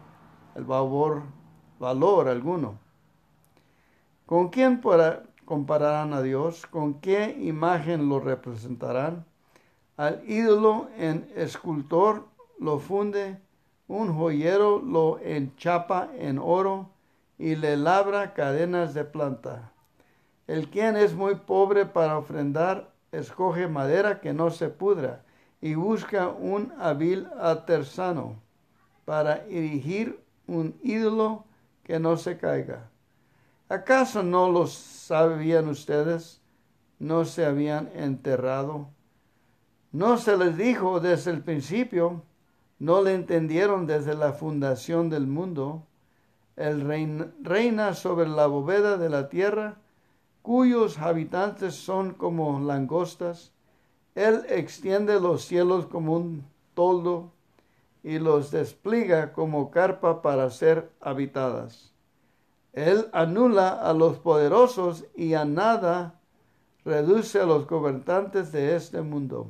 el 0.55 0.67
favor, 0.67 1.23
valor 1.79 2.29
alguno. 2.29 2.79
¿Con 4.27 4.51
quién 4.51 4.83
para, 4.83 5.23
compararán 5.47 6.13
a 6.13 6.21
Dios? 6.21 6.67
¿Con 6.67 7.01
qué 7.01 7.35
imagen 7.41 8.11
lo 8.11 8.21
representarán? 8.21 9.25
Al 9.97 10.23
ídolo 10.29 10.89
en 10.99 11.27
escultor 11.35 12.29
lo 12.61 12.79
funde, 12.79 13.41
un 13.89 14.15
joyero 14.15 14.79
lo 14.79 15.21
enchapa 15.21 16.11
en 16.19 16.39
oro 16.39 16.91
y 17.39 17.57
le 17.57 17.79
labra 17.79 18.35
cadenas 18.35 18.93
de 18.93 19.07
planta. 19.07 19.73
El 20.47 20.69
quien 20.69 20.99
es 20.99 21.15
muy 21.15 21.35
pobre 21.35 21.87
para 21.87 22.19
ofrendar, 22.19 22.93
escoge 23.19 23.69
madera 23.69 24.21
que 24.21 24.33
no 24.33 24.51
se 24.51 24.69
pudra 24.69 25.25
y 25.61 25.75
busca 25.75 26.29
un 26.29 26.73
hábil 26.79 27.29
artesano 27.39 28.43
para 29.05 29.45
erigir 29.47 30.21
un 30.47 30.79
ídolo 30.83 31.45
que 31.83 31.99
no 31.99 32.17
se 32.17 32.37
caiga. 32.37 32.91
¿Acaso 33.69 34.23
no 34.23 34.51
lo 34.51 34.67
sabían 34.67 35.69
ustedes? 35.69 36.41
¿No 36.99 37.25
se 37.25 37.45
habían 37.45 37.91
enterrado? 37.95 38.89
¿No 39.91 40.19
se 40.19 40.37
les 40.37 40.57
dijo 40.57 41.01
desde 41.01 41.31
el 41.31 41.43
principio? 41.43 42.23
¿No 42.79 43.03
le 43.03 43.15
entendieron 43.15 43.87
desde 43.87 44.15
la 44.15 44.33
fundación 44.33 45.09
del 45.09 45.27
mundo? 45.27 45.87
El 46.57 46.83
reina 47.43 47.95
sobre 47.95 48.29
la 48.29 48.47
bóveda 48.47 48.97
de 48.97 49.09
la 49.09 49.29
tierra, 49.29 49.77
cuyos 50.45 50.99
habitantes 50.99 51.75
son 51.75 52.13
como 52.13 52.61
langostas. 52.61 53.51
Él 54.15 54.45
extiende 54.51 55.19
los 55.19 55.47
cielos 55.47 55.87
como 55.87 56.17
un 56.17 56.45
toldo 56.75 57.33
y 58.03 58.19
los 58.19 58.51
despliega 58.51 59.33
como 59.33 59.71
carpa 59.71 60.21
para 60.21 60.51
ser 60.51 60.93
habitadas. 61.01 61.95
Él 62.75 63.09
anula 63.15 63.71
a 63.71 63.95
los 63.95 64.19
poderosos 64.19 65.07
y 65.17 65.33
a 65.33 65.47
nada 65.47 66.21
reduce 66.85 67.41
a 67.41 67.47
los 67.47 67.67
gobernantes 67.67 68.53
de 68.53 68.77
este 68.77 69.01
mundo. 69.01 69.49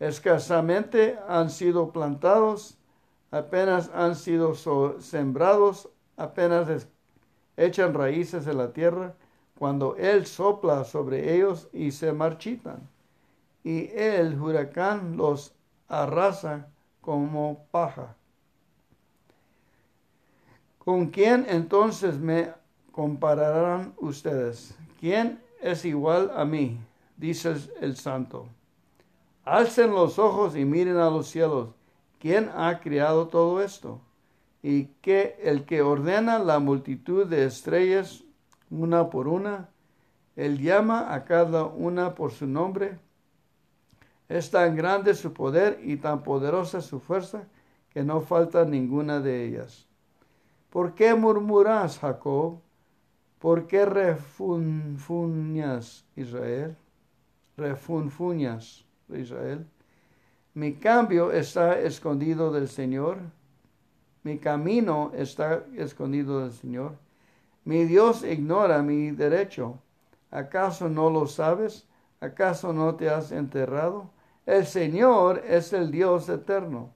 Escasamente 0.00 1.20
han 1.28 1.50
sido 1.50 1.92
plantados, 1.92 2.76
apenas 3.30 3.92
han 3.94 4.16
sido 4.16 4.56
sembrados, 4.98 5.88
apenas 6.16 6.88
echan 7.56 7.94
raíces 7.94 8.44
en 8.48 8.58
la 8.58 8.72
tierra, 8.72 9.14
cuando 9.58 9.96
Él 9.96 10.24
sopla 10.24 10.84
sobre 10.84 11.34
ellos 11.34 11.68
y 11.72 11.90
se 11.90 12.12
marchitan. 12.12 12.88
Y 13.64 13.90
el 13.92 14.40
huracán 14.40 15.16
los 15.16 15.52
arrasa 15.88 16.68
como 17.00 17.66
paja. 17.72 18.14
¿Con 20.78 21.08
quién 21.08 21.44
entonces 21.48 22.18
me 22.18 22.52
compararán 22.92 23.94
ustedes? 23.98 24.76
¿Quién 25.00 25.42
es 25.60 25.84
igual 25.84 26.30
a 26.36 26.44
mí? 26.44 26.78
Dice 27.16 27.56
el 27.80 27.96
santo. 27.96 28.46
Alcen 29.44 29.90
los 29.90 30.20
ojos 30.20 30.54
y 30.54 30.64
miren 30.64 30.98
a 30.98 31.10
los 31.10 31.26
cielos. 31.26 31.70
¿Quién 32.20 32.48
ha 32.54 32.78
creado 32.78 33.26
todo 33.26 33.60
esto? 33.60 34.00
Y 34.62 34.84
que 35.02 35.36
el 35.42 35.64
que 35.64 35.82
ordena 35.82 36.38
la 36.38 36.60
multitud 36.60 37.26
de 37.26 37.44
estrellas 37.44 38.22
una 38.70 39.10
por 39.10 39.28
una, 39.28 39.68
él 40.36 40.60
llama 40.60 41.14
a 41.14 41.24
cada 41.24 41.64
una 41.64 42.14
por 42.14 42.32
su 42.32 42.46
nombre. 42.46 42.98
Es 44.28 44.50
tan 44.50 44.76
grande 44.76 45.14
su 45.14 45.32
poder 45.32 45.80
y 45.82 45.96
tan 45.96 46.22
poderosa 46.22 46.80
su 46.80 47.00
fuerza 47.00 47.44
que 47.90 48.04
no 48.04 48.20
falta 48.20 48.64
ninguna 48.64 49.20
de 49.20 49.46
ellas. 49.46 49.86
¿Por 50.70 50.94
qué 50.94 51.14
murmuras, 51.14 51.98
Jacob? 51.98 52.60
¿Por 53.38 53.66
qué 53.66 53.84
refunfuñas, 53.86 56.04
Israel? 56.14 56.76
Refunfuñas, 57.56 58.84
Israel. 59.08 59.66
Mi 60.54 60.74
cambio 60.74 61.32
está 61.32 61.80
escondido 61.80 62.52
del 62.52 62.68
Señor. 62.68 63.18
Mi 64.22 64.38
camino 64.38 65.10
está 65.14 65.64
escondido 65.76 66.40
del 66.40 66.52
Señor. 66.52 66.96
Mi 67.68 67.84
Dios 67.84 68.24
ignora 68.24 68.80
mi 68.80 69.10
derecho. 69.10 69.78
¿Acaso 70.30 70.88
no 70.88 71.10
lo 71.10 71.26
sabes? 71.26 71.86
¿Acaso 72.20 72.72
no 72.72 72.94
te 72.94 73.10
has 73.10 73.30
enterrado? 73.30 74.10
El 74.46 74.66
Señor 74.66 75.42
es 75.46 75.74
el 75.74 75.90
Dios 75.90 76.28
eterno, 76.30 76.94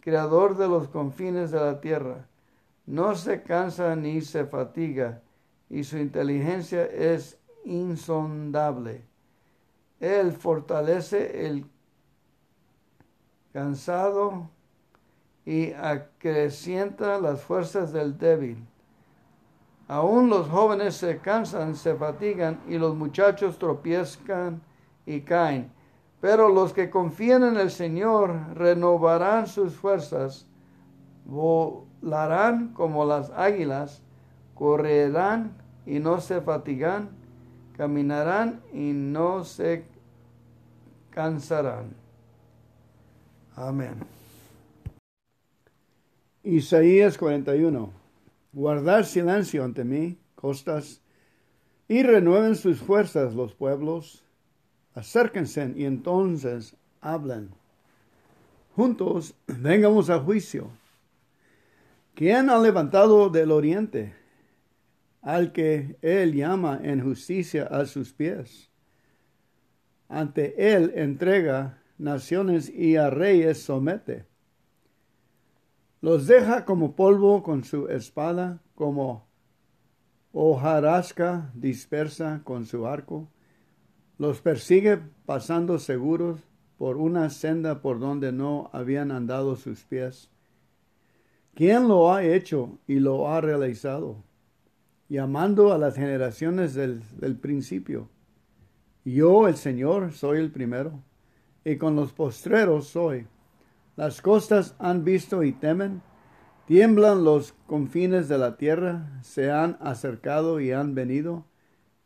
creador 0.00 0.56
de 0.56 0.68
los 0.68 0.88
confines 0.88 1.50
de 1.50 1.60
la 1.60 1.80
tierra 1.80 2.26
no 2.86 3.14
se 3.14 3.42
cansa 3.42 3.96
ni 3.96 4.20
se 4.20 4.44
fatiga, 4.44 5.22
y 5.70 5.84
su 5.84 5.96
inteligencia 5.98 6.84
es 6.84 7.38
insondable. 7.64 9.02
Él 10.00 10.32
fortalece 10.32 11.46
el 11.46 11.66
cansado 13.52 14.50
y 15.46 15.72
acrecienta 15.72 17.18
las 17.18 17.40
fuerzas 17.40 17.92
del 17.92 18.18
débil. 18.18 18.66
Aún 19.86 20.30
los 20.30 20.48
jóvenes 20.48 20.96
se 20.96 21.18
cansan, 21.18 21.76
se 21.76 21.94
fatigan 21.94 22.60
y 22.68 22.78
los 22.78 22.94
muchachos 22.94 23.58
tropiezcan 23.58 24.62
y 25.04 25.20
caen. 25.20 25.70
Pero 26.20 26.48
los 26.48 26.72
que 26.72 26.88
confían 26.88 27.44
en 27.44 27.58
el 27.58 27.70
Señor 27.70 28.54
renovarán 28.54 29.46
sus 29.46 29.74
fuerzas, 29.74 30.46
volarán 31.26 32.68
como 32.72 33.04
las 33.04 33.30
águilas, 33.30 34.00
correrán 34.54 35.52
y 35.84 35.98
no 35.98 36.20
se 36.20 36.40
fatigan, 36.40 37.10
caminarán 37.76 38.62
y 38.72 38.92
no 38.92 39.44
se 39.44 39.84
cansarán. 41.10 41.94
Amén. 43.54 43.94
Isaías 46.42 47.18
41. 47.18 48.03
Guardar 48.54 49.04
silencio 49.04 49.64
ante 49.64 49.82
mí, 49.82 50.16
costas, 50.36 51.02
y 51.88 52.04
renueven 52.04 52.54
sus 52.54 52.78
fuerzas 52.78 53.34
los 53.34 53.52
pueblos. 53.52 54.24
Acérquense 54.94 55.72
y 55.74 55.84
entonces 55.84 56.76
hablen. 57.00 57.50
juntos 58.76 59.34
vengamos 59.48 60.08
a 60.08 60.20
juicio. 60.20 60.70
¿Quién 62.14 62.48
ha 62.48 62.58
levantado 62.60 63.28
del 63.28 63.50
oriente 63.50 64.14
al 65.20 65.50
que 65.50 65.96
él 66.00 66.32
llama 66.32 66.78
en 66.80 67.02
justicia 67.02 67.64
a 67.64 67.86
sus 67.86 68.12
pies? 68.12 68.70
Ante 70.08 70.74
él 70.76 70.92
entrega 70.94 71.82
naciones 71.98 72.68
y 72.68 72.94
a 72.94 73.10
reyes 73.10 73.60
somete. 73.60 74.26
Los 76.04 76.26
deja 76.26 76.66
como 76.66 76.94
polvo 76.94 77.42
con 77.42 77.64
su 77.64 77.88
espada, 77.88 78.60
como 78.74 79.26
hojarasca 80.32 81.50
dispersa 81.54 82.42
con 82.44 82.66
su 82.66 82.86
arco. 82.86 83.26
Los 84.18 84.42
persigue 84.42 84.98
pasando 85.24 85.78
seguros 85.78 86.40
por 86.76 86.98
una 86.98 87.30
senda 87.30 87.80
por 87.80 88.00
donde 88.00 88.32
no 88.32 88.68
habían 88.74 89.12
andado 89.12 89.56
sus 89.56 89.84
pies. 89.84 90.28
¿Quién 91.54 91.88
lo 91.88 92.12
ha 92.12 92.22
hecho 92.22 92.76
y 92.86 92.96
lo 92.96 93.30
ha 93.30 93.40
realizado? 93.40 94.22
Llamando 95.08 95.72
a 95.72 95.78
las 95.78 95.94
generaciones 95.94 96.74
del, 96.74 97.02
del 97.18 97.36
principio. 97.36 98.10
Yo, 99.06 99.48
el 99.48 99.56
Señor, 99.56 100.12
soy 100.12 100.40
el 100.40 100.50
primero, 100.50 101.02
y 101.64 101.76
con 101.76 101.96
los 101.96 102.12
postreros 102.12 102.88
soy. 102.88 103.26
Las 103.96 104.20
costas 104.20 104.74
han 104.78 105.04
visto 105.04 105.42
y 105.44 105.52
temen, 105.52 106.02
tiemblan 106.66 107.24
los 107.24 107.52
confines 107.66 108.28
de 108.28 108.38
la 108.38 108.56
tierra, 108.56 109.20
se 109.22 109.50
han 109.50 109.76
acercado 109.80 110.60
y 110.60 110.72
han 110.72 110.94
venido. 110.94 111.44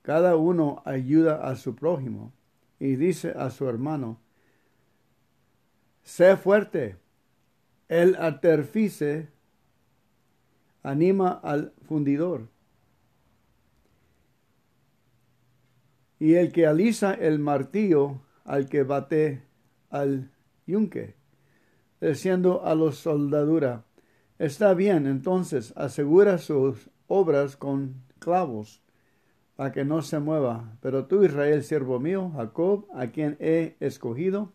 Cada 0.02 0.36
uno 0.36 0.82
ayuda 0.84 1.48
a 1.48 1.56
su 1.56 1.74
prójimo 1.74 2.32
y 2.78 2.96
dice 2.96 3.34
a 3.36 3.50
su 3.50 3.68
hermano, 3.68 4.20
sé 6.02 6.36
fuerte. 6.36 6.96
El 7.88 8.16
artífice 8.16 9.30
anima 10.82 11.30
al 11.42 11.72
fundidor. 11.86 12.48
Y 16.18 16.34
el 16.34 16.52
que 16.52 16.66
alisa 16.66 17.14
el 17.14 17.38
martillo 17.38 18.20
al 18.44 18.68
que 18.68 18.82
bate 18.82 19.42
al 19.90 20.30
yunque, 20.66 21.17
diciendo 22.00 22.62
a 22.64 22.74
los 22.74 22.98
soldadura, 22.98 23.84
está 24.38 24.74
bien, 24.74 25.06
entonces 25.06 25.72
asegura 25.76 26.38
sus 26.38 26.90
obras 27.06 27.56
con 27.56 28.02
clavos, 28.18 28.82
para 29.56 29.72
que 29.72 29.84
no 29.84 30.02
se 30.02 30.20
mueva. 30.20 30.76
Pero 30.80 31.06
tú, 31.06 31.24
Israel, 31.24 31.64
siervo 31.64 31.98
mío, 31.98 32.30
Jacob, 32.36 32.86
a 32.94 33.08
quien 33.08 33.36
he 33.40 33.76
escogido, 33.80 34.52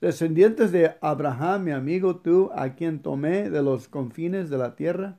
descendientes 0.00 0.72
de 0.72 0.94
Abraham, 1.00 1.64
mi 1.64 1.70
amigo, 1.72 2.16
tú, 2.16 2.50
a 2.54 2.74
quien 2.74 3.00
tomé 3.00 3.50
de 3.50 3.62
los 3.62 3.88
confines 3.88 4.48
de 4.48 4.58
la 4.58 4.74
tierra, 4.74 5.18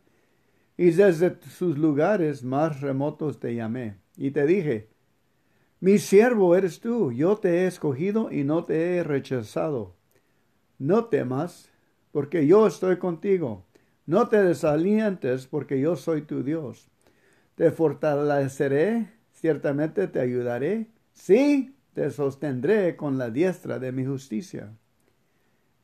y 0.75 0.89
desde 0.89 1.37
sus 1.41 1.77
lugares 1.77 2.43
más 2.43 2.81
remotos 2.81 3.39
te 3.39 3.53
llamé, 3.53 3.97
y 4.17 4.31
te 4.31 4.47
dije, 4.47 4.89
mi 5.79 5.99
siervo 5.99 6.55
eres 6.55 6.79
tú, 6.79 7.11
yo 7.11 7.37
te 7.37 7.49
he 7.59 7.67
escogido 7.67 8.31
y 8.31 8.43
no 8.43 8.63
te 8.63 8.95
he 8.95 9.03
rechazado. 9.03 9.95
No 10.77 11.05
temas, 11.05 11.69
porque 12.11 12.45
yo 12.47 12.67
estoy 12.67 12.97
contigo. 12.97 13.65
No 14.05 14.27
te 14.27 14.41
desalientes, 14.43 15.47
porque 15.47 15.79
yo 15.79 15.95
soy 15.95 16.23
tu 16.23 16.43
Dios. 16.43 16.89
Te 17.55 17.71
fortaleceré, 17.71 19.13
ciertamente 19.31 20.07
te 20.07 20.19
ayudaré. 20.19 20.87
Sí, 21.13 21.75
te 21.93 22.09
sostendré 22.11 22.95
con 22.95 23.17
la 23.17 23.29
diestra 23.29 23.79
de 23.79 23.91
mi 23.91 24.05
justicia. 24.05 24.73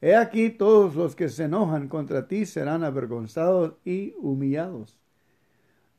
He 0.01 0.15
aquí 0.15 0.49
todos 0.49 0.95
los 0.95 1.15
que 1.15 1.29
se 1.29 1.43
enojan 1.43 1.87
contra 1.87 2.27
ti 2.27 2.45
serán 2.45 2.83
avergonzados 2.83 3.73
y 3.83 4.13
humillados. 4.17 4.97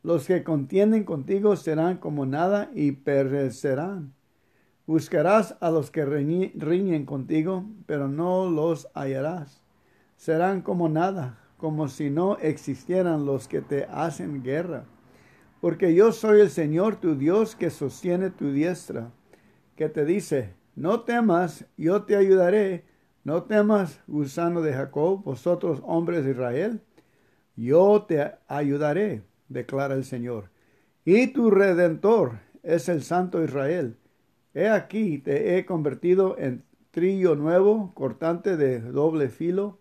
Los 0.03 0.27
que 0.27 0.43
contienden 0.43 1.05
contigo 1.05 1.57
serán 1.57 1.99
como 1.99 2.25
nada 2.25 2.71
y 2.75 2.93
perecerán. 2.93 4.15
Buscarás 4.91 5.55
a 5.61 5.71
los 5.71 5.93
que 5.93 6.05
riñen 6.05 7.07
contigo, 7.07 7.65
pero 7.87 8.09
no 8.09 8.51
los 8.51 8.89
hallarás. 8.93 9.63
Serán 10.17 10.63
como 10.63 10.89
nada, 10.89 11.39
como 11.59 11.87
si 11.87 12.11
no 12.11 12.39
existieran 12.39 13.25
los 13.25 13.47
que 13.47 13.61
te 13.61 13.85
hacen 13.85 14.43
guerra. 14.43 14.87
Porque 15.61 15.95
yo 15.95 16.11
soy 16.11 16.41
el 16.41 16.51
Señor 16.51 16.97
tu 16.97 17.15
Dios 17.15 17.55
que 17.55 17.71
sostiene 17.71 18.31
tu 18.31 18.51
diestra, 18.51 19.13
que 19.77 19.89
te 19.89 20.05
dice, 20.05 20.55
no 20.75 21.03
temas, 21.03 21.67
yo 21.77 22.03
te 22.03 22.17
ayudaré, 22.17 22.85
no 23.23 23.45
temas, 23.45 24.01
gusano 24.09 24.61
de 24.61 24.73
Jacob, 24.73 25.23
vosotros 25.23 25.81
hombres 25.85 26.25
de 26.25 26.33
Israel, 26.33 26.81
yo 27.55 28.07
te 28.09 28.33
ayudaré 28.49 29.23
declara 29.49 29.95
el 29.95 30.05
Señor. 30.05 30.51
Y 31.05 31.29
tu 31.29 31.49
redentor 31.53 32.41
es 32.65 32.89
el 32.89 33.05
Santo 33.05 33.45
Israel. 33.45 34.00
He 34.55 34.69
aquí 34.69 35.19
te 35.19 35.57
he 35.57 35.65
convertido 35.65 36.37
en 36.39 36.65
trillo 36.91 37.37
nuevo, 37.37 37.93
cortante 37.95 38.57
de 38.57 38.81
doble 38.81 39.29
filo. 39.29 39.79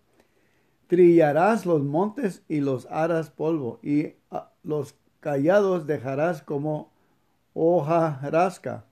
Trillarás 0.87 1.65
los 1.65 1.83
montes 1.83 2.43
y 2.47 2.61
los 2.61 2.87
harás 2.87 3.29
polvo, 3.29 3.79
y 3.83 4.13
ah, 4.31 4.51
los 4.63 4.95
callados 5.19 5.85
dejarás 5.87 6.41
como 6.41 6.91
hoja 7.53 8.19
rasca. 8.29 8.85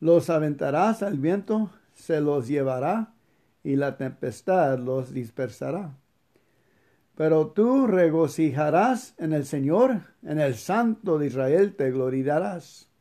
Los 0.00 0.30
aventarás 0.30 1.02
al 1.02 1.18
viento, 1.18 1.70
se 1.94 2.20
los 2.20 2.48
llevará, 2.48 3.14
y 3.64 3.76
la 3.76 3.96
tempestad 3.96 4.78
los 4.78 5.12
dispersará. 5.12 5.96
Pero 7.14 7.48
tú 7.48 7.86
regocijarás 7.86 9.14
en 9.18 9.32
el 9.32 9.44
Señor, 9.44 10.02
en 10.22 10.40
el 10.40 10.54
Santo 10.54 11.18
de 11.18 11.26
Israel 11.26 11.76
te 11.76 11.90
gloriarás. 11.90 12.91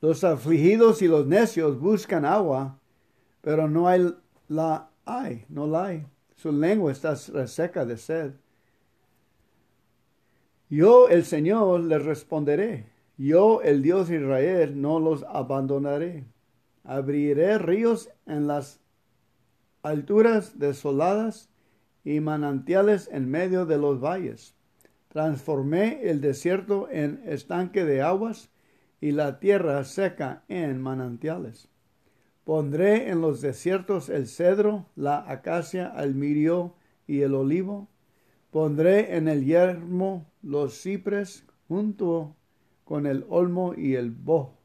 Los 0.00 0.24
afligidos 0.24 1.00
y 1.02 1.08
los 1.08 1.26
necios 1.26 1.78
buscan 1.80 2.24
agua, 2.24 2.78
pero 3.40 3.68
no 3.68 3.88
hay 3.88 4.14
la 4.48 4.90
hay, 5.04 5.44
no 5.48 5.66
la 5.66 5.86
hay. 5.86 6.06
Su 6.34 6.52
lengua 6.52 6.92
está 6.92 7.14
reseca 7.32 7.86
de 7.86 7.96
sed. 7.96 8.32
Yo, 10.68 11.08
el 11.08 11.24
Señor, 11.24 11.80
les 11.80 12.04
responderé. 12.04 12.86
Yo, 13.16 13.62
el 13.62 13.82
Dios 13.82 14.10
Israel, 14.10 14.80
no 14.80 15.00
los 15.00 15.22
abandonaré. 15.24 16.24
Abriré 16.84 17.58
ríos 17.58 18.10
en 18.26 18.46
las 18.46 18.80
alturas 19.82 20.58
desoladas 20.58 21.48
y 22.04 22.20
manantiales 22.20 23.08
en 23.10 23.30
medio 23.30 23.64
de 23.64 23.78
los 23.78 24.00
valles. 24.00 24.54
Transformé 25.08 26.00
el 26.02 26.20
desierto 26.20 26.88
en 26.90 27.22
estanque 27.26 27.84
de 27.84 28.02
aguas 28.02 28.50
y 29.00 29.12
la 29.12 29.38
tierra 29.40 29.84
seca 29.84 30.44
en 30.48 30.80
manantiales. 30.80 31.68
Pondré 32.44 33.10
en 33.10 33.20
los 33.20 33.40
desiertos 33.40 34.08
el 34.08 34.26
cedro, 34.26 34.86
la 34.94 35.30
acacia, 35.30 35.92
el 35.98 36.14
mirio 36.14 36.74
y 37.06 37.22
el 37.22 37.34
olivo. 37.34 37.88
Pondré 38.50 39.16
en 39.16 39.28
el 39.28 39.44
yermo 39.44 40.26
los 40.42 40.80
cipres 40.80 41.44
junto 41.68 42.36
con 42.84 43.06
el 43.06 43.26
olmo 43.28 43.74
y 43.76 43.94
el 43.94 44.10
bojo. 44.10 44.58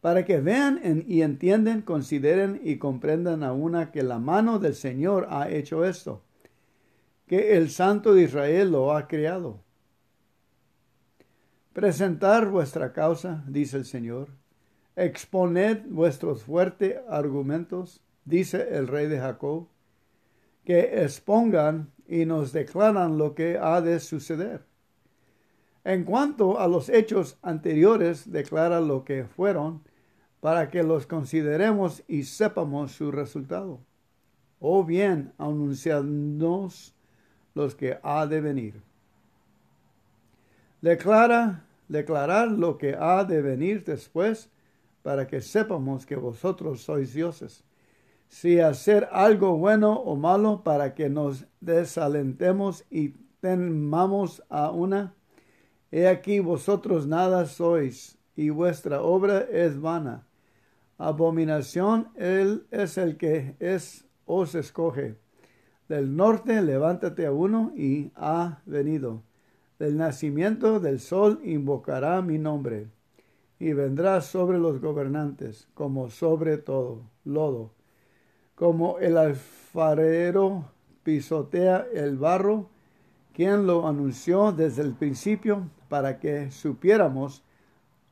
Para 0.00 0.24
que 0.24 0.40
vean 0.40 1.04
y 1.06 1.20
entiendan, 1.20 1.82
consideren 1.82 2.60
y 2.64 2.76
comprendan 2.76 3.42
a 3.42 3.52
una 3.52 3.92
que 3.92 4.02
la 4.02 4.18
mano 4.18 4.58
del 4.58 4.74
Señor 4.74 5.26
ha 5.30 5.50
hecho 5.50 5.84
esto 5.84 6.22
que 7.30 7.56
el 7.56 7.70
Santo 7.70 8.12
de 8.12 8.24
Israel 8.24 8.72
lo 8.72 8.92
ha 8.92 9.06
creado. 9.06 9.62
Presentar 11.72 12.50
vuestra 12.50 12.92
causa, 12.92 13.44
dice 13.46 13.76
el 13.76 13.84
Señor. 13.84 14.28
Exponed 14.96 15.86
vuestros 15.88 16.42
fuertes 16.42 16.96
argumentos, 17.08 18.02
dice 18.24 18.76
el 18.76 18.88
rey 18.88 19.06
de 19.06 19.20
Jacob. 19.20 19.68
Que 20.64 21.04
expongan 21.04 21.92
y 22.08 22.26
nos 22.26 22.52
declaran 22.52 23.18
lo 23.18 23.36
que 23.36 23.56
ha 23.56 23.80
de 23.80 24.00
suceder. 24.00 24.64
En 25.84 26.02
cuanto 26.02 26.58
a 26.58 26.66
los 26.66 26.88
hechos 26.88 27.38
anteriores, 27.40 28.30
declara 28.30 28.80
lo 28.80 29.04
que 29.04 29.24
fueron, 29.24 29.82
para 30.40 30.70
que 30.70 30.82
los 30.82 31.06
consideremos 31.06 32.02
y 32.08 32.24
sepamos 32.24 32.92
su 32.92 33.12
resultado. 33.12 33.78
O 34.58 34.84
bien, 34.84 35.32
anunciadnos 35.38 36.94
los 37.54 37.76
que 37.76 37.98
ha 38.02 38.26
de 38.26 38.40
venir. 38.40 38.82
Declara, 40.80 41.64
declarar 41.90 42.48
lo 42.52 42.78
que 42.78 42.94
ha 42.98 43.24
de 43.24 43.42
venir 43.42 43.84
después, 43.84 44.48
para 45.02 45.26
que 45.26 45.40
sepamos 45.40 46.06
que 46.06 46.14
vosotros 46.14 46.82
sois 46.82 47.12
dioses. 47.12 47.64
Si 48.28 48.60
hacer 48.60 49.08
algo 49.10 49.56
bueno 49.56 49.94
o 49.94 50.14
malo 50.14 50.62
para 50.62 50.94
que 50.94 51.10
nos 51.10 51.46
desalentemos 51.60 52.84
y 52.90 53.14
temamos 53.40 54.42
a 54.48 54.70
una, 54.70 55.14
he 55.90 56.06
aquí 56.06 56.38
vosotros 56.38 57.08
nada 57.08 57.46
sois, 57.46 58.18
y 58.36 58.50
vuestra 58.50 59.02
obra 59.02 59.40
es 59.50 59.80
vana. 59.80 60.28
Abominación 60.96 62.08
él 62.14 62.66
es 62.70 62.98
el 62.98 63.16
que 63.16 63.56
es 63.58 64.06
os 64.26 64.54
escoge. 64.54 65.16
Del 65.88 66.14
norte 66.14 66.62
levántate 66.62 67.26
a 67.26 67.32
uno 67.32 67.72
y 67.74 68.12
ha 68.14 68.60
venido. 68.64 69.24
Del 69.80 69.96
nacimiento 69.96 70.78
del 70.78 71.00
sol 71.00 71.40
invocará 71.42 72.20
mi 72.20 72.36
nombre, 72.36 72.88
y 73.58 73.72
vendrá 73.72 74.20
sobre 74.20 74.58
los 74.58 74.78
gobernantes, 74.78 75.68
como 75.72 76.10
sobre 76.10 76.58
todo 76.58 77.00
lodo. 77.24 77.70
Como 78.54 78.98
el 78.98 79.16
alfarero 79.16 80.66
pisotea 81.02 81.86
el 81.94 82.18
barro, 82.18 82.68
quien 83.32 83.66
lo 83.66 83.88
anunció 83.88 84.52
desde 84.52 84.82
el 84.82 84.92
principio 84.92 85.70
para 85.88 86.18
que 86.18 86.50
supiéramos, 86.50 87.42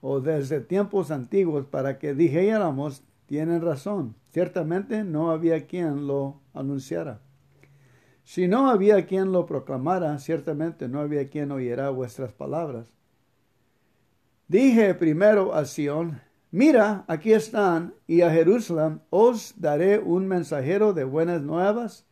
o 0.01 0.21
desde 0.21 0.61
tiempos 0.61 1.11
antiguos 1.11 1.67
para 1.67 1.99
que 1.99 2.15
dijéramos, 2.15 3.03
tienen 3.27 3.61
razón. 3.61 4.15
Ciertamente 4.31 5.05
no 5.05 5.31
había 5.33 5.67
quien 5.67 6.07
lo 6.07 6.41
anunciara. 6.55 7.21
Si 8.29 8.47
no 8.47 8.69
había 8.69 9.07
quien 9.07 9.33
lo 9.33 9.47
proclamara, 9.47 10.19
ciertamente 10.19 10.87
no 10.87 11.01
había 11.01 11.31
quien 11.31 11.51
oyera 11.51 11.89
vuestras 11.89 12.31
palabras. 12.31 12.95
Dije 14.49 14.93
primero 14.93 15.55
a 15.55 15.65
Sión, 15.65 16.21
mira, 16.51 17.07
aquí 17.09 17.33
están, 17.33 17.95
y 18.07 18.21
a 18.21 18.31
Jerusalén 18.31 19.01
os 19.09 19.55
daré 19.57 19.99
un 19.99 20.29
mensajero 20.29 20.93
de 20.93 21.05
buenas 21.05 21.41
nuevas, 21.41 22.05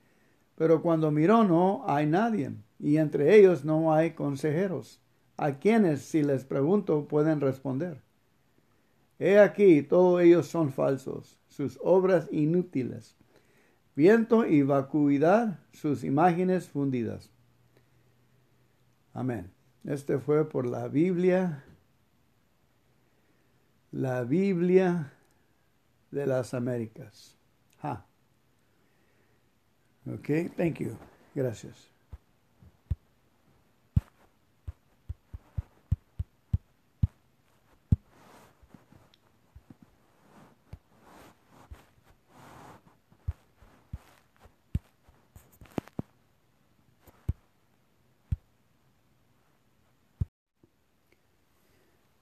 pero 0.54 0.80
cuando 0.80 1.10
miró 1.10 1.44
no 1.44 1.84
hay 1.86 2.06
nadie, 2.06 2.52
y 2.78 2.96
entre 2.96 3.36
ellos 3.36 3.66
no 3.66 3.92
hay 3.92 4.12
consejeros, 4.12 5.02
a 5.36 5.58
quienes 5.58 6.00
si 6.00 6.22
les 6.22 6.46
pregunto 6.46 7.08
pueden 7.08 7.42
responder. 7.42 8.00
He 9.18 9.38
aquí, 9.38 9.82
todos 9.82 10.22
ellos 10.22 10.46
son 10.46 10.72
falsos, 10.72 11.38
sus 11.46 11.78
obras 11.82 12.26
inútiles 12.32 13.15
viento 13.96 14.46
y 14.46 14.62
vacuidad, 14.62 15.58
sus 15.72 16.04
imágenes 16.04 16.68
fundidas. 16.68 17.30
Amén. 19.12 19.50
Este 19.84 20.18
fue 20.18 20.48
por 20.48 20.66
la 20.66 20.88
Biblia, 20.88 21.64
la 23.90 24.22
Biblia 24.24 25.12
de 26.10 26.26
las 26.26 26.54
Américas. 26.54 27.36
Ha. 27.82 28.04
Ok, 30.06 30.54
thank 30.56 30.78
you. 30.78 30.96
Gracias. 31.34 31.95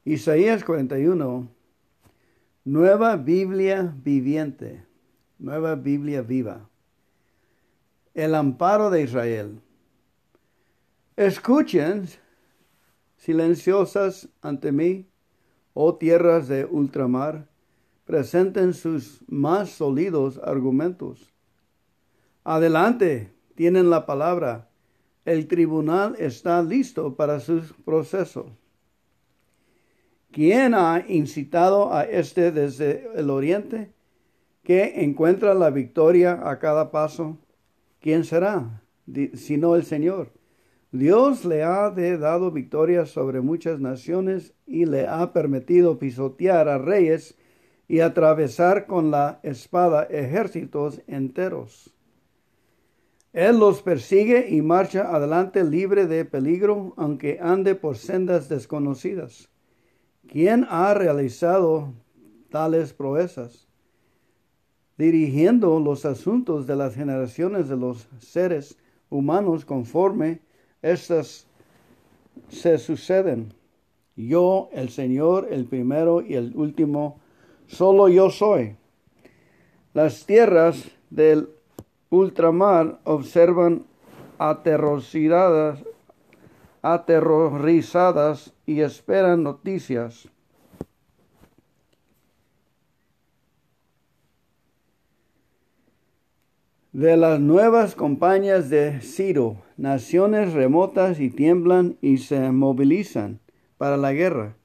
Isaías 0.06 0.62
41, 0.64 1.48
nueva 2.62 3.16
Biblia 3.16 3.94
viviente, 4.04 4.84
nueva 5.38 5.76
Biblia 5.76 6.20
viva. 6.20 6.68
El 8.12 8.34
amparo 8.34 8.90
de 8.90 9.00
Israel. 9.00 9.62
Escuchen 11.16 12.06
silenciosas 13.16 14.28
ante 14.42 14.72
mí, 14.72 15.08
oh 15.72 15.94
tierras 15.94 16.48
de 16.48 16.66
ultramar, 16.66 17.48
presenten 18.04 18.74
sus 18.74 19.24
más 19.26 19.70
sólidos 19.70 20.38
argumentos. 20.44 21.32
Adelante, 22.44 23.32
tienen 23.54 23.88
la 23.88 24.04
palabra. 24.04 24.68
El 25.24 25.48
tribunal 25.48 26.14
está 26.18 26.62
listo 26.62 27.16
para 27.16 27.40
su 27.40 27.62
proceso. 27.86 28.54
¿Quién 30.34 30.74
ha 30.74 31.04
incitado 31.08 31.94
a 31.94 32.02
este 32.02 32.50
desde 32.50 33.08
el 33.14 33.30
oriente? 33.30 33.94
que 34.64 35.04
encuentra 35.04 35.54
la 35.54 35.70
victoria 35.70 36.40
a 36.42 36.58
cada 36.58 36.90
paso? 36.90 37.38
¿Quién 38.00 38.24
será? 38.24 38.82
Sino 39.34 39.76
el 39.76 39.84
Señor. 39.84 40.32
Dios 40.90 41.44
le 41.44 41.62
ha 41.62 41.90
dado 41.90 42.50
victoria 42.50 43.04
sobre 43.04 43.40
muchas 43.40 43.78
naciones 43.78 44.54
y 44.66 44.86
le 44.86 45.06
ha 45.06 45.32
permitido 45.32 45.98
pisotear 45.98 46.68
a 46.68 46.78
reyes 46.78 47.36
y 47.88 48.00
atravesar 48.00 48.86
con 48.86 49.10
la 49.10 49.40
espada 49.42 50.04
ejércitos 50.04 51.02
enteros. 51.06 51.94
Él 53.32 53.58
los 53.58 53.82
persigue 53.82 54.46
y 54.48 54.62
marcha 54.62 55.14
adelante 55.14 55.64
libre 55.64 56.06
de 56.06 56.24
peligro, 56.24 56.94
aunque 56.96 57.40
ande 57.42 57.74
por 57.74 57.98
sendas 57.98 58.48
desconocidas. 58.48 59.50
¿Quién 60.28 60.66
ha 60.68 60.94
realizado 60.94 61.92
tales 62.50 62.92
proezas? 62.92 63.66
Dirigiendo 64.96 65.80
los 65.80 66.04
asuntos 66.04 66.66
de 66.66 66.76
las 66.76 66.94
generaciones 66.94 67.68
de 67.68 67.76
los 67.76 68.08
seres 68.18 68.76
humanos 69.10 69.64
conforme 69.64 70.40
estas 70.82 71.46
se 72.48 72.78
suceden. 72.78 73.52
Yo, 74.16 74.68
el 74.72 74.90
Señor, 74.90 75.48
el 75.50 75.64
primero 75.64 76.20
y 76.20 76.34
el 76.34 76.52
último, 76.56 77.20
solo 77.66 78.08
yo 78.08 78.30
soy. 78.30 78.76
Las 79.92 80.26
tierras 80.26 80.90
del 81.10 81.48
ultramar 82.10 83.00
observan 83.04 83.84
aterrorizadas 84.38 85.84
aterrorizadas 86.84 88.53
y 88.66 88.80
esperan 88.80 89.42
noticias. 89.42 90.28
de 96.94 97.16
las 97.16 97.40
nuevas 97.40 97.96
compañías 97.96 98.70
de 98.70 99.00
Ciro, 99.00 99.56
naciones 99.76 100.52
remotas 100.52 101.18
y 101.18 101.28
tiemblan 101.28 101.98
y 102.00 102.18
se 102.18 102.52
movilizan 102.52 103.40
para 103.78 103.96
la 103.96 104.12
guerra. 104.12 104.56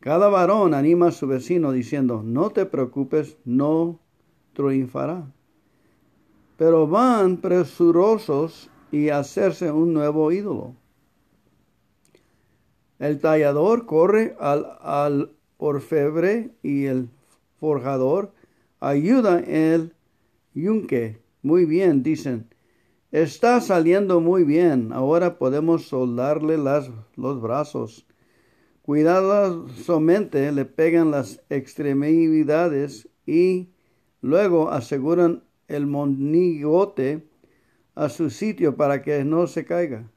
Cada 0.00 0.30
varón 0.30 0.72
anima 0.72 1.08
a 1.08 1.12
su 1.12 1.26
vecino 1.26 1.72
diciendo, 1.72 2.22
no 2.24 2.48
te 2.48 2.64
preocupes, 2.64 3.36
no 3.44 4.00
triunfará. 4.54 5.30
Pero 6.56 6.86
van 6.86 7.36
presurosos 7.36 8.70
y 8.90 9.10
hacerse 9.10 9.70
un 9.70 9.92
nuevo 9.92 10.32
ídolo. 10.32 10.79
El 13.00 13.18
tallador 13.18 13.86
corre 13.86 14.36
al, 14.38 14.76
al 14.80 15.32
orfebre 15.56 16.50
y 16.62 16.84
el 16.84 17.08
forjador 17.58 18.32
ayuda 18.78 19.40
el 19.40 19.94
yunque. 20.54 21.18
Muy 21.42 21.64
bien, 21.64 22.02
dicen. 22.02 22.46
Está 23.10 23.60
saliendo 23.62 24.20
muy 24.20 24.44
bien. 24.44 24.92
Ahora 24.92 25.38
podemos 25.38 25.88
soldarle 25.88 26.58
las, 26.58 26.90
los 27.16 27.40
brazos. 27.40 28.06
Cuidadosamente 28.82 30.52
le 30.52 30.66
pegan 30.66 31.10
las 31.10 31.42
extremidades 31.48 33.08
y 33.26 33.70
luego 34.20 34.70
aseguran 34.70 35.42
el 35.68 35.86
monigote 35.86 37.26
a 37.94 38.10
su 38.10 38.28
sitio 38.28 38.76
para 38.76 39.00
que 39.00 39.24
no 39.24 39.46
se 39.46 39.64
caiga. 39.64 40.10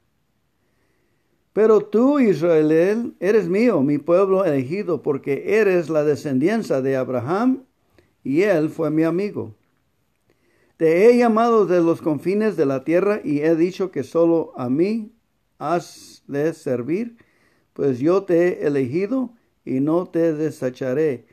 Pero 1.54 1.82
tú, 1.82 2.18
Israel, 2.18 3.14
eres 3.20 3.48
mío, 3.48 3.80
mi 3.80 3.98
pueblo 3.98 4.44
elegido, 4.44 5.02
porque 5.02 5.60
eres 5.60 5.88
la 5.88 6.02
descendencia 6.02 6.82
de 6.82 6.96
Abraham 6.96 7.62
y 8.24 8.42
él 8.42 8.70
fue 8.70 8.90
mi 8.90 9.04
amigo. 9.04 9.54
Te 10.76 11.06
he 11.06 11.16
llamado 11.16 11.64
de 11.64 11.80
los 11.80 12.02
confines 12.02 12.56
de 12.56 12.66
la 12.66 12.82
tierra 12.82 13.20
y 13.22 13.38
he 13.42 13.54
dicho 13.54 13.92
que 13.92 14.02
solo 14.02 14.52
a 14.56 14.68
mí 14.68 15.12
has 15.60 16.24
de 16.26 16.52
servir, 16.54 17.18
pues 17.72 18.00
yo 18.00 18.24
te 18.24 18.48
he 18.64 18.66
elegido 18.66 19.30
y 19.64 19.78
no 19.78 20.06
te 20.06 20.32
desecharé. 20.32 21.26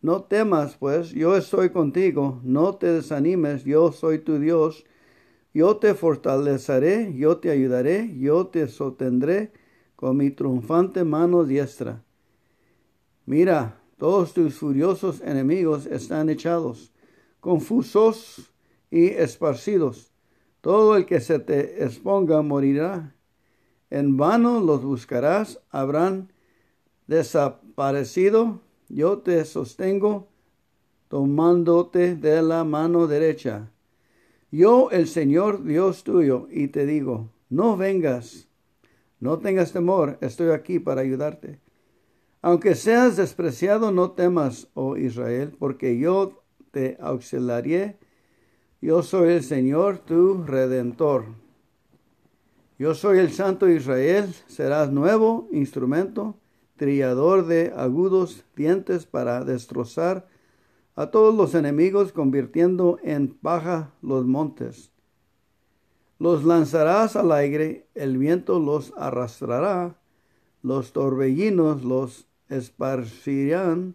No 0.00 0.22
temas, 0.22 0.78
pues 0.78 1.10
yo 1.10 1.36
estoy 1.36 1.68
contigo, 1.68 2.40
no 2.42 2.76
te 2.76 2.86
desanimes, 2.86 3.64
yo 3.64 3.92
soy 3.92 4.20
tu 4.20 4.38
Dios 4.38 4.86
yo 5.56 5.78
te 5.78 5.94
fortaleceré, 5.94 7.14
yo 7.16 7.38
te 7.38 7.50
ayudaré, 7.50 8.14
yo 8.18 8.48
te 8.48 8.68
sostendré 8.68 9.52
con 9.96 10.18
mi 10.18 10.30
triunfante 10.30 11.04
mano 11.04 11.44
diestra. 11.44 12.02
Mira, 13.24 13.80
todos 13.98 14.34
tus 14.34 14.54
furiosos 14.54 15.20
enemigos 15.22 15.86
están 15.86 16.28
echados, 16.28 16.92
confusos 17.40 18.52
y 18.90 19.06
esparcidos. 19.06 20.12
Todo 20.60 20.96
el 20.96 21.06
que 21.06 21.20
se 21.20 21.38
te 21.38 21.82
exponga 21.82 22.42
morirá. 22.42 23.14
En 23.88 24.16
vano 24.16 24.60
los 24.60 24.84
buscarás, 24.84 25.60
habrán 25.70 26.32
desaparecido. 27.06 28.60
Yo 28.88 29.18
te 29.18 29.44
sostengo 29.44 30.28
tomándote 31.08 32.16
de 32.16 32.42
la 32.42 32.64
mano 32.64 33.06
derecha. 33.06 33.70
Yo, 34.50 34.90
el 34.90 35.08
Señor 35.08 35.64
Dios 35.64 36.04
tuyo, 36.04 36.48
y 36.50 36.68
te 36.68 36.86
digo, 36.86 37.30
no 37.48 37.76
vengas, 37.76 38.48
no 39.20 39.38
tengas 39.38 39.72
temor, 39.72 40.18
estoy 40.20 40.50
aquí 40.50 40.78
para 40.78 41.00
ayudarte. 41.00 41.60
Aunque 42.42 42.74
seas 42.74 43.16
despreciado, 43.16 43.90
no 43.90 44.12
temas, 44.12 44.68
oh 44.74 44.96
Israel, 44.96 45.54
porque 45.58 45.98
yo 45.98 46.44
te 46.70 46.96
auxiliaré. 47.00 47.98
Yo 48.80 49.02
soy 49.02 49.32
el 49.32 49.42
Señor, 49.42 49.98
tu 49.98 50.44
redentor. 50.44 51.24
Yo 52.78 52.94
soy 52.94 53.18
el 53.18 53.32
Santo 53.32 53.68
Israel, 53.68 54.34
serás 54.46 54.92
nuevo 54.92 55.48
instrumento, 55.50 56.36
trillador 56.76 57.46
de 57.46 57.72
agudos 57.74 58.44
dientes 58.54 59.06
para 59.06 59.42
destrozar 59.44 60.28
a 60.94 61.10
todos 61.10 61.34
los 61.34 61.54
enemigos, 61.54 62.12
convirtiendo 62.12 62.98
en 63.02 63.28
paja 63.28 63.94
los 64.02 64.26
montes. 64.26 64.92
Los 66.18 66.44
lanzarás 66.44 67.14
al 67.16 67.30
aire, 67.32 67.86
el 67.94 68.16
viento 68.16 68.58
los 68.58 68.92
arrastrará, 68.96 69.98
los 70.62 70.92
torbellinos 70.92 71.84
los 71.84 72.26
esparcirán 72.48 73.94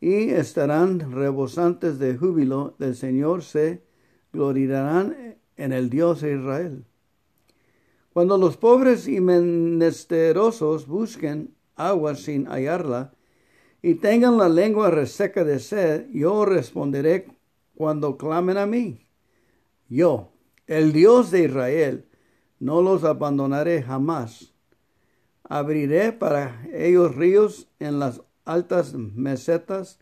y 0.00 0.30
estarán 0.30 1.12
rebosantes 1.12 1.98
de 1.98 2.16
júbilo 2.16 2.74
del 2.78 2.96
Señor, 2.96 3.42
se 3.42 3.82
gloriarán 4.32 5.38
en 5.56 5.72
el 5.72 5.90
Dios 5.90 6.20
de 6.20 6.34
Israel. 6.34 6.84
Cuando 8.12 8.36
los 8.36 8.56
pobres 8.56 9.08
y 9.08 9.20
menesterosos 9.20 10.86
busquen 10.86 11.54
agua 11.76 12.14
sin 12.16 12.46
hallarla, 12.46 13.14
y 13.80 13.96
tengan 13.96 14.38
la 14.38 14.48
lengua 14.48 14.90
reseca 14.90 15.44
de 15.44 15.58
sed, 15.58 16.08
yo 16.10 16.46
responderé 16.46 17.26
cuando 17.74 18.16
clamen 18.16 18.56
a 18.56 18.66
mí. 18.66 19.06
Yo, 19.88 20.33
el 20.66 20.92
Dios 20.92 21.30
de 21.30 21.44
Israel, 21.44 22.06
no 22.58 22.82
los 22.82 23.04
abandonaré 23.04 23.82
jamás. 23.82 24.52
Abriré 25.42 26.12
para 26.12 26.66
ellos 26.72 27.14
ríos 27.14 27.68
en 27.78 27.98
las 27.98 28.22
altas 28.44 28.94
mesetas, 28.94 29.98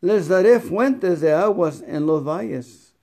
les 0.00 0.28
daré 0.28 0.60
fuentes 0.60 1.20
de 1.20 1.32
aguas 1.32 1.82
en 1.86 2.06
los 2.06 2.24
valles. 2.24 2.94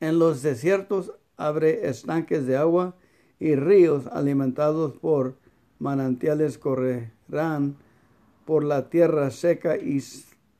En 0.00 0.18
los 0.18 0.42
desiertos 0.42 1.12
abre 1.36 1.88
estanques 1.88 2.46
de 2.46 2.56
agua 2.56 2.96
y 3.38 3.54
ríos 3.54 4.06
alimentados 4.08 4.98
por 4.98 5.36
manantiales 5.78 6.58
correrán 6.58 7.76
por 8.44 8.64
la 8.64 8.90
tierra 8.90 9.30
seca 9.30 9.76
y 9.76 10.00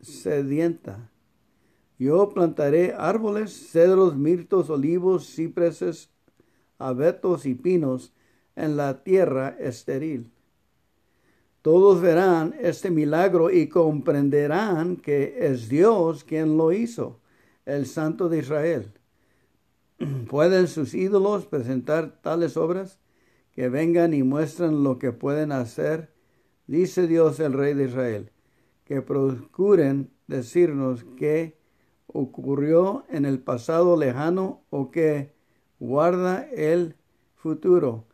sedienta. 0.00 1.09
Yo 2.00 2.30
plantaré 2.30 2.94
árboles, 2.96 3.52
cedros, 3.72 4.16
mirtos, 4.16 4.70
olivos, 4.70 5.34
cipreses, 5.34 6.08
abetos 6.78 7.44
y 7.44 7.54
pinos 7.54 8.14
en 8.56 8.78
la 8.78 9.04
tierra 9.04 9.54
estéril. 9.60 10.32
Todos 11.60 12.00
verán 12.00 12.54
este 12.58 12.90
milagro 12.90 13.50
y 13.50 13.68
comprenderán 13.68 14.96
que 14.96 15.36
es 15.40 15.68
Dios 15.68 16.24
quien 16.24 16.56
lo 16.56 16.72
hizo, 16.72 17.20
el 17.66 17.84
Santo 17.84 18.30
de 18.30 18.38
Israel. 18.38 18.94
¿Pueden 20.30 20.68
sus 20.68 20.94
ídolos 20.94 21.44
presentar 21.44 22.22
tales 22.22 22.56
obras? 22.56 22.98
Que 23.52 23.68
vengan 23.68 24.14
y 24.14 24.22
muestren 24.22 24.82
lo 24.84 24.98
que 24.98 25.12
pueden 25.12 25.52
hacer, 25.52 26.14
dice 26.66 27.06
Dios 27.06 27.40
el 27.40 27.52
Rey 27.52 27.74
de 27.74 27.84
Israel, 27.84 28.30
que 28.86 29.02
procuren 29.02 30.10
decirnos 30.28 31.04
qué 31.18 31.59
ocurrió 32.12 33.04
en 33.08 33.24
el 33.24 33.40
pasado 33.40 33.96
lejano 33.96 34.62
o 34.70 34.90
que 34.90 35.32
guarda 35.78 36.48
el 36.50 36.96
futuro. 37.34 38.04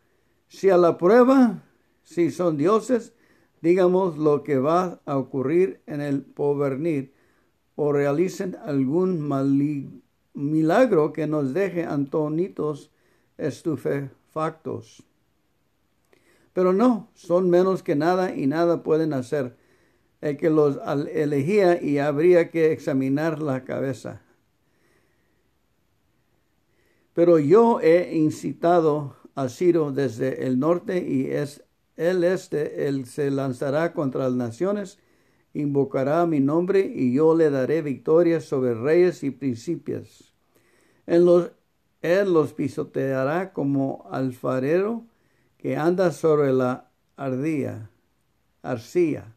Si 0.49 0.71
a 0.71 0.77
la 0.77 0.99
prueba, 0.99 1.63
si 2.03 2.31
son 2.31 2.57
dioses, 2.57 3.15
digamos 3.61 4.17
lo 4.17 4.43
que 4.45 4.59
va 4.59 5.01
a 5.07 5.17
ocurrir 5.17 5.81
en 5.87 6.01
el 6.01 6.23
porvenir 6.23 7.13
o 7.75 7.93
realicen 7.93 8.57
algún 8.65 9.29
milagro 10.35 11.13
que 11.13 11.27
nos 11.27 11.53
deje 11.53 11.85
antonitos 11.85 12.91
estupefactos. 13.39 15.03
Pero 16.53 16.73
no, 16.73 17.11
son 17.15 17.51
menos 17.51 17.83
que 17.83 17.97
nada 17.97 18.35
y 18.35 18.47
nada 18.47 18.83
pueden 18.83 19.13
hacer. 19.13 19.57
El 20.27 20.37
que 20.37 20.51
los 20.51 20.79
elegía 21.13 21.81
y 21.81 21.99
habría 21.99 22.51
que 22.51 22.73
examinar 22.73 23.41
la 23.41 23.65
cabeza. 23.65 24.23
Pero 27.15 27.39
yo 27.39 27.81
he 27.81 28.17
incitado 28.17 29.17
a 29.35 29.49
Ciro 29.49 29.93
desde 29.93 30.47
el 30.47 30.59
norte 30.59 31.07
y 31.07 31.27
es 31.27 31.63
el 31.97 32.25
este, 32.25 32.89
él 32.89 33.07
se 33.07 33.31
lanzará 33.31 33.93
contra 33.93 34.25
las 34.25 34.35
naciones, 34.35 34.99
invocará 35.55 36.27
mi 36.27 36.41
nombre 36.41 36.81
y 36.81 37.15
yo 37.15 37.35
le 37.35 37.51
daré 37.51 37.81
victoria 37.83 38.41
sobre 38.41 38.75
reyes 38.75 39.23
y 39.23 39.31
principios 39.31 40.37
los, 41.07 41.53
él 42.03 42.33
los 42.33 42.53
pisoteará 42.53 43.53
como 43.53 44.07
alfarero 44.11 45.05
que 45.57 45.77
anda 45.77 46.11
sobre 46.13 46.53
la 46.53 46.91
ardilla, 47.17 47.91
arcilla. 48.63 49.36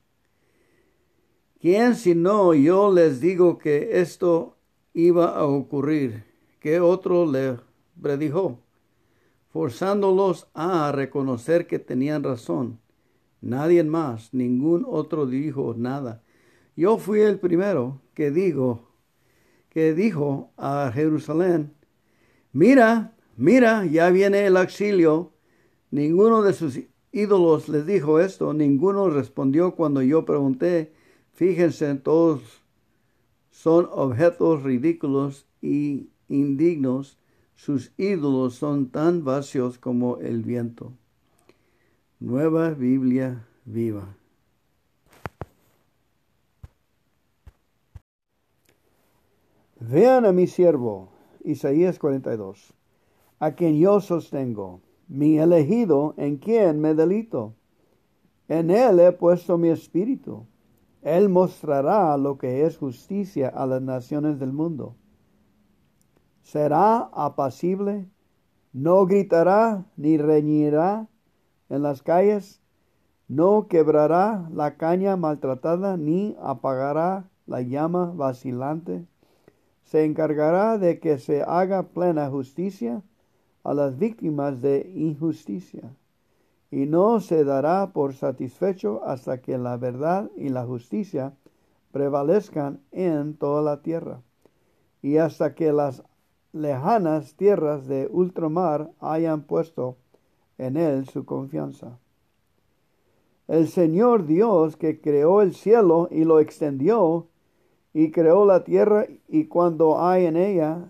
¿Quién 1.60 1.96
si 1.96 2.16
no 2.16 2.54
yo 2.54 2.90
les 2.90 3.20
digo 3.20 3.58
que 3.58 4.00
esto 4.00 4.56
iba 4.94 5.38
a 5.38 5.44
ocurrir? 5.44 6.24
¿Qué 6.62 6.80
otro 6.80 7.30
le 7.30 7.58
predijo? 8.02 8.60
Forzándolos 9.50 10.48
a 10.54 10.94
reconocer 10.94 11.68
que 11.68 11.78
tenían 11.78 12.24
razón. 12.24 12.80
Nadie 13.42 13.84
más, 13.84 14.34
ningún 14.34 14.86
otro 14.88 15.26
dijo 15.26 15.76
nada. 15.78 16.24
Yo 16.78 16.98
fui 16.98 17.20
el 17.20 17.40
primero 17.40 18.00
que 18.14 18.32
digo, 18.32 18.88
que 19.68 19.94
dijo 19.94 20.52
a 20.56 20.90
Jerusalén, 20.94 21.74
mira, 22.54 23.18
mira, 23.36 23.86
ya 23.86 24.10
viene 24.12 24.46
el 24.46 24.56
auxilio. 24.56 25.34
Ninguno 25.92 26.42
de 26.42 26.54
sus 26.54 26.80
ídolos 27.12 27.68
les 27.68 27.86
dijo 27.86 28.22
esto, 28.22 28.54
ninguno 28.54 29.10
respondió 29.10 29.76
cuando 29.76 30.02
yo 30.02 30.24
pregunté. 30.24 30.94
Fíjense, 31.40 31.96
todos 31.96 32.42
son 33.50 33.88
objetos 33.94 34.62
ridículos 34.62 35.48
y 35.62 36.10
indignos. 36.28 37.18
Sus 37.56 37.94
ídolos 37.98 38.56
son 38.56 38.90
tan 38.90 39.24
vacíos 39.24 39.78
como 39.80 40.18
el 40.18 40.44
viento. 40.44 40.92
Nueva 42.20 42.72
Biblia 42.72 43.48
viva. 43.64 44.18
Vean 49.80 50.26
a 50.26 50.34
mi 50.34 50.46
siervo, 50.46 51.08
Isaías 51.46 52.00
42, 52.00 52.74
a 53.40 53.52
quien 53.54 53.80
yo 53.80 54.02
sostengo, 54.02 54.82
mi 55.08 55.38
elegido, 55.38 56.16
en 56.18 56.36
quien 56.36 56.82
me 56.82 56.94
delito. 56.96 57.54
En 58.50 58.70
él 58.70 59.00
he 59.00 59.14
puesto 59.14 59.58
mi 59.58 59.70
espíritu. 59.70 60.46
Él 61.02 61.30
mostrará 61.30 62.18
lo 62.18 62.38
que 62.38 62.66
es 62.66 62.78
justicia 62.78 63.50
a 63.50 63.66
las 63.66 63.82
naciones 63.82 64.40
del 64.40 64.52
mundo. 64.52 64.96
Será 66.42 67.10
apacible, 67.14 68.08
no 68.74 69.06
gritará 69.06 69.86
ni 69.98 70.18
reñirá 70.18 71.08
en 71.70 71.84
las 71.84 72.02
calles, 72.02 72.62
no 73.28 73.68
quebrará 73.68 74.50
la 74.52 74.76
caña 74.78 75.16
maltratada, 75.16 75.98
ni 75.98 76.36
apagará 76.42 77.30
la 77.46 77.62
llama 77.62 78.12
vacilante 78.16 79.06
se 79.90 80.06
encargará 80.06 80.78
de 80.78 81.00
que 81.00 81.18
se 81.18 81.42
haga 81.42 81.82
plena 81.82 82.30
justicia 82.30 83.02
a 83.64 83.74
las 83.74 83.98
víctimas 83.98 84.62
de 84.62 84.92
injusticia, 84.96 85.96
y 86.72 86.86
no 86.86 87.20
se 87.20 87.44
dará 87.44 87.92
por 87.94 88.14
satisfecho 88.14 89.02
hasta 89.04 89.42
que 89.42 89.58
la 89.58 89.78
verdad 89.78 90.30
y 90.36 90.50
la 90.50 90.66
justicia 90.66 91.34
prevalezcan 91.92 92.82
en 92.92 93.36
toda 93.36 93.62
la 93.62 93.82
tierra, 93.82 94.22
y 95.02 95.18
hasta 95.18 95.56
que 95.56 95.72
las 95.74 96.04
lejanas 96.54 97.36
tierras 97.36 97.88
de 97.88 98.08
ultramar 98.12 98.92
hayan 99.00 99.44
puesto 99.44 99.98
en 100.58 100.78
él 100.78 101.08
su 101.08 101.26
confianza. 101.26 101.98
El 103.48 103.68
Señor 103.68 104.28
Dios 104.28 104.78
que 104.78 105.02
creó 105.02 105.42
el 105.42 105.56
cielo 105.56 106.08
y 106.12 106.24
lo 106.24 106.40
extendió, 106.40 107.28
y 107.94 108.12
creó 108.12 108.46
la 108.46 108.64
tierra 108.64 109.08
y 109.28 109.46
cuando 109.46 110.00
hay 110.00 110.26
en 110.26 110.38
ella 110.38 110.88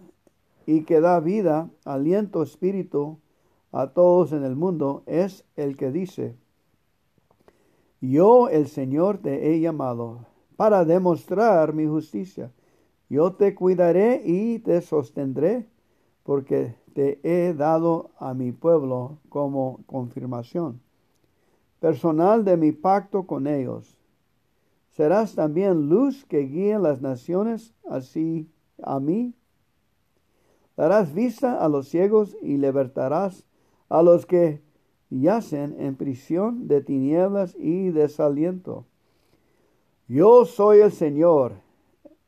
y 0.65 0.83
que 0.83 0.99
da 0.99 1.19
vida, 1.19 1.69
aliento, 1.85 2.43
espíritu 2.43 3.19
a 3.71 3.87
todos 3.87 4.33
en 4.33 4.43
el 4.43 4.55
mundo, 4.55 5.03
es 5.05 5.45
el 5.55 5.77
que 5.77 5.91
dice, 5.91 6.35
yo 8.01 8.49
el 8.49 8.67
Señor 8.67 9.17
te 9.19 9.51
he 9.51 9.59
llamado 9.59 10.25
para 10.55 10.85
demostrar 10.85 11.73
mi 11.73 11.85
justicia 11.85 12.51
Yo 13.09 13.33
te 13.33 13.55
cuidaré 13.55 14.21
y 14.23 14.59
te 14.59 14.81
sostendré, 14.81 15.67
porque 16.23 16.75
te 16.93 17.19
he 17.23 17.53
dado 17.53 18.11
a 18.19 18.33
mi 18.33 18.51
pueblo 18.51 19.17
como 19.29 19.79
confirmación 19.87 20.81
personal 21.79 22.43
de 22.43 22.57
mi 22.57 22.71
pacto 22.71 23.25
con 23.25 23.47
ellos. 23.47 23.97
Serás 24.91 25.35
también 25.35 25.89
luz 25.89 26.25
que 26.25 26.39
guíe 26.39 26.77
las 26.77 27.01
naciones 27.01 27.73
así 27.89 28.49
a 28.81 28.99
mí. 28.99 29.33
Darás 30.75 31.13
vista 31.13 31.63
a 31.63 31.69
los 31.69 31.87
ciegos 31.87 32.37
y 32.41 32.57
libertarás 32.57 33.45
a 33.89 34.03
los 34.03 34.25
que 34.25 34.61
yacen 35.09 35.75
en 35.79 35.95
prisión 35.95 36.67
de 36.67 36.81
tinieblas 36.81 37.55
y 37.59 37.89
desaliento. 37.89 38.85
Yo 40.07 40.45
soy 40.45 40.79
el 40.79 40.91
Señor, 40.91 41.53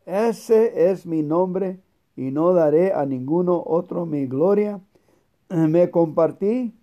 ese 0.05 0.91
es 0.91 1.05
mi 1.05 1.23
nombre, 1.23 1.79
y 2.15 2.31
no 2.31 2.53
daré 2.53 2.93
a 2.93 3.05
ninguno 3.05 3.63
otro 3.65 4.05
mi 4.05 4.25
gloria. 4.27 4.81
Me 5.49 5.89
compartí, 5.89 6.75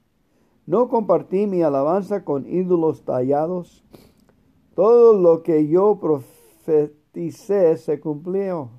no 0.67 0.89
compartí 0.89 1.47
mi 1.47 1.63
alabanza 1.63 2.25
con 2.25 2.47
ídolos 2.47 3.05
tallados. 3.05 3.85
Todo 4.75 5.19
lo 5.19 5.43
que 5.43 5.69
yo 5.69 5.99
profeticé 6.01 7.77
se 7.77 8.01
cumplió, 8.01 8.71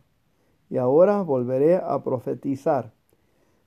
y 0.70 0.78
ahora 0.78 1.22
volveré 1.22 1.76
a 1.76 2.02
profetizar. 2.04 2.94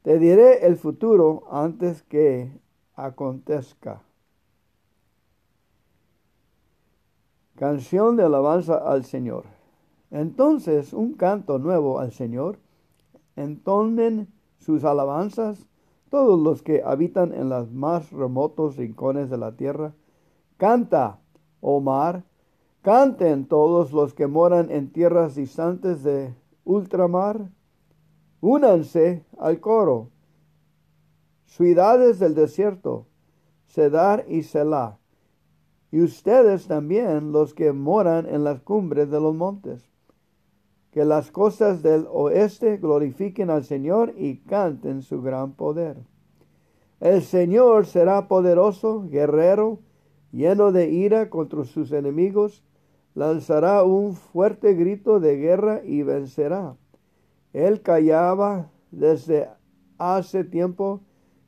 Te 0.03 0.19
diré 0.19 0.67
el 0.67 0.77
futuro 0.77 1.45
antes 1.51 2.03
que 2.03 2.51
acontezca. 2.95 4.03
Canción 7.55 8.17
de 8.17 8.25
alabanza 8.25 8.77
al 8.79 9.05
Señor. 9.05 9.45
Entonces 10.11 10.93
un 10.93 11.15
canto 11.15 11.59
nuevo 11.59 12.01
al 12.01 12.11
Señor. 12.11 12.59
Entonen 13.37 14.29
sus 14.59 14.85
alabanzas 14.85 15.67
todos 16.11 16.39
los 16.39 16.63
que 16.63 16.83
habitan 16.85 17.33
en 17.33 17.49
los 17.49 17.71
más 17.73 18.11
remotos 18.11 18.77
rincones 18.77 19.31
de 19.31 19.39
la 19.39 19.53
tierra. 19.53 19.95
Canta, 20.57 21.21
oh 21.61 21.81
mar, 21.81 22.25
canten 22.83 23.47
todos 23.47 23.93
los 23.93 24.13
que 24.13 24.27
moran 24.27 24.71
en 24.71 24.93
tierras 24.93 25.37
distantes 25.37 26.03
de 26.03 26.35
ultramar. 26.65 27.49
Únanse 28.43 29.25
al 29.39 29.61
coro. 29.61 30.11
Ciudades 31.47 32.19
del 32.19 32.35
desierto, 32.35 33.07
Cedar 33.67 34.27
y 34.29 34.43
Selah 34.43 34.99
y 35.93 36.01
ustedes 36.01 36.67
también 36.67 37.33
los 37.33 37.53
que 37.53 37.73
moran 37.73 38.27
en 38.27 38.45
las 38.45 38.63
cumbres 38.63 39.11
de 39.11 39.21
los 39.21 39.35
montes. 39.35 39.85
Que 40.91 41.05
las 41.05 41.31
cosas 41.31 41.83
del 41.83 42.07
oeste 42.11 42.79
glorifiquen 42.79 43.51
al 43.51 43.65
Señor 43.65 44.15
y 44.17 44.39
canten 44.39 45.03
su 45.03 45.21
gran 45.21 45.53
poder. 45.53 45.99
El 46.99 47.23
Señor 47.23 47.85
será 47.87 48.27
poderoso, 48.27 49.07
guerrero, 49.09 49.81
lleno 50.33 50.73
de 50.73 50.91
ira 50.91 51.29
contra 51.29 51.65
sus 51.65 51.93
enemigos, 51.93 52.65
lanzará 53.15 53.83
un 53.85 54.15
fuerte 54.15 54.73
grito 54.73 55.21
de 55.21 55.37
guerra 55.37 55.83
y 55.85 56.03
vencerá. 56.03 56.77
Él 57.53 57.83
callaba 57.83 58.71
desde 58.91 59.49
hace 59.99 60.45
tiempo, 60.45 61.01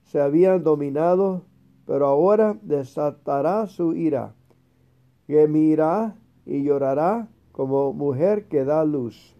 se 0.02 0.20
habían 0.20 0.62
dominado 0.62 1.44
pero 1.86 2.06
ahora 2.06 2.58
desatará 2.62 3.66
su 3.66 3.94
ira. 3.94 4.34
Gemirá 5.26 6.16
y 6.46 6.62
llorará 6.62 7.28
como 7.52 7.92
mujer 7.92 8.48
que 8.48 8.64
da 8.64 8.84
luz. 8.84 9.36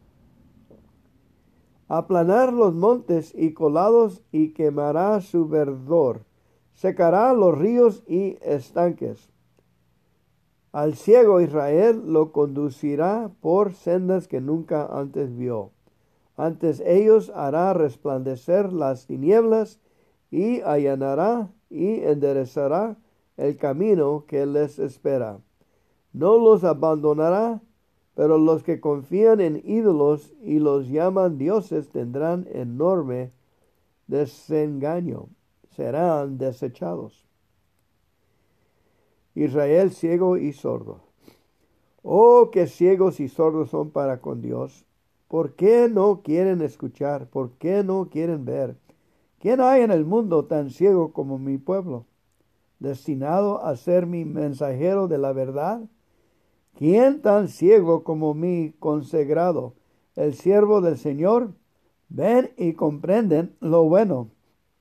Aplanar 1.89 2.53
los 2.53 2.75
montes 2.75 3.35
y 3.37 3.53
colados 3.53 4.23
y 4.33 4.53
quemará 4.53 5.21
su 5.21 5.49
verdor. 5.49 6.25
Secará 6.73 7.33
los 7.35 7.57
ríos 7.57 8.03
y 8.07 8.39
estanques. 8.43 9.31
Al 10.73 10.95
ciego 10.95 11.41
Israel 11.41 12.03
lo 12.07 12.33
conducirá 12.33 13.31
por 13.41 13.75
sendas 13.75 14.27
que 14.27 14.41
nunca 14.41 14.87
antes 14.87 15.37
vio. 15.37 15.74
Antes 16.37 16.81
ellos 16.81 17.31
hará 17.35 17.75
resplandecer 17.75 18.73
las 18.73 19.07
tinieblas 19.07 19.81
y 20.31 20.61
allanará 20.63 21.51
y 21.71 22.01
enderezará 22.01 22.97
el 23.37 23.57
camino 23.57 24.25
que 24.27 24.47
les 24.47 24.79
espera. 24.79 25.39
No 26.13 26.39
los 26.39 26.65
abandonará, 26.65 27.61
pero 28.15 28.39
los 28.39 28.63
que 28.63 28.81
confían 28.81 29.41
en 29.41 29.61
ídolos 29.65 30.33
y 30.43 30.59
los 30.59 30.89
llaman 30.89 31.39
dioses 31.39 31.89
tendrán 31.89 32.47
enorme 32.53 33.33
desengaño, 34.07 35.29
serán 35.71 36.39
desechados. 36.39 37.25
Israel 39.35 39.91
ciego 39.91 40.37
y 40.37 40.53
sordo. 40.53 41.01
Oh, 42.03 42.51
qué 42.53 42.67
ciegos 42.67 43.19
y 43.19 43.29
sordos 43.29 43.71
son 43.71 43.91
para 43.91 44.21
con 44.21 44.41
Dios. 44.43 44.85
¿Por 45.29 45.55
qué 45.55 45.89
no 45.89 46.23
quieren 46.23 46.63
escuchar? 46.63 47.29
¿Por 47.29 47.53
qué 47.53 47.83
no 47.83 48.09
quieren 48.11 48.45
ver? 48.45 48.77
¿Quién 49.41 49.61
hay 49.61 49.83
en 49.83 49.91
el 49.91 50.05
mundo 50.05 50.47
tan 50.47 50.71
ciego 50.71 51.13
como 51.13 51.39
mi 51.39 51.59
pueblo, 51.59 52.07
destinado 52.79 53.65
a 53.65 53.77
ser 53.77 54.07
mi 54.07 54.25
mensajero 54.25 55.09
de 55.09 55.19
la 55.19 55.33
verdad? 55.33 55.83
¿Quién 56.79 57.21
tan 57.23 57.49
ciego 57.49 58.05
como 58.05 58.35
mi 58.35 58.73
consagrado, 58.79 59.75
el 60.17 60.35
siervo 60.35 60.81
del 60.81 60.99
Señor? 60.99 61.53
Ven 62.09 62.53
y 62.57 62.75
comprenden 62.75 63.55
lo 63.61 63.85
bueno, 63.85 64.29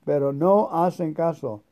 pero 0.04 0.32
no 0.32 0.70
hacen 0.72 1.14
caso, 1.14 1.62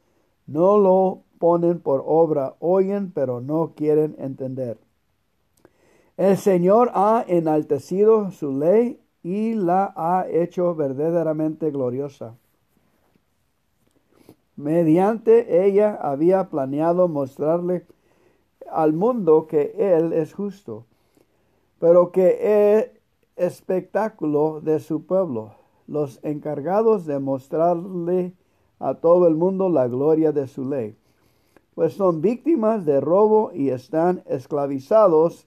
no 0.47 0.79
lo 0.79 1.23
ponen 1.39 1.81
por 1.81 2.03
obra, 2.07 2.57
oyen, 2.61 3.11
pero 3.13 3.41
no 3.41 3.73
quieren 3.75 4.17
entender. 4.19 4.79
El 6.17 6.37
Señor 6.37 6.91
ha 6.95 7.25
enaltecido 7.27 8.31
su 8.31 8.53
ley 8.53 9.01
y 9.23 9.55
la 9.55 9.93
ha 9.97 10.27
hecho 10.29 10.75
verdaderamente 10.75 11.71
gloriosa. 11.71 12.37
Mediante 14.57 15.67
ella 15.67 15.99
había 16.01 16.51
planeado 16.51 17.09
mostrarle 17.09 17.87
al 18.71 18.93
mundo 18.93 19.47
que 19.47 19.75
Él 19.79 20.13
es 20.13 20.35
justo, 20.35 20.85
pero 21.79 22.13
que 22.13 22.39
es 22.77 22.91
espectáculo 23.37 24.61
de 24.61 24.81
su 24.81 25.07
pueblo, 25.07 25.55
los 25.87 26.21
encargados 26.23 27.07
de 27.07 27.19
mostrarle 27.19 28.35
a 28.79 28.95
todo 28.95 29.27
el 29.27 29.35
mundo 29.35 29.69
la 29.69 29.89
gloria 29.89 30.33
de 30.33 30.47
su 30.47 30.69
ley, 30.69 30.97
pues 31.75 31.95
son 31.95 32.21
víctimas 32.21 32.85
de 32.85 33.01
robo 33.01 33.51
y 33.55 33.71
están 33.71 34.23
esclavizados, 34.27 35.47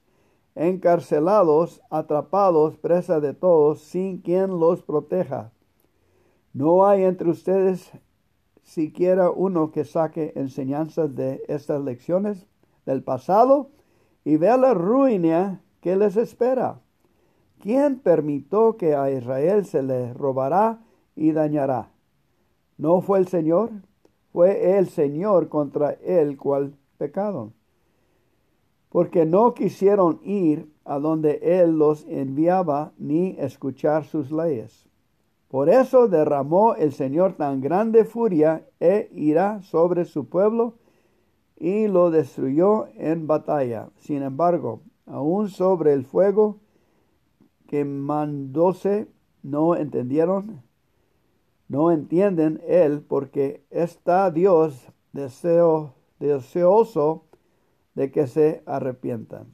encarcelados, 0.55 1.81
atrapados, 1.89 2.77
presa 2.77 3.19
de 3.19 3.33
todos, 3.33 3.81
sin 3.81 4.19
quien 4.19 4.59
los 4.59 4.81
proteja. 4.81 5.51
No 6.53 6.87
hay 6.87 7.03
entre 7.03 7.29
ustedes 7.29 7.91
siquiera 8.63 9.29
uno 9.29 9.71
que 9.71 9.83
saque 9.83 10.33
enseñanzas 10.35 11.15
de 11.15 11.43
estas 11.47 11.83
lecciones 11.83 12.47
del 12.85 13.03
pasado 13.03 13.69
y 14.23 14.37
vea 14.37 14.57
la 14.57 14.73
ruina 14.73 15.61
que 15.81 15.95
les 15.95 16.17
espera. 16.17 16.79
¿Quién 17.59 17.99
permitió 17.99 18.77
que 18.77 18.95
a 18.95 19.11
Israel 19.11 19.65
se 19.65 19.83
le 19.83 20.13
robará 20.13 20.79
y 21.15 21.31
dañará? 21.31 21.91
¿No 22.77 23.01
fue 23.01 23.19
el 23.19 23.27
Señor? 23.27 23.71
Fue 24.31 24.77
el 24.77 24.89
Señor 24.89 25.47
contra 25.49 25.91
el 25.91 26.37
cual 26.37 26.75
pecado. 26.97 27.53
Porque 28.95 29.25
no 29.25 29.53
quisieron 29.53 30.21
ir 30.23 30.71
a 30.85 30.99
donde 30.99 31.41
Él 31.43 31.77
los 31.77 32.05
enviaba 32.07 32.93
ni 32.97 33.35
escuchar 33.37 34.05
sus 34.05 34.31
leyes. 34.31 34.87
Por 35.49 35.67
eso 35.67 36.07
derramó 36.07 36.75
el 36.75 36.93
Señor 36.93 37.33
tan 37.33 37.59
grande 37.59 38.05
furia 38.05 38.65
e 38.79 39.09
ira 39.11 39.61
sobre 39.63 40.05
su 40.05 40.29
pueblo 40.29 40.75
y 41.57 41.89
lo 41.89 42.09
destruyó 42.09 42.87
en 42.95 43.27
batalla. 43.27 43.89
Sin 43.97 44.23
embargo, 44.23 44.79
aún 45.05 45.49
sobre 45.49 45.91
el 45.91 46.05
fuego 46.05 46.61
que 47.67 47.83
mandóse 47.83 49.09
no 49.43 49.75
entendieron, 49.75 50.61
no 51.67 51.91
entienden 51.91 52.61
él, 52.65 53.01
porque 53.01 53.61
está 53.71 54.31
Dios 54.31 54.87
deseo, 55.11 55.95
deseoso 56.17 57.25
de 57.95 58.11
que 58.11 58.27
se 58.27 58.61
arrepientan. 58.65 59.47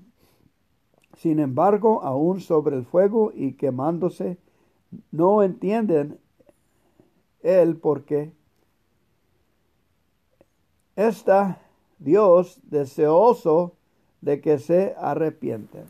Sin 1.16 1.40
embargo, 1.40 2.04
aún 2.04 2.40
sobre 2.42 2.76
el 2.76 2.86
fuego 2.86 3.32
y 3.34 3.54
quemándose, 3.54 4.38
no 5.12 5.44
entienden 5.44 6.20
el 7.42 7.78
por 7.78 8.04
qué. 8.04 8.34
Está 10.96 11.62
Dios 12.00 12.60
deseoso 12.64 13.76
de 14.22 14.42
que 14.42 14.58
se 14.58 14.96
arrepienten. 14.98 15.86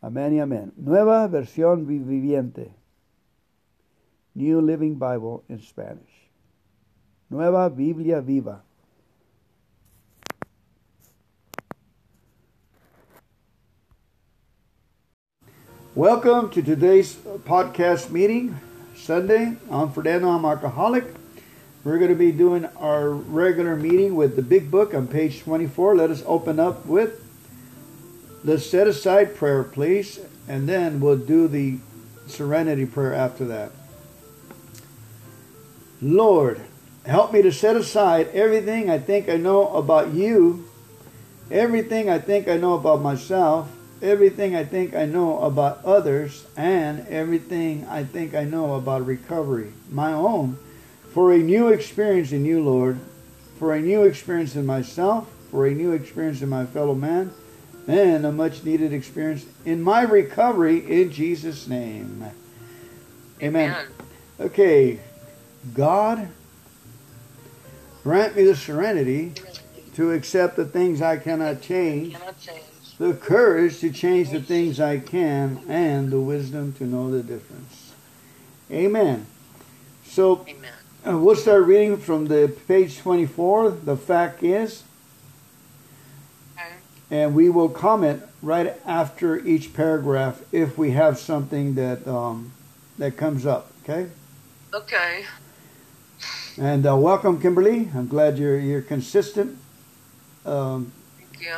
Amén 0.00 0.34
y 0.34 0.40
amén. 0.40 0.72
Nueva 0.76 1.26
versión 1.28 1.86
viviente. 1.86 2.74
New 4.34 4.60
Living 4.60 4.98
Bible 4.98 5.42
in 5.48 5.60
Spanish. 5.60 6.30
Nueva 7.28 7.68
Biblia 7.68 8.20
viva. 8.20 8.64
Welcome 15.94 16.48
to 16.52 16.62
today's 16.62 17.16
podcast 17.16 18.08
meeting, 18.08 18.58
Sunday. 18.96 19.58
I'm 19.70 19.92
Fernando, 19.92 20.30
I'm 20.30 20.46
alcoholic. 20.46 21.04
We're 21.84 21.98
going 21.98 22.08
to 22.08 22.16
be 22.16 22.32
doing 22.32 22.64
our 22.78 23.10
regular 23.10 23.76
meeting 23.76 24.14
with 24.14 24.34
the 24.34 24.40
big 24.40 24.70
book 24.70 24.94
on 24.94 25.06
page 25.06 25.42
24. 25.42 25.96
Let 25.96 26.08
us 26.08 26.22
open 26.24 26.58
up 26.58 26.86
with 26.86 27.22
the 28.42 28.58
set 28.58 28.86
aside 28.86 29.36
prayer, 29.36 29.62
please, 29.62 30.18
and 30.48 30.66
then 30.66 30.98
we'll 30.98 31.18
do 31.18 31.46
the 31.46 31.76
serenity 32.26 32.86
prayer 32.86 33.12
after 33.12 33.44
that. 33.44 33.72
Lord, 36.00 36.62
help 37.04 37.34
me 37.34 37.42
to 37.42 37.52
set 37.52 37.76
aside 37.76 38.28
everything 38.28 38.88
I 38.88 38.98
think 38.98 39.28
I 39.28 39.36
know 39.36 39.68
about 39.76 40.14
you, 40.14 40.66
everything 41.50 42.08
I 42.08 42.18
think 42.18 42.48
I 42.48 42.56
know 42.56 42.76
about 42.76 43.02
myself, 43.02 43.70
everything 44.02 44.56
I 44.56 44.64
think 44.64 44.94
I 44.94 45.06
know 45.06 45.38
about 45.40 45.84
others, 45.84 46.46
and 46.56 47.06
everything 47.08 47.86
I 47.88 48.04
think 48.04 48.34
I 48.34 48.44
know 48.44 48.74
about 48.74 49.06
recovery, 49.06 49.72
my 49.90 50.12
own, 50.12 50.58
for 51.12 51.32
a 51.32 51.38
new 51.38 51.68
experience 51.68 52.32
in 52.32 52.44
you, 52.44 52.62
Lord, 52.62 52.98
for 53.58 53.74
a 53.74 53.80
new 53.80 54.02
experience 54.02 54.56
in 54.56 54.66
myself, 54.66 55.30
for 55.50 55.66
a 55.66 55.70
new 55.72 55.92
experience 55.92 56.42
in 56.42 56.48
my 56.48 56.66
fellow 56.66 56.94
man, 56.94 57.32
and 57.86 58.26
a 58.26 58.32
much 58.32 58.64
needed 58.64 58.92
experience 58.92 59.44
in 59.64 59.82
my 59.82 60.02
recovery 60.02 60.78
in 60.78 61.12
Jesus' 61.12 61.68
name. 61.68 62.24
Amen. 63.42 63.70
Amen. 63.70 63.86
Okay, 64.40 64.98
God, 65.74 66.28
grant 68.02 68.34
me 68.34 68.44
the 68.44 68.56
serenity 68.56 69.32
to 69.94 70.12
accept 70.12 70.56
the 70.56 70.64
things 70.64 71.02
I 71.02 71.18
cannot 71.18 71.60
change, 71.60 72.14
Cannot 72.14 72.40
change. 72.40 72.62
The 72.98 73.14
courage 73.14 73.80
to 73.80 73.90
change 73.90 74.30
the 74.30 74.40
things 74.40 74.80
I 74.80 74.98
can, 74.98 75.60
and 75.68 76.10
the 76.10 76.20
wisdom 76.20 76.72
to 76.74 76.84
know 76.84 77.10
the 77.10 77.22
difference. 77.22 77.92
Amen. 78.70 79.26
So 80.04 80.46
Amen. 80.48 80.72
uh, 81.06 81.18
we'll 81.18 81.36
start 81.36 81.64
reading 81.64 81.96
from 81.96 82.26
the 82.26 82.54
page 82.68 82.98
24. 82.98 83.70
The 83.70 83.96
fact 83.96 84.42
is, 84.42 84.84
and 87.10 87.34
we 87.34 87.50
will 87.50 87.68
comment 87.68 88.22
right 88.40 88.74
after 88.86 89.38
each 89.38 89.74
paragraph 89.74 90.42
if 90.50 90.78
we 90.78 90.92
have 90.92 91.18
something 91.18 91.74
that 91.74 92.06
um, 92.08 92.52
that 92.98 93.16
comes 93.16 93.44
up. 93.46 93.70
Okay. 93.82 94.08
Okay. 94.72 95.24
And 96.58 96.86
uh, 96.86 96.96
welcome, 96.96 97.40
Kimberly. 97.40 97.90
I'm 97.94 98.08
glad 98.08 98.38
you're 98.38 98.58
you're 98.58 98.82
consistent. 98.82 99.58
Um, 100.46 100.92
Thank 101.18 101.42
you. 101.42 101.56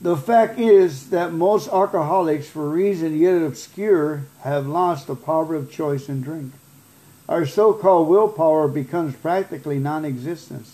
The 0.00 0.16
fact 0.16 0.58
is 0.58 1.10
that 1.10 1.32
most 1.32 1.68
alcoholics, 1.68 2.48
for 2.48 2.68
reason 2.68 3.18
yet 3.18 3.42
obscure, 3.42 4.24
have 4.42 4.66
lost 4.66 5.06
the 5.06 5.14
power 5.14 5.54
of 5.54 5.70
choice 5.70 6.08
in 6.08 6.22
drink. 6.22 6.52
Our 7.28 7.46
so-called 7.46 8.08
willpower 8.08 8.66
becomes 8.66 9.14
practically 9.14 9.78
non-existent. 9.78 10.66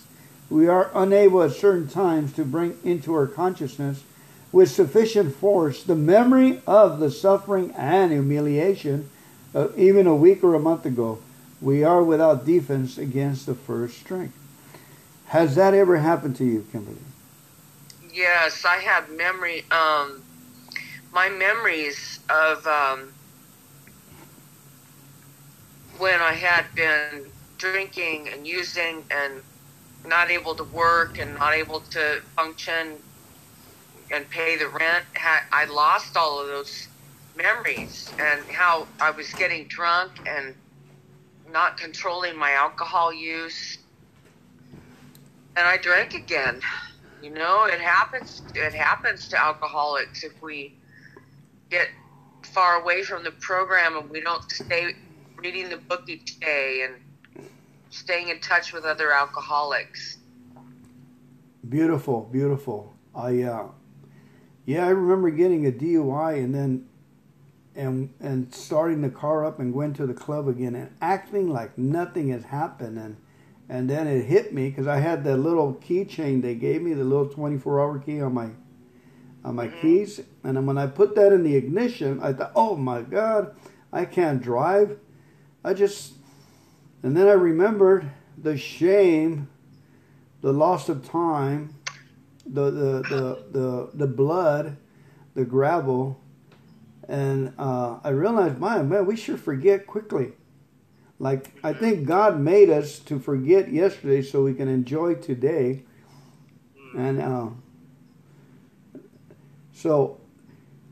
We 0.48 0.68
are 0.68 0.90
unable 0.94 1.42
at 1.42 1.52
certain 1.52 1.88
times 1.88 2.32
to 2.34 2.44
bring 2.44 2.78
into 2.84 3.12
our 3.14 3.26
consciousness 3.26 4.04
with 4.52 4.70
sufficient 4.70 5.34
force 5.34 5.82
the 5.82 5.96
memory 5.96 6.62
of 6.66 7.00
the 7.00 7.10
suffering 7.10 7.72
and 7.72 8.12
humiliation 8.12 9.10
of 9.52 9.76
even 9.78 10.06
a 10.06 10.14
week 10.14 10.44
or 10.44 10.54
a 10.54 10.60
month 10.60 10.86
ago. 10.86 11.18
We 11.60 11.82
are 11.82 12.02
without 12.02 12.46
defense 12.46 12.96
against 12.96 13.46
the 13.46 13.54
first 13.54 14.04
drink. 14.04 14.30
Has 15.26 15.56
that 15.56 15.74
ever 15.74 15.96
happened 15.96 16.36
to 16.36 16.44
you, 16.44 16.64
Kimberly? 16.70 16.96
Yes, 18.16 18.64
I 18.64 18.78
have 18.78 19.10
memory. 19.10 19.64
Um, 19.70 20.24
my 21.12 21.28
memories 21.28 22.20
of 22.30 22.66
um, 22.66 23.14
when 25.98 26.20
I 26.22 26.32
had 26.34 26.66
been 26.74 27.32
drinking 27.58 28.28
and 28.32 28.46
using 28.46 29.04
and 29.10 29.42
not 30.04 30.30
able 30.30 30.54
to 30.56 30.64
work 30.64 31.18
and 31.20 31.34
not 31.34 31.54
able 31.54 31.80
to 31.92 32.18
function 32.36 33.00
and 34.12 34.30
pay 34.30 34.56
the 34.56 34.68
rent. 34.68 35.04
I 35.52 35.66
lost 35.66 36.16
all 36.16 36.40
of 36.40 36.48
those 36.48 36.88
memories 37.36 38.14
and 38.18 38.44
how 38.50 38.88
I 39.00 39.10
was 39.10 39.34
getting 39.34 39.66
drunk 39.68 40.12
and 40.26 40.56
not 41.50 41.76
controlling 41.78 42.38
my 42.38 42.52
alcohol 42.52 43.12
use. 43.12 43.78
And 45.56 45.66
I 45.66 45.78
drank 45.78 46.14
again. 46.14 46.60
You 47.26 47.32
know, 47.32 47.64
it 47.64 47.80
happens. 47.80 48.40
It 48.54 48.72
happens 48.72 49.26
to 49.30 49.36
alcoholics 49.36 50.22
if 50.22 50.40
we 50.40 50.76
get 51.70 51.88
far 52.42 52.80
away 52.80 53.02
from 53.02 53.24
the 53.24 53.32
program 53.32 53.96
and 53.96 54.08
we 54.08 54.20
don't 54.20 54.48
stay 54.48 54.94
reading 55.34 55.68
the 55.68 55.76
book 55.76 56.08
each 56.08 56.38
day 56.38 56.86
and 56.86 57.48
staying 57.90 58.28
in 58.28 58.38
touch 58.38 58.72
with 58.72 58.84
other 58.84 59.12
alcoholics. 59.12 60.18
Beautiful, 61.68 62.28
beautiful. 62.30 62.94
I 63.12 63.42
uh, 63.42 63.68
yeah, 64.64 64.86
I 64.86 64.90
remember 64.90 65.30
getting 65.30 65.66
a 65.66 65.72
DUI 65.72 66.44
and 66.44 66.54
then 66.54 66.86
and 67.74 68.14
and 68.20 68.54
starting 68.54 69.02
the 69.02 69.10
car 69.10 69.44
up 69.44 69.58
and 69.58 69.74
going 69.74 69.94
to 69.94 70.06
the 70.06 70.14
club 70.14 70.46
again 70.46 70.76
and 70.76 70.94
acting 71.02 71.48
like 71.48 71.76
nothing 71.76 72.28
has 72.28 72.44
happened 72.44 72.98
and 72.98 73.16
and 73.68 73.88
then 73.90 74.06
it 74.06 74.24
hit 74.24 74.52
me 74.52 74.68
because 74.68 74.86
I 74.86 74.98
had 74.98 75.24
that 75.24 75.36
little 75.38 75.74
keychain 75.74 76.42
they 76.42 76.54
gave 76.54 76.82
me, 76.82 76.94
the 76.94 77.04
little 77.04 77.28
24-hour 77.28 77.98
key 78.00 78.20
on 78.20 78.34
my 78.34 78.50
on 79.44 79.54
my 79.54 79.68
Mhm. 79.68 79.80
keys, 79.80 80.20
and 80.42 80.56
then 80.56 80.66
when 80.66 80.76
I 80.76 80.88
put 80.88 81.14
that 81.14 81.32
in 81.32 81.44
the 81.44 81.54
ignition, 81.54 82.18
I 82.20 82.32
thought, 82.32 82.50
"Oh 82.56 82.76
my 82.76 83.02
God, 83.02 83.54
I 83.92 84.04
can't 84.04 84.42
drive." 84.42 84.98
I 85.64 85.72
just 85.72 86.14
and 87.02 87.16
then 87.16 87.28
I 87.28 87.32
remembered 87.32 88.10
the 88.36 88.56
shame, 88.56 89.46
the 90.40 90.52
loss 90.52 90.88
of 90.88 91.04
time, 91.08 91.70
the 92.44 92.70
the 92.70 93.02
the 93.02 93.44
the, 93.52 93.90
the 93.94 94.06
blood, 94.08 94.76
the 95.34 95.44
gravel, 95.44 96.18
and 97.08 97.52
uh, 97.58 97.98
I 98.02 98.08
realized, 98.10 98.58
man, 98.58 98.88
man, 98.88 99.06
we 99.06 99.14
sure 99.16 99.36
forget 99.36 99.86
quickly. 99.86 100.32
Like 101.18 101.52
I 101.64 101.72
think 101.72 102.06
God 102.06 102.38
made 102.38 102.68
us 102.68 102.98
to 103.00 103.18
forget 103.18 103.72
yesterday 103.72 104.20
so 104.20 104.42
we 104.42 104.52
can 104.52 104.68
enjoy 104.68 105.14
today, 105.14 105.84
and 106.96 107.20
uh, 107.20 107.48
so, 109.72 110.20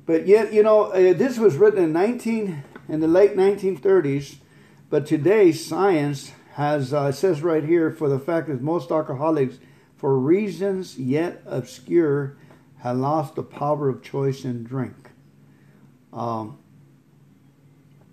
but 0.06 0.26
yet 0.26 0.52
you 0.52 0.62
know 0.62 0.84
uh, 0.84 1.12
this 1.12 1.38
was 1.38 1.56
written 1.56 1.84
in 1.84 1.92
nineteen 1.92 2.64
in 2.88 3.00
the 3.00 3.06
late 3.06 3.36
nineteen 3.36 3.76
thirties, 3.76 4.36
but 4.88 5.04
today 5.04 5.52
science 5.52 6.32
has 6.52 6.94
uh, 6.94 7.12
says 7.12 7.42
right 7.42 7.64
here 7.64 7.90
for 7.90 8.08
the 8.08 8.18
fact 8.18 8.48
that 8.48 8.62
most 8.62 8.90
alcoholics, 8.90 9.58
for 9.94 10.18
reasons 10.18 10.98
yet 10.98 11.42
obscure, 11.44 12.38
have 12.78 12.96
lost 12.96 13.34
the 13.34 13.42
power 13.42 13.90
of 13.90 14.02
choice 14.02 14.42
in 14.42 14.64
drink. 14.64 15.10
Um, 16.14 16.58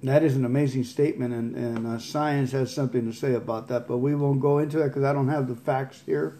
that 0.04 0.24
is 0.24 0.36
an 0.36 0.46
amazing 0.46 0.84
statement, 0.84 1.34
and, 1.34 1.56
and 1.56 1.88
uh, 1.88 2.00
science 2.00 2.52
has 2.54 2.74
something 2.74 3.06
to 3.06 3.16
say 3.16 3.36
about 3.36 3.68
that, 3.68 3.88
but 3.88 3.98
we 3.98 4.16
won't 4.16 4.42
go 4.42 4.58
into 4.58 4.78
that 4.78 4.88
because 4.88 5.04
I 5.04 5.14
don't 5.14 5.28
have 5.28 5.48
the 5.48 5.56
facts 5.56 6.02
here. 6.06 6.38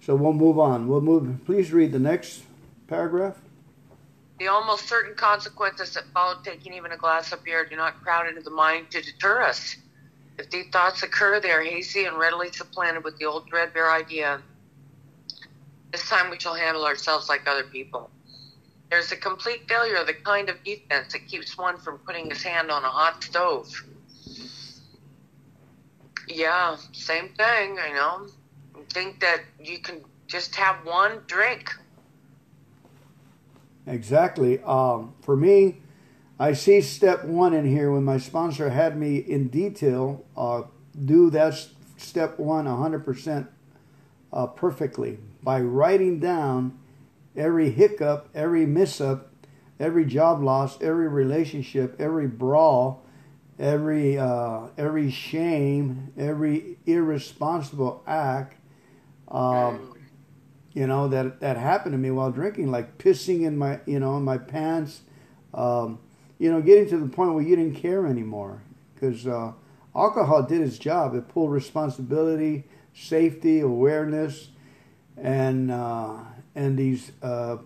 So 0.00 0.16
we'll 0.16 0.32
move 0.32 0.58
on. 0.58 0.88
We'll 0.88 1.00
move. 1.00 1.44
Please 1.44 1.72
read 1.72 1.92
the 1.92 1.98
next 1.98 2.42
paragraph. 2.88 3.36
The 4.38 4.48
almost 4.48 4.88
certain 4.88 5.14
consequences 5.14 5.94
that 5.94 6.04
follow 6.14 6.38
taking 6.42 6.72
even 6.72 6.92
a 6.92 6.96
glass 6.96 7.30
of 7.32 7.44
beer 7.44 7.66
do 7.66 7.76
not 7.76 8.02
crowd 8.02 8.26
into 8.26 8.40
the 8.40 8.50
mind 8.50 8.90
to 8.90 9.02
deter 9.02 9.42
us. 9.42 9.76
If 10.38 10.50
these 10.50 10.68
thoughts 10.72 11.02
occur, 11.02 11.38
they 11.38 11.50
are 11.50 11.62
hazy 11.62 12.06
and 12.06 12.16
readily 12.16 12.50
supplanted 12.50 13.04
with 13.04 13.18
the 13.18 13.26
old 13.26 13.46
threadbare 13.48 13.92
idea. 13.92 14.40
This 15.92 16.08
time 16.08 16.30
we 16.30 16.40
shall 16.40 16.54
handle 16.54 16.86
ourselves 16.86 17.28
like 17.28 17.46
other 17.46 17.64
people. 17.64 18.10
There's 18.90 19.12
a 19.12 19.16
complete 19.16 19.68
failure 19.68 19.96
of 19.96 20.08
the 20.08 20.14
kind 20.14 20.48
of 20.48 20.62
defense 20.64 21.12
that 21.12 21.26
keeps 21.28 21.56
one 21.56 21.76
from 21.76 21.98
putting 21.98 22.28
his 22.28 22.42
hand 22.42 22.70
on 22.70 22.84
a 22.84 22.88
hot 22.88 23.22
stove. 23.22 23.68
Yeah, 26.26 26.76
same 26.92 27.28
thing, 27.30 27.76
you 27.76 27.94
know. 27.94 28.26
Think 28.92 29.20
that 29.20 29.42
you 29.62 29.78
can 29.78 30.00
just 30.26 30.54
have 30.56 30.84
one 30.84 31.20
drink. 31.26 31.70
Exactly. 33.86 34.60
Um, 34.62 35.14
for 35.22 35.36
me, 35.36 35.82
I 36.38 36.52
see 36.54 36.80
step 36.80 37.24
one 37.24 37.54
in 37.54 37.66
here 37.66 37.92
when 37.92 38.04
my 38.04 38.18
sponsor 38.18 38.70
had 38.70 38.96
me 38.96 39.18
in 39.18 39.48
detail 39.48 40.24
uh, 40.36 40.62
do 41.04 41.30
that 41.30 41.54
step 41.96 42.38
one 42.38 42.64
100% 42.64 43.48
uh, 44.32 44.46
perfectly 44.46 45.18
by 45.42 45.60
writing 45.60 46.18
down 46.18 46.79
every 47.36 47.70
hiccup, 47.70 48.28
every 48.34 48.66
miss 48.66 49.00
up, 49.00 49.30
every 49.78 50.04
job 50.04 50.42
loss, 50.42 50.80
every 50.80 51.08
relationship, 51.08 51.96
every 52.00 52.26
brawl, 52.26 53.04
every 53.58 54.18
uh, 54.18 54.68
every 54.76 55.10
shame, 55.10 56.12
every 56.18 56.78
irresponsible 56.86 58.02
act, 58.06 58.56
um, 59.28 59.94
you 60.72 60.86
know 60.86 61.08
that 61.08 61.40
that 61.40 61.56
happened 61.56 61.92
to 61.92 61.98
me 61.98 62.10
while 62.10 62.30
drinking, 62.30 62.70
like 62.70 62.98
pissing 62.98 63.42
in 63.42 63.56
my 63.56 63.80
you 63.86 63.98
know 63.98 64.16
in 64.16 64.24
my 64.24 64.38
pants, 64.38 65.00
um, 65.54 65.98
you 66.40 66.50
know, 66.50 66.62
getting 66.62 66.88
to 66.88 66.98
the 66.98 67.08
point 67.08 67.34
where 67.34 67.42
you 67.44 67.54
didn't 67.54 67.76
care 67.76 68.06
anymore 68.06 68.62
because 68.94 69.26
uh, 69.26 69.52
alcohol 69.94 70.42
did 70.42 70.62
its 70.62 70.78
job. 70.78 71.14
It 71.14 71.28
pulled 71.28 71.52
responsibility, 71.52 72.64
safety, 72.94 73.60
awareness, 73.60 74.48
and 75.16 75.70
uh, 75.70 76.16
and 76.54 76.78
these. 76.78 77.12
Uh, 77.22 77.58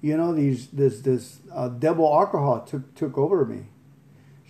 you 0.00 0.18
know 0.18 0.34
these 0.34 0.66
this 0.66 1.00
this 1.00 1.38
uh, 1.50 1.68
devil 1.68 2.04
alcohol 2.04 2.60
took 2.60 2.94
took 2.94 3.16
over 3.16 3.46
me 3.46 3.68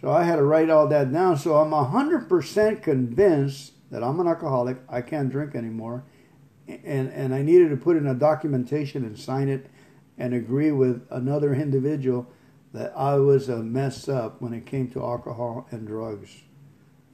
so 0.05 0.11
I 0.11 0.25
had 0.25 0.37
to 0.37 0.43
write 0.43 0.69
all 0.69 0.87
that 0.89 1.11
down. 1.11 1.39
So 1.39 1.57
I'm 1.57 1.71
100% 1.71 2.83
convinced 2.83 3.73
that 3.91 4.05
I'm 4.05 4.21
an 4.21 4.29
alcoholic. 4.29 4.77
I 4.87 5.01
can't 5.01 5.31
drink 5.31 5.55
anymore. 5.55 6.05
And, 6.69 7.11
and 7.11 7.35
I 7.35 7.41
needed 7.41 7.71
to 7.71 7.79
put 7.79 7.97
in 7.97 8.07
a 8.07 8.15
documentation 8.15 9.03
and 9.07 9.19
sign 9.19 9.49
it 9.49 9.71
and 10.19 10.35
agree 10.35 10.73
with 10.73 11.07
another 11.11 11.55
individual 11.55 12.27
that 12.75 12.93
I 12.95 13.15
was 13.15 13.49
a 13.49 13.63
mess 13.63 14.07
up 14.07 14.43
when 14.43 14.53
it 14.53 14.67
came 14.67 14.91
to 14.91 15.03
alcohol 15.03 15.67
and 15.71 15.87
drugs. 15.87 16.43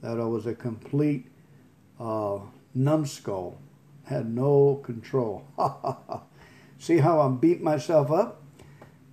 That 0.01 0.19
I 0.19 0.25
was 0.25 0.45
a 0.45 0.53
complete 0.53 1.31
uh, 1.97 2.39
numbskull, 2.73 3.57
had 4.11 4.29
no 4.33 4.75
control. 4.83 5.45
See 6.79 6.97
how 6.97 7.21
I'm 7.21 7.37
beating 7.37 7.63
myself 7.63 8.11
up? 8.11 8.43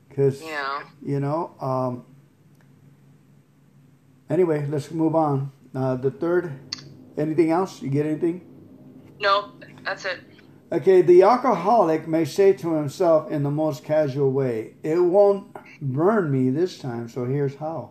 Because, 0.08 0.42
Yeah. 0.42 0.82
you 1.02 1.20
know, 1.20 1.52
um, 1.60 2.04
anyway, 4.28 4.66
let's 4.68 4.90
move 4.90 5.14
on. 5.14 5.52
Uh, 5.74 5.94
the 5.96 6.10
third, 6.10 6.52
anything 7.16 7.50
else? 7.50 7.80
You 7.80 7.90
get 7.90 8.06
anything? 8.06 8.40
No, 9.20 9.50
that's 9.84 10.04
it. 10.04 10.18
Okay, 10.72 11.00
the 11.02 11.22
alcoholic 11.22 12.06
may 12.08 12.24
say 12.24 12.52
to 12.54 12.74
himself 12.74 13.30
in 13.30 13.42
the 13.42 13.50
most 13.50 13.84
casual 13.84 14.30
way, 14.32 14.74
It 14.82 14.98
won't 14.98 15.56
burn 15.80 16.30
me 16.30 16.50
this 16.50 16.78
time, 16.78 17.08
so 17.08 17.24
here's 17.24 17.54
how. 17.56 17.90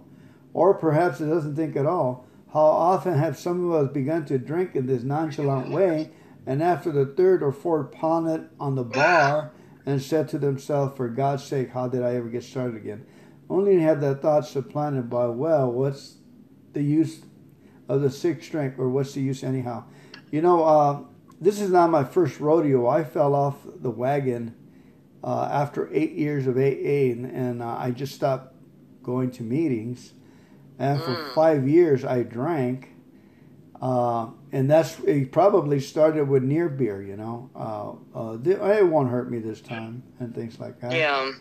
Or 0.54 0.74
perhaps 0.74 1.22
it 1.22 1.28
doesn't 1.28 1.56
think 1.56 1.76
at 1.76 1.86
all. 1.86 2.26
How 2.54 2.60
often 2.62 3.14
have 3.18 3.38
some 3.38 3.66
of 3.72 3.86
us 3.88 3.94
begun 3.94 4.26
to 4.26 4.38
drink 4.38 4.76
in 4.76 4.86
this 4.88 5.04
nonchalant 5.04 5.70
way, 5.72 6.12
and 6.48 6.64
after 6.64 6.92
the 6.92 7.06
third 7.06 7.44
or 7.44 7.52
fourth 7.52 7.92
pound 7.92 8.50
on 8.60 8.76
the 8.76 8.84
bar, 8.84 9.52
and 9.86 10.02
said 10.02 10.28
to 10.30 10.40
themselves, 10.40 10.98
For 10.98 11.08
God's 11.08 11.44
sake, 11.44 11.70
how 11.70 11.88
did 11.88 12.02
I 12.04 12.16
ever 12.16 12.30
get 12.30 12.44
started 12.44 12.76
again? 12.78 13.06
Only 13.50 13.76
to 13.76 13.82
have 13.82 14.02
that 14.02 14.22
thought 14.22 14.46
supplanted 14.48 15.10
by, 15.10 15.28
Well, 15.28 15.72
what's 15.72 16.16
the 16.74 16.82
use 16.82 17.22
of 17.88 18.02
the 18.02 18.10
sixth 18.10 18.50
drink, 18.52 18.76
or 18.78 18.90
what's 18.90 19.14
the 19.14 19.22
use 19.22 19.44
anyhow? 19.44 19.84
You 20.32 20.42
know, 20.42 20.64
uh, 20.64 21.00
this 21.40 21.62
is 21.62 21.70
not 21.70 21.90
my 21.90 22.04
first 22.04 22.40
rodeo. 22.40 22.88
I 22.88 23.04
fell 23.04 23.34
off 23.36 23.58
the 23.66 23.92
wagon 23.92 24.56
uh, 25.24 25.48
after 25.52 25.90
eight 25.94 26.14
years 26.14 26.48
of 26.48 26.58
AA, 26.58 27.12
and, 27.14 27.26
and 27.26 27.62
uh, 27.62 27.78
I 27.78 27.92
just 27.92 28.14
stopped 28.16 28.56
going 29.04 29.32
to 29.32 29.44
meetings. 29.44 30.14
And 30.80 31.02
for 31.02 31.16
Mm. 31.16 31.34
five 31.34 31.68
years, 31.68 32.04
I 32.04 32.24
drank, 32.24 32.90
uh, 33.82 34.28
and 34.52 34.70
that's 34.70 35.00
it. 35.00 35.32
Probably 35.32 35.80
started 35.80 36.28
with 36.28 36.44
near 36.44 36.70
beer, 36.70 37.02
you 37.02 37.18
know. 37.18 37.50
Uh, 37.56 38.18
uh, 38.18 38.38
it 38.44 38.88
won't 38.88 39.10
hurt 39.10 39.30
me 39.30 39.40
this 39.40 39.62
time, 39.62 40.04
and 40.20 40.34
things 40.34 40.60
like 40.60 40.80
that. 40.82 40.94
Yeah. 40.94 41.32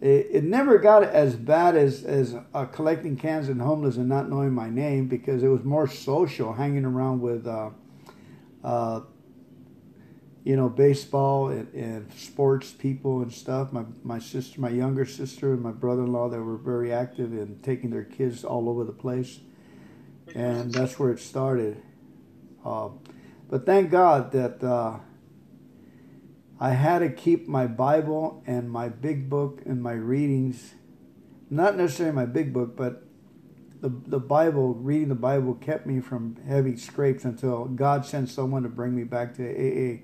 It, 0.00 0.28
it 0.30 0.44
never 0.44 0.78
got 0.78 1.04
as 1.04 1.36
bad 1.36 1.76
as 1.76 2.04
as 2.04 2.34
uh, 2.54 2.66
collecting 2.66 3.16
cans 3.16 3.48
and 3.48 3.60
homeless 3.60 3.96
and 3.96 4.08
not 4.08 4.28
knowing 4.28 4.52
my 4.52 4.68
name 4.68 5.06
because 5.08 5.42
it 5.42 5.48
was 5.48 5.64
more 5.64 5.86
social, 5.88 6.52
hanging 6.52 6.84
around 6.84 7.20
with, 7.20 7.46
uh, 7.46 7.70
uh, 8.62 9.00
you 10.44 10.54
know, 10.54 10.68
baseball 10.68 11.48
and, 11.48 11.72
and 11.72 12.12
sports 12.12 12.72
people 12.72 13.22
and 13.22 13.32
stuff. 13.32 13.72
My 13.72 13.84
my 14.02 14.18
sister, 14.18 14.60
my 14.60 14.68
younger 14.68 15.06
sister, 15.06 15.54
and 15.54 15.62
my 15.62 15.72
brother-in-law, 15.72 16.28
they 16.28 16.38
were 16.38 16.58
very 16.58 16.92
active 16.92 17.32
in 17.32 17.58
taking 17.62 17.90
their 17.90 18.04
kids 18.04 18.44
all 18.44 18.68
over 18.68 18.84
the 18.84 18.92
place, 18.92 19.40
and 20.34 20.72
that's 20.72 20.98
where 20.98 21.10
it 21.10 21.20
started. 21.20 21.82
Uh, 22.66 22.88
but 23.48 23.64
thank 23.64 23.90
God 23.90 24.32
that. 24.32 24.62
Uh, 24.62 24.98
I 26.58 26.70
had 26.70 27.00
to 27.00 27.10
keep 27.10 27.46
my 27.46 27.66
Bible 27.66 28.42
and 28.46 28.70
my 28.70 28.88
big 28.88 29.28
book 29.28 29.60
and 29.66 29.82
my 29.82 29.92
readings, 29.92 30.72
not 31.50 31.76
necessarily 31.76 32.14
my 32.14 32.24
big 32.24 32.54
book, 32.54 32.74
but 32.76 33.04
the, 33.82 33.90
the 33.90 34.18
Bible, 34.18 34.72
reading 34.74 35.08
the 35.08 35.14
Bible 35.14 35.54
kept 35.54 35.86
me 35.86 36.00
from 36.00 36.36
heavy 36.48 36.76
scrapes 36.76 37.24
until 37.24 37.66
God 37.66 38.06
sent 38.06 38.30
someone 38.30 38.62
to 38.62 38.70
bring 38.70 38.96
me 38.96 39.04
back 39.04 39.34
to 39.34 39.44
AA, 39.44 40.00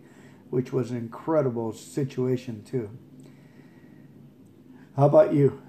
which 0.50 0.74
was 0.74 0.90
an 0.90 0.98
incredible 0.98 1.72
situation, 1.72 2.62
too. 2.64 2.90
How 4.94 5.06
about 5.06 5.32
you? 5.32 5.62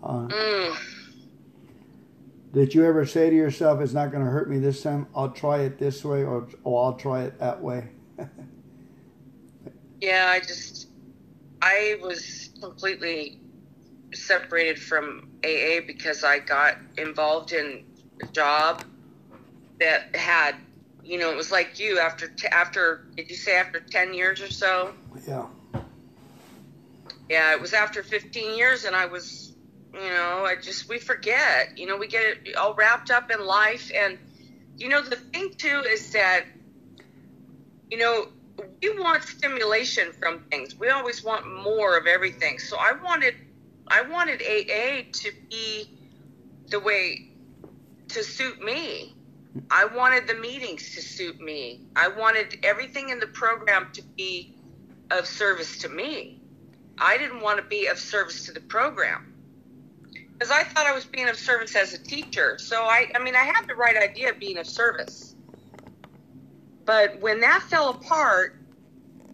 Uh, 0.00 0.28
Mm. 0.28 0.76
Did 2.54 2.74
you 2.74 2.84
ever 2.84 3.04
say 3.04 3.28
to 3.28 3.36
yourself, 3.36 3.80
it's 3.80 3.92
not 3.92 4.12
going 4.12 4.24
to 4.24 4.30
hurt 4.30 4.48
me 4.48 4.58
this 4.58 4.82
time? 4.82 5.08
I'll 5.14 5.30
try 5.32 5.60
it 5.60 5.78
this 5.78 6.04
way, 6.04 6.22
or, 6.22 6.48
or 6.62 6.84
I'll 6.84 6.96
try 6.96 7.24
it 7.24 7.38
that 7.40 7.60
way? 7.60 7.88
Yeah, 10.00 10.26
I 10.28 10.40
just 10.40 10.88
I 11.62 11.96
was 12.02 12.50
completely 12.60 13.40
separated 14.12 14.78
from 14.78 15.30
AA 15.42 15.80
because 15.86 16.24
I 16.24 16.40
got 16.40 16.76
involved 16.98 17.52
in 17.52 17.84
a 18.20 18.26
job 18.26 18.84
that 19.80 20.14
had, 20.14 20.56
you 21.02 21.18
know, 21.18 21.30
it 21.30 21.36
was 21.36 21.50
like 21.50 21.78
you 21.78 21.98
after 21.98 22.28
t- 22.28 22.48
after 22.48 23.06
did 23.16 23.30
you 23.30 23.36
say 23.36 23.56
after 23.56 23.80
10 23.80 24.12
years 24.12 24.42
or 24.42 24.50
so? 24.50 24.92
yeah. 25.26 25.46
Yeah, 27.30 27.54
it 27.54 27.60
was 27.60 27.72
after 27.72 28.02
15 28.02 28.58
years 28.58 28.84
and 28.84 28.94
I 28.94 29.06
was, 29.06 29.53
you 29.94 30.10
know, 30.10 30.44
I 30.44 30.56
just 30.60 30.88
we 30.88 30.98
forget, 30.98 31.78
you 31.78 31.86
know, 31.86 31.96
we 31.96 32.08
get 32.08 32.22
it 32.44 32.56
all 32.56 32.74
wrapped 32.74 33.10
up 33.10 33.30
in 33.30 33.44
life 33.44 33.90
and 33.94 34.18
you 34.76 34.88
know 34.88 35.02
the 35.02 35.16
thing 35.16 35.54
too 35.56 35.84
is 35.88 36.12
that 36.12 36.44
you 37.90 37.98
know 37.98 38.26
we 38.82 38.98
want 38.98 39.22
stimulation 39.22 40.12
from 40.12 40.40
things. 40.50 40.76
We 40.76 40.88
always 40.88 41.24
want 41.24 41.46
more 41.62 41.96
of 41.96 42.06
everything. 42.06 42.58
So 42.58 42.76
I 42.76 42.92
wanted 43.02 43.34
I 43.88 44.02
wanted 44.02 44.42
AA 44.42 45.10
to 45.12 45.32
be 45.50 45.90
the 46.68 46.80
way 46.80 47.30
to 48.08 48.22
suit 48.22 48.62
me. 48.62 49.14
I 49.70 49.84
wanted 49.84 50.26
the 50.26 50.34
meetings 50.34 50.94
to 50.94 51.02
suit 51.02 51.40
me. 51.40 51.82
I 51.94 52.08
wanted 52.08 52.58
everything 52.64 53.10
in 53.10 53.20
the 53.20 53.28
program 53.28 53.88
to 53.92 54.02
be 54.02 54.56
of 55.10 55.26
service 55.26 55.78
to 55.78 55.88
me. 55.88 56.40
I 56.98 57.18
didn't 57.18 57.40
want 57.40 57.58
to 57.58 57.64
be 57.64 57.86
of 57.86 57.98
service 57.98 58.46
to 58.46 58.52
the 58.52 58.60
program. 58.60 59.33
Because 60.44 60.58
I 60.58 60.68
thought 60.68 60.84
I 60.84 60.92
was 60.92 61.06
being 61.06 61.30
of 61.30 61.36
service 61.36 61.74
as 61.74 61.94
a 61.94 61.98
teacher. 61.98 62.58
So 62.58 62.82
I 62.82 63.10
I 63.14 63.18
mean 63.18 63.34
I 63.34 63.44
had 63.44 63.66
the 63.66 63.74
right 63.74 63.96
idea 63.96 64.28
of 64.30 64.38
being 64.38 64.58
of 64.58 64.66
service. 64.66 65.34
But 66.84 67.18
when 67.22 67.40
that 67.40 67.62
fell 67.62 67.88
apart, 67.88 68.54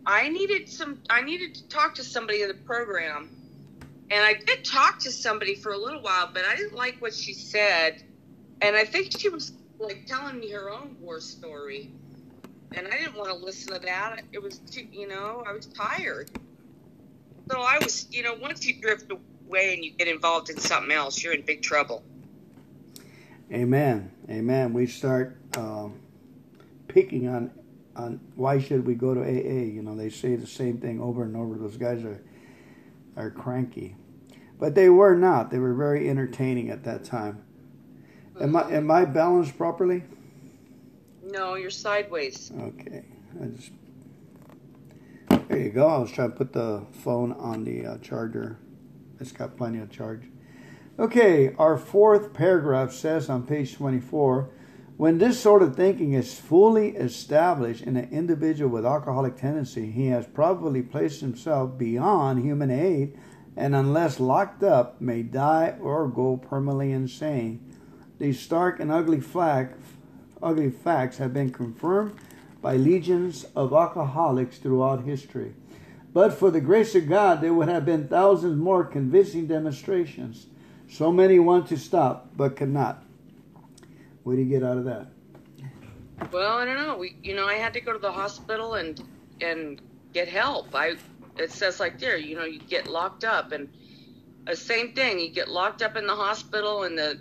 I 0.06 0.28
needed 0.28 0.68
some 0.68 1.02
I 1.10 1.22
needed 1.22 1.56
to 1.56 1.66
talk 1.66 1.96
to 1.96 2.04
somebody 2.04 2.42
in 2.42 2.48
the 2.48 2.54
program. 2.54 3.28
And 4.12 4.22
I 4.22 4.34
did 4.34 4.64
talk 4.64 5.00
to 5.00 5.10
somebody 5.10 5.56
for 5.56 5.72
a 5.72 5.76
little 5.76 6.00
while, 6.00 6.30
but 6.32 6.44
I 6.44 6.54
didn't 6.54 6.76
like 6.76 7.02
what 7.02 7.12
she 7.12 7.34
said. 7.34 8.04
And 8.60 8.76
I 8.76 8.84
think 8.84 9.18
she 9.18 9.28
was 9.28 9.52
like 9.80 10.06
telling 10.06 10.38
me 10.38 10.48
her 10.52 10.70
own 10.70 10.94
war 11.00 11.18
story. 11.18 11.90
And 12.76 12.86
I 12.86 12.98
didn't 12.98 13.16
want 13.16 13.30
to 13.30 13.44
listen 13.44 13.74
to 13.74 13.80
that. 13.80 14.22
It 14.30 14.40
was 14.40 14.58
too, 14.58 14.86
you 14.92 15.08
know, 15.08 15.42
I 15.44 15.54
was 15.54 15.66
tired. 15.66 16.30
So 17.50 17.62
I 17.62 17.78
was, 17.82 18.06
you 18.12 18.22
know, 18.22 18.34
once 18.34 18.64
you 18.64 18.80
drift 18.80 19.10
away 19.10 19.20
and 19.58 19.84
you 19.84 19.92
get 19.92 20.08
involved 20.08 20.50
in 20.50 20.58
something 20.58 20.92
else, 20.92 21.22
you're 21.22 21.32
in 21.32 21.42
big 21.42 21.62
trouble. 21.62 22.02
Amen. 23.52 24.10
Amen. 24.28 24.72
We 24.72 24.86
start 24.86 25.36
um, 25.56 26.00
picking 26.88 27.28
on 27.28 27.50
on 27.96 28.20
why 28.36 28.60
should 28.60 28.86
we 28.86 28.94
go 28.94 29.14
to 29.14 29.20
AA? 29.20 29.64
You 29.64 29.82
know, 29.82 29.96
they 29.96 30.10
say 30.10 30.36
the 30.36 30.46
same 30.46 30.78
thing 30.78 31.00
over 31.00 31.24
and 31.24 31.36
over. 31.36 31.56
Those 31.56 31.76
guys 31.76 32.04
are 32.04 32.20
are 33.16 33.30
cranky, 33.30 33.96
but 34.58 34.74
they 34.74 34.88
were 34.88 35.16
not. 35.16 35.50
They 35.50 35.58
were 35.58 35.74
very 35.74 36.08
entertaining 36.08 36.70
at 36.70 36.84
that 36.84 37.04
time. 37.04 37.42
Am 38.40 38.54
I 38.54 38.70
am 38.70 38.90
I 38.90 39.04
balanced 39.04 39.58
properly? 39.58 40.04
No, 41.22 41.56
you're 41.56 41.70
sideways. 41.70 42.52
Okay. 42.58 43.04
I 43.42 43.46
just 43.46 43.72
there 45.48 45.58
you 45.58 45.70
go. 45.70 45.88
I 45.88 45.98
was 45.98 46.12
trying 46.12 46.30
to 46.30 46.36
put 46.36 46.52
the 46.52 46.86
phone 46.92 47.32
on 47.32 47.64
the 47.64 47.84
uh, 47.84 47.98
charger. 47.98 48.58
It's 49.20 49.32
got 49.32 49.56
plenty 49.56 49.78
of 49.78 49.90
charge. 49.90 50.22
Okay, 50.98 51.54
our 51.58 51.76
fourth 51.76 52.32
paragraph 52.32 52.92
says 52.92 53.28
on 53.28 53.46
page 53.46 53.74
24 53.74 54.50
When 54.96 55.18
this 55.18 55.38
sort 55.38 55.62
of 55.62 55.76
thinking 55.76 56.14
is 56.14 56.38
fully 56.38 56.96
established 56.96 57.82
in 57.82 57.96
an 57.96 58.08
individual 58.10 58.70
with 58.70 58.86
alcoholic 58.86 59.36
tendency, 59.36 59.90
he 59.90 60.06
has 60.08 60.26
probably 60.26 60.82
placed 60.82 61.20
himself 61.20 61.76
beyond 61.78 62.42
human 62.42 62.70
aid 62.70 63.18
and, 63.56 63.74
unless 63.74 64.20
locked 64.20 64.62
up, 64.62 65.00
may 65.00 65.22
die 65.22 65.74
or 65.80 66.08
go 66.08 66.36
permanently 66.36 66.92
insane. 66.92 67.60
These 68.18 68.40
stark 68.40 68.80
and 68.80 68.90
ugly, 68.90 69.20
flag, 69.20 69.70
ugly 70.42 70.70
facts 70.70 71.18
have 71.18 71.34
been 71.34 71.52
confirmed 71.52 72.14
by 72.62 72.76
legions 72.76 73.44
of 73.56 73.72
alcoholics 73.72 74.58
throughout 74.58 75.04
history. 75.04 75.54
But 76.12 76.32
for 76.32 76.50
the 76.50 76.60
grace 76.60 76.94
of 76.94 77.08
God, 77.08 77.40
there 77.40 77.54
would 77.54 77.68
have 77.68 77.84
been 77.84 78.08
thousands 78.08 78.56
more 78.56 78.84
convincing 78.84 79.46
demonstrations. 79.46 80.46
So 80.88 81.12
many 81.12 81.38
want 81.38 81.68
to 81.68 81.76
stop, 81.76 82.30
but 82.36 82.56
cannot. 82.56 83.04
What 84.24 84.34
do 84.34 84.42
you 84.42 84.48
get 84.48 84.64
out 84.64 84.76
of 84.76 84.84
that? 84.84 85.06
Well, 86.32 86.58
I 86.58 86.64
don't 86.64 86.76
know. 86.76 86.96
We, 86.96 87.16
you 87.22 87.34
know, 87.34 87.46
I 87.46 87.54
had 87.54 87.72
to 87.74 87.80
go 87.80 87.92
to 87.92 87.98
the 87.98 88.12
hospital 88.12 88.74
and 88.74 89.02
and 89.40 89.80
get 90.12 90.28
help. 90.28 90.74
I 90.74 90.96
it 91.38 91.50
says 91.50 91.80
like 91.80 91.98
there, 91.98 92.16
you 92.16 92.36
know, 92.36 92.44
you 92.44 92.58
get 92.58 92.86
locked 92.88 93.24
up 93.24 93.52
and 93.52 93.68
the 94.46 94.56
same 94.56 94.92
thing. 94.92 95.18
You 95.18 95.30
get 95.30 95.48
locked 95.48 95.80
up 95.80 95.96
in 95.96 96.06
the 96.06 96.14
hospital 96.14 96.82
and 96.82 96.98
the 96.98 97.20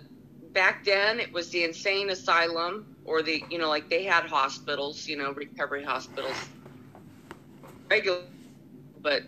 back 0.52 0.84
then 0.84 1.20
it 1.20 1.32
was 1.32 1.48
the 1.50 1.62
insane 1.62 2.10
asylum 2.10 2.96
or 3.04 3.22
the 3.22 3.42
you 3.50 3.58
know 3.58 3.68
like 3.68 3.88
they 3.88 4.04
had 4.04 4.24
hospitals, 4.24 5.06
you 5.06 5.16
know, 5.16 5.32
recovery 5.32 5.84
hospitals. 5.84 6.36
Regular 7.88 8.22
but 9.02 9.22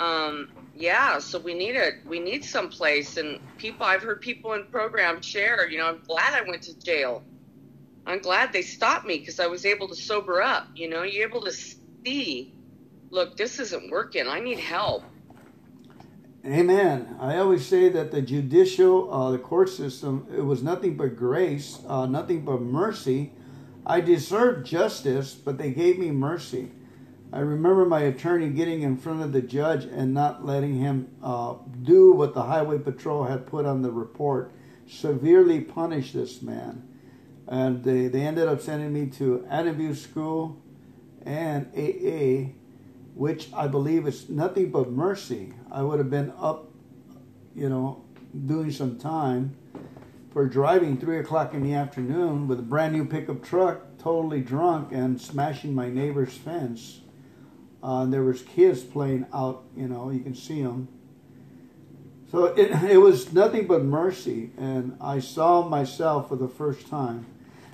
um 0.00 0.50
yeah, 0.74 1.18
so 1.18 1.38
we 1.38 1.54
need 1.54 1.76
a 1.76 1.92
we 2.06 2.18
need 2.18 2.44
some 2.44 2.68
place 2.68 3.16
and 3.16 3.38
people 3.58 3.84
I've 3.84 4.02
heard 4.02 4.20
people 4.20 4.54
in 4.54 4.64
programs 4.66 5.26
share, 5.26 5.68
you 5.68 5.78
know, 5.78 5.86
I'm 5.86 6.02
glad 6.06 6.34
I 6.34 6.48
went 6.48 6.62
to 6.62 6.78
jail. 6.78 7.22
I'm 8.06 8.20
glad 8.20 8.52
they 8.52 8.62
stopped 8.62 9.06
me 9.06 9.18
because 9.18 9.38
I 9.38 9.46
was 9.46 9.64
able 9.64 9.88
to 9.88 9.94
sober 9.94 10.42
up, 10.42 10.68
you 10.74 10.88
know, 10.88 11.02
you're 11.02 11.28
able 11.28 11.42
to 11.42 11.52
see, 11.52 12.52
look, 13.10 13.36
this 13.36 13.58
isn't 13.60 13.90
working. 13.90 14.26
I 14.26 14.40
need 14.40 14.58
help. 14.58 15.04
Amen. 16.44 17.16
I 17.20 17.36
always 17.36 17.64
say 17.64 17.88
that 17.90 18.10
the 18.10 18.20
judicial, 18.20 19.12
uh, 19.14 19.30
the 19.30 19.38
court 19.38 19.68
system, 19.68 20.26
it 20.36 20.40
was 20.40 20.60
nothing 20.60 20.96
but 20.96 21.14
grace, 21.14 21.78
uh, 21.86 22.06
nothing 22.06 22.44
but 22.44 22.60
mercy. 22.60 23.32
I 23.86 24.00
deserved 24.00 24.66
justice, 24.66 25.34
but 25.34 25.58
they 25.58 25.70
gave 25.70 26.00
me 26.00 26.10
mercy. 26.10 26.72
I 27.34 27.38
remember 27.40 27.86
my 27.86 28.00
attorney 28.00 28.50
getting 28.50 28.82
in 28.82 28.98
front 28.98 29.22
of 29.22 29.32
the 29.32 29.40
judge 29.40 29.84
and 29.84 30.12
not 30.12 30.44
letting 30.44 30.76
him 30.76 31.08
uh, 31.22 31.54
do 31.82 32.12
what 32.12 32.34
the 32.34 32.42
highway 32.42 32.78
patrol 32.78 33.24
had 33.24 33.46
put 33.46 33.64
on 33.64 33.80
the 33.80 33.90
report, 33.90 34.52
severely 34.86 35.62
punish 35.62 36.12
this 36.12 36.42
man. 36.42 36.86
And 37.48 37.82
they, 37.84 38.08
they 38.08 38.20
ended 38.20 38.48
up 38.48 38.60
sending 38.60 38.92
me 38.92 39.06
to 39.16 39.46
Annabue 39.50 39.96
School 39.96 40.62
and 41.24 41.68
AA, 41.74 42.52
which 43.14 43.48
I 43.54 43.66
believe 43.66 44.06
is 44.06 44.28
nothing 44.28 44.70
but 44.70 44.90
mercy. 44.90 45.54
I 45.70 45.82
would 45.82 45.98
have 46.00 46.10
been 46.10 46.34
up, 46.38 46.70
you 47.54 47.70
know, 47.70 48.04
doing 48.46 48.70
some 48.70 48.98
time 48.98 49.56
for 50.32 50.46
driving 50.46 50.98
three 50.98 51.18
o'clock 51.18 51.54
in 51.54 51.62
the 51.62 51.72
afternoon 51.72 52.46
with 52.46 52.58
a 52.58 52.62
brand 52.62 52.92
new 52.92 53.06
pickup 53.06 53.42
truck, 53.42 53.98
totally 53.98 54.42
drunk, 54.42 54.92
and 54.92 55.18
smashing 55.18 55.74
my 55.74 55.88
neighbor's 55.88 56.36
fence. 56.36 57.00
Uh, 57.82 58.04
there 58.06 58.22
was 58.22 58.42
kids 58.42 58.82
playing 58.82 59.26
out, 59.32 59.64
you 59.76 59.88
know, 59.88 60.10
you 60.10 60.20
can 60.20 60.34
see 60.34 60.62
them. 60.62 60.88
So 62.30 62.46
it, 62.46 62.70
it 62.90 62.98
was 62.98 63.32
nothing 63.32 63.66
but 63.66 63.84
mercy, 63.84 64.50
and 64.56 64.96
I 65.00 65.18
saw 65.18 65.68
myself 65.68 66.28
for 66.28 66.36
the 66.36 66.48
first 66.48 66.88
time. 66.88 67.26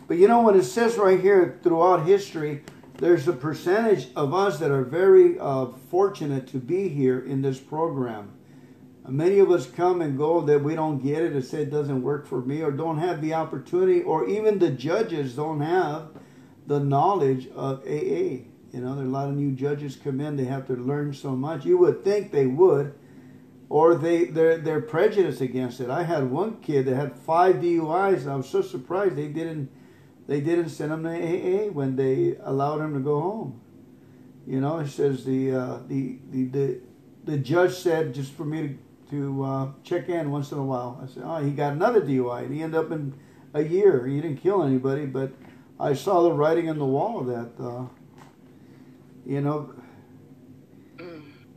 But 0.07 0.17
you 0.17 0.27
know 0.27 0.41
what 0.41 0.57
it 0.57 0.65
says 0.65 0.97
right 0.97 1.21
here 1.21 1.59
throughout 1.63 2.07
history, 2.07 2.63
there's 2.97 3.29
a 3.29 3.33
percentage 3.33 4.09
of 4.17 4.35
us 4.35 4.59
that 4.59 4.71
are 4.71 4.83
very 4.83 5.39
uh, 5.39 5.67
fortunate 5.91 6.49
to 6.49 6.59
be 6.59 6.89
here 6.89 7.21
in 7.21 7.43
this 7.43 7.59
program. 7.59 8.33
Many 9.07 9.39
of 9.39 9.51
us 9.51 9.67
come 9.67 10.03
and 10.03 10.19
go 10.19 10.43
that 10.43 10.63
we 10.63 10.75
don't 10.75 10.99
get 10.99 11.23
it, 11.23 11.35
or 11.35 11.41
say 11.41 11.63
it 11.63 11.71
doesn't 11.71 12.03
work 12.03 12.27
for 12.27 12.41
me, 12.41 12.63
or 12.63 12.71
don't 12.71 12.99
have 12.99 13.23
the 13.23 13.35
opportunity, 13.35 14.03
or 14.03 14.29
even 14.29 14.59
the 14.59 14.71
judges 14.71 15.37
don't 15.37 15.61
have 15.61 16.09
the 16.67 16.81
knowledge 16.81 17.49
of 17.55 17.81
AA. 17.87 18.45
You 18.73 18.81
know, 18.81 18.95
there 18.95 19.05
are 19.05 19.09
a 19.09 19.11
lot 19.11 19.29
of 19.29 19.35
new 19.35 19.53
judges 19.53 19.97
come 19.97 20.21
in; 20.21 20.37
they 20.37 20.45
have 20.45 20.67
to 20.67 20.75
learn 20.75 21.15
so 21.15 21.31
much. 21.31 21.65
You 21.65 21.79
would 21.79 22.05
think 22.05 22.31
they 22.31 22.47
would, 22.47 22.95
or 23.71 23.95
they 23.95 24.25
they're 24.27 24.59
they're 24.59 24.83
prejudiced 24.83 25.41
against 25.41 25.81
it. 25.81 25.89
I 25.89 26.03
had 26.03 26.31
one 26.31 26.61
kid 26.61 26.87
that 26.87 26.97
had 26.97 27.17
five 27.17 27.57
DUIs. 27.57 28.29
I 28.29 28.37
was 28.37 28.49
so 28.49 28.61
surprised 28.61 29.17
they 29.17 29.29
didn't 29.29 29.71
they 30.27 30.41
didn't 30.43 30.69
send 30.69 30.93
him 30.93 31.03
to 31.05 31.09
AA 31.09 31.71
when 31.71 31.97
they 31.97 32.37
allowed 32.43 32.81
him 32.81 32.93
to 32.93 33.01
go 33.01 33.21
home. 33.21 33.61
You 34.47 34.61
know, 34.61 34.79
it 34.79 34.89
says 34.89 35.25
the 35.25 35.53
uh, 35.53 35.79
the, 35.87 36.19
the 36.31 36.45
the 36.45 36.81
the 37.25 37.39
judge 37.39 37.75
said 37.75 38.15
just 38.15 38.33
for 38.33 38.45
me 38.45 38.69
to 38.69 38.79
to 39.11 39.43
uh, 39.43 39.69
check 39.83 40.11
in 40.11 40.31
once 40.31 40.53
in 40.53 40.59
a 40.59 40.65
while. 40.65 41.01
I 41.03 41.07
said, 41.07 41.23
oh, 41.25 41.43
he 41.43 41.53
got 41.53 41.73
another 41.73 42.03
DUI, 42.03 42.43
and 42.43 42.55
he 42.55 42.63
ended 42.63 42.79
up 42.79 42.91
in 42.91 43.15
a 43.55 43.63
year. 43.63 44.07
He 44.07 44.21
didn't 44.21 44.43
kill 44.43 44.63
anybody, 44.63 45.07
but 45.07 45.33
I 45.81 45.95
saw 45.95 46.23
the 46.23 46.33
writing 46.33 46.69
on 46.69 46.79
the 46.79 46.85
wall 46.85 47.23
that. 47.23 47.53
Uh, 47.59 47.87
you 49.29 49.43
know. 49.43 49.75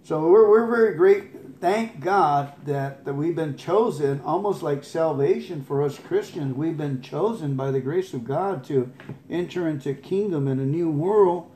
So 0.03 0.27
we're, 0.27 0.49
we're 0.49 0.67
very 0.67 0.93
great. 0.95 1.59
Thank 1.61 2.01
God 2.01 2.53
that, 2.65 3.05
that 3.05 3.13
we've 3.13 3.35
been 3.35 3.55
chosen, 3.55 4.19
almost 4.21 4.61
like 4.61 4.83
salvation 4.83 5.63
for 5.63 5.83
us 5.83 5.97
Christians. 5.97 6.55
We've 6.55 6.77
been 6.77 7.01
chosen 7.01 7.55
by 7.55 7.71
the 7.71 7.79
grace 7.79 8.13
of 8.13 8.25
God 8.25 8.63
to 8.65 8.91
enter 9.29 9.67
into 9.67 9.93
kingdom 9.93 10.47
in 10.47 10.59
a 10.59 10.65
new 10.65 10.89
world 10.89 11.49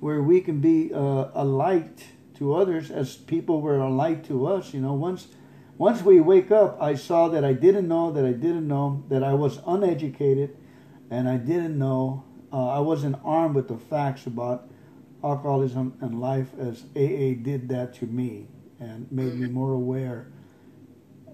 where 0.00 0.20
we 0.20 0.40
can 0.40 0.60
be 0.60 0.92
uh, 0.92 1.28
a 1.32 1.44
light 1.44 2.06
to 2.36 2.54
others 2.54 2.90
as 2.90 3.16
people 3.16 3.60
were 3.60 3.78
a 3.78 3.88
light 3.88 4.24
to 4.24 4.46
us. 4.46 4.74
You 4.74 4.80
know, 4.80 4.92
once 4.92 5.28
once 5.78 6.02
we 6.02 6.20
wake 6.20 6.50
up, 6.50 6.76
I 6.82 6.94
saw 6.96 7.28
that 7.28 7.44
I 7.44 7.52
didn't 7.52 7.88
know 7.88 8.12
that 8.12 8.24
I 8.24 8.32
didn't 8.32 8.68
know 8.68 9.04
that 9.08 9.22
I 9.22 9.32
was 9.34 9.60
uneducated, 9.66 10.56
and 11.08 11.28
I 11.28 11.36
didn't 11.36 11.78
know 11.78 12.24
uh, 12.52 12.68
I 12.68 12.80
wasn't 12.80 13.16
armed 13.24 13.54
with 13.54 13.68
the 13.68 13.78
facts 13.78 14.26
about 14.26 14.68
alcoholism 15.24 15.96
and 16.00 16.20
life 16.20 16.48
as 16.58 16.84
AA 16.96 17.34
did 17.42 17.68
that 17.68 17.94
to 17.94 18.06
me 18.06 18.46
and 18.80 19.10
made 19.12 19.34
me 19.34 19.48
more 19.48 19.72
aware 19.72 20.26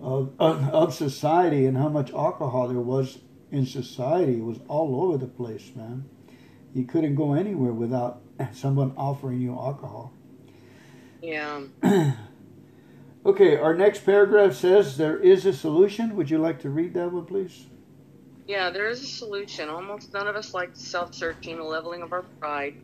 of, 0.00 0.32
of, 0.38 0.68
of, 0.68 0.94
society 0.94 1.66
and 1.66 1.76
how 1.76 1.88
much 1.88 2.12
alcohol 2.12 2.68
there 2.68 2.78
was 2.78 3.18
in 3.50 3.64
society. 3.66 4.38
It 4.38 4.44
was 4.44 4.60
all 4.68 5.02
over 5.02 5.18
the 5.18 5.26
place, 5.26 5.72
man. 5.74 6.04
You 6.74 6.84
couldn't 6.84 7.14
go 7.14 7.32
anywhere 7.32 7.72
without 7.72 8.20
someone 8.52 8.92
offering 8.96 9.40
you 9.40 9.52
alcohol. 9.52 10.12
Yeah. 11.22 11.62
okay, 13.26 13.56
our 13.56 13.74
next 13.74 14.04
paragraph 14.04 14.54
says 14.54 14.96
there 14.96 15.18
is 15.18 15.46
a 15.46 15.52
solution. 15.52 16.14
Would 16.16 16.30
you 16.30 16.38
like 16.38 16.60
to 16.60 16.70
read 16.70 16.94
that 16.94 17.10
one, 17.10 17.24
please? 17.24 17.66
Yeah, 18.46 18.70
there 18.70 18.88
is 18.88 19.02
a 19.02 19.06
solution. 19.06 19.68
Almost 19.68 20.12
none 20.12 20.28
of 20.28 20.36
us 20.36 20.54
like 20.54 20.70
self 20.74 21.14
searching, 21.14 21.58
a 21.58 21.64
leveling 21.64 22.02
of 22.02 22.12
our 22.12 22.22
pride 22.22 22.76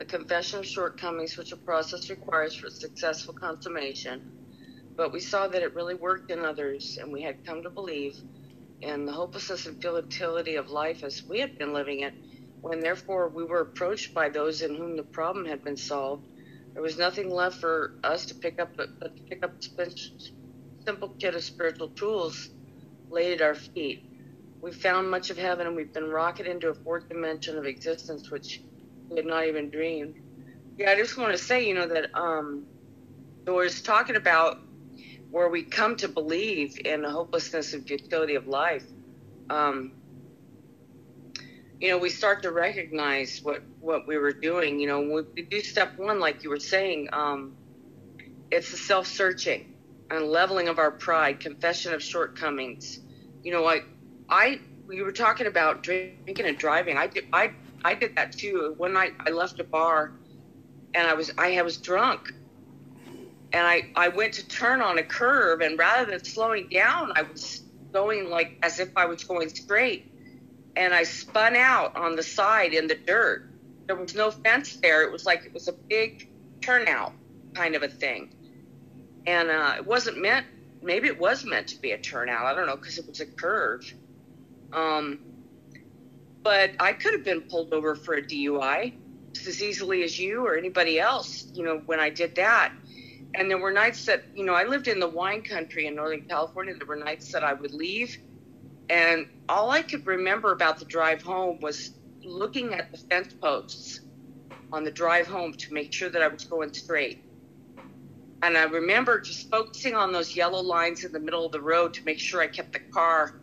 a 0.00 0.04
confession 0.04 0.60
of 0.60 0.66
shortcomings 0.66 1.36
which 1.36 1.52
a 1.52 1.56
process 1.56 2.08
requires 2.08 2.54
for 2.54 2.70
successful 2.70 3.34
consummation. 3.34 4.22
But 4.96 5.12
we 5.12 5.20
saw 5.20 5.48
that 5.48 5.62
it 5.62 5.74
really 5.74 5.94
worked 5.94 6.30
in 6.30 6.44
others, 6.44 6.98
and 7.00 7.12
we 7.12 7.22
had 7.22 7.44
come 7.44 7.62
to 7.62 7.70
believe 7.70 8.16
in 8.80 9.06
the 9.06 9.12
hopelessness 9.12 9.66
and 9.66 9.80
futility 9.80 10.54
of 10.54 10.70
life 10.70 11.02
as 11.02 11.24
we 11.28 11.40
had 11.40 11.58
been 11.58 11.72
living 11.72 12.00
it, 12.00 12.14
when 12.60 12.80
therefore 12.80 13.28
we 13.28 13.44
were 13.44 13.60
approached 13.60 14.14
by 14.14 14.28
those 14.28 14.62
in 14.62 14.74
whom 14.74 14.96
the 14.96 15.02
problem 15.02 15.44
had 15.46 15.64
been 15.64 15.76
solved. 15.76 16.26
There 16.74 16.82
was 16.82 16.98
nothing 16.98 17.30
left 17.30 17.60
for 17.60 17.94
us 18.04 18.26
to 18.26 18.34
pick 18.36 18.60
up 18.60 18.76
but 18.76 19.00
to 19.00 19.10
pick 19.28 19.44
up 19.44 19.54
a 19.78 19.90
simple 20.84 21.08
kit 21.18 21.34
of 21.34 21.42
spiritual 21.42 21.88
tools 21.88 22.50
laid 23.10 23.40
at 23.40 23.42
our 23.42 23.54
feet. 23.54 24.04
We 24.60 24.70
found 24.72 25.10
much 25.10 25.30
of 25.30 25.38
heaven, 25.38 25.66
and 25.66 25.76
we've 25.76 25.92
been 25.92 26.10
rocketed 26.10 26.52
into 26.52 26.68
a 26.68 26.74
fourth 26.74 27.08
dimension 27.08 27.58
of 27.58 27.66
existence, 27.66 28.30
which 28.30 28.60
had 29.16 29.26
not 29.26 29.46
even 29.46 29.70
dreamed. 29.70 30.16
Yeah, 30.76 30.90
I 30.90 30.96
just 30.96 31.16
want 31.16 31.32
to 31.32 31.38
say, 31.38 31.66
you 31.66 31.74
know, 31.74 31.86
that 31.88 32.14
um, 32.14 32.66
was 33.46 33.82
talking 33.82 34.16
about 34.16 34.58
where 35.30 35.48
we 35.48 35.62
come 35.62 35.96
to 35.96 36.08
believe 36.08 36.78
in 36.84 37.02
the 37.02 37.10
hopelessness 37.10 37.74
and 37.74 37.86
futility 37.86 38.34
of 38.34 38.46
life. 38.46 38.84
Um, 39.50 39.92
you 41.80 41.90
know, 41.90 41.98
we 41.98 42.10
start 42.10 42.42
to 42.42 42.50
recognize 42.50 43.40
what 43.42 43.62
what 43.80 44.06
we 44.06 44.16
were 44.18 44.32
doing. 44.32 44.80
You 44.80 44.88
know, 44.88 45.24
we 45.36 45.42
do 45.42 45.60
step 45.60 45.98
one, 45.98 46.18
like 46.20 46.42
you 46.42 46.50
were 46.50 46.58
saying, 46.58 47.08
um, 47.12 47.56
it's 48.50 48.70
the 48.70 48.76
self-searching 48.76 49.74
and 50.10 50.24
leveling 50.26 50.68
of 50.68 50.78
our 50.78 50.90
pride, 50.90 51.40
confession 51.40 51.92
of 51.94 52.02
shortcomings. 52.02 53.00
You 53.42 53.52
know, 53.52 53.66
I, 53.66 53.80
I, 54.28 54.60
we 54.86 55.02
were 55.02 55.12
talking 55.12 55.46
about 55.46 55.82
drinking 55.82 56.46
and 56.46 56.58
driving. 56.58 56.96
I 56.96 57.10
I 57.32 57.52
I 57.84 57.94
did 57.94 58.16
that 58.16 58.32
too. 58.32 58.74
One 58.76 58.92
night 58.94 59.14
I 59.26 59.30
left 59.30 59.60
a 59.60 59.64
bar 59.64 60.12
and 60.94 61.06
I 61.06 61.14
was 61.14 61.32
I 61.38 61.62
was 61.62 61.78
drunk. 61.78 62.32
And 63.52 63.66
I, 63.66 63.90
I 63.96 64.08
went 64.08 64.34
to 64.34 64.48
turn 64.48 64.82
on 64.82 64.98
a 64.98 65.02
curve 65.02 65.60
and 65.62 65.78
rather 65.78 66.10
than 66.10 66.24
slowing 66.24 66.68
down, 66.70 67.12
I 67.16 67.22
was 67.22 67.62
going 67.92 68.30
like 68.30 68.58
as 68.62 68.80
if 68.80 68.90
I 68.96 69.06
was 69.06 69.24
going 69.24 69.48
straight. 69.50 70.06
and 70.76 70.94
I 70.94 71.02
spun 71.04 71.56
out 71.56 71.96
on 71.96 72.16
the 72.16 72.22
side 72.22 72.72
in 72.72 72.86
the 72.86 72.94
dirt. 72.94 73.50
There 73.86 73.96
was 73.96 74.14
no 74.14 74.30
fence 74.30 74.76
there. 74.76 75.02
It 75.02 75.12
was 75.12 75.26
like 75.26 75.44
it 75.44 75.52
was 75.52 75.68
a 75.68 75.72
big 75.72 76.28
turnout 76.60 77.14
kind 77.54 77.74
of 77.74 77.82
a 77.82 77.88
thing. 77.88 78.34
And 79.26 79.50
uh, 79.50 79.74
it 79.78 79.86
wasn't 79.86 80.18
meant, 80.20 80.46
maybe 80.82 81.08
it 81.08 81.18
was 81.18 81.44
meant 81.44 81.68
to 81.68 81.80
be 81.80 81.92
a 81.92 81.98
turnout. 81.98 82.46
I 82.46 82.54
don't 82.54 82.66
know, 82.66 82.76
because 82.76 82.98
it 82.98 83.08
was 83.08 83.20
a 83.20 83.26
curve. 83.26 83.92
Um, 84.72 85.20
but 86.48 86.70
I 86.80 86.94
could 86.94 87.12
have 87.12 87.24
been 87.24 87.42
pulled 87.42 87.74
over 87.74 87.94
for 87.94 88.14
a 88.14 88.22
DUI 88.22 88.94
just 89.34 89.46
as 89.48 89.62
easily 89.62 90.02
as 90.02 90.18
you 90.18 90.46
or 90.46 90.56
anybody 90.56 90.98
else, 90.98 91.44
you 91.52 91.62
know, 91.62 91.82
when 91.84 92.00
I 92.00 92.08
did 92.08 92.36
that. 92.36 92.72
And 93.34 93.50
there 93.50 93.58
were 93.58 93.70
nights 93.70 94.06
that, 94.06 94.24
you 94.34 94.46
know, 94.46 94.54
I 94.54 94.64
lived 94.64 94.88
in 94.88 94.98
the 94.98 95.10
wine 95.10 95.42
country 95.42 95.86
in 95.86 95.94
Northern 95.94 96.22
California. 96.22 96.74
There 96.74 96.86
were 96.86 96.96
nights 96.96 97.30
that 97.32 97.44
I 97.44 97.52
would 97.52 97.74
leave. 97.74 98.16
And 98.88 99.28
all 99.46 99.68
I 99.68 99.82
could 99.82 100.06
remember 100.06 100.52
about 100.52 100.78
the 100.78 100.86
drive 100.86 101.20
home 101.20 101.60
was 101.60 101.90
looking 102.22 102.72
at 102.72 102.92
the 102.92 102.96
fence 102.96 103.34
posts 103.34 104.00
on 104.72 104.84
the 104.84 104.90
drive 104.90 105.26
home 105.26 105.52
to 105.52 105.74
make 105.74 105.92
sure 105.92 106.08
that 106.08 106.22
I 106.22 106.28
was 106.28 106.46
going 106.46 106.72
straight. 106.72 107.26
And 108.42 108.56
I 108.56 108.62
remember 108.62 109.20
just 109.20 109.50
focusing 109.50 109.94
on 109.94 110.12
those 110.14 110.34
yellow 110.34 110.62
lines 110.62 111.04
in 111.04 111.12
the 111.12 111.20
middle 111.20 111.44
of 111.44 111.52
the 111.52 111.60
road 111.60 111.92
to 111.92 112.04
make 112.06 112.18
sure 112.18 112.40
I 112.40 112.46
kept 112.46 112.72
the 112.72 112.80
car 112.80 113.38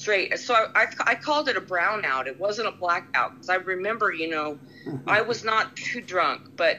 straight. 0.00 0.38
So 0.38 0.54
I, 0.54 0.66
I, 0.74 0.86
I 1.06 1.14
called 1.14 1.48
it 1.48 1.56
a 1.56 1.60
brownout. 1.60 2.26
It 2.26 2.38
wasn't 2.38 2.68
a 2.68 2.72
blackout 2.72 3.34
because 3.34 3.50
I 3.50 3.56
remember, 3.56 4.12
you 4.12 4.28
know, 4.30 4.58
I 5.06 5.20
was 5.20 5.44
not 5.44 5.76
too 5.76 6.00
drunk, 6.00 6.56
but 6.56 6.78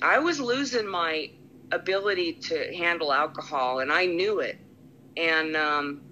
I 0.00 0.18
was 0.18 0.40
losing 0.40 0.86
my 0.86 1.30
ability 1.72 2.34
to 2.34 2.74
handle 2.76 3.12
alcohol, 3.12 3.80
and 3.80 3.92
I 3.92 4.06
knew 4.06 4.40
it. 4.40 4.58
And 5.16 5.56
um, 5.56 6.02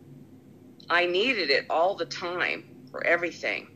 I 0.91 1.07
needed 1.07 1.51
it 1.51 1.67
all 1.71 1.95
the 1.95 2.05
time 2.05 2.65
for 2.91 3.05
everything. 3.05 3.69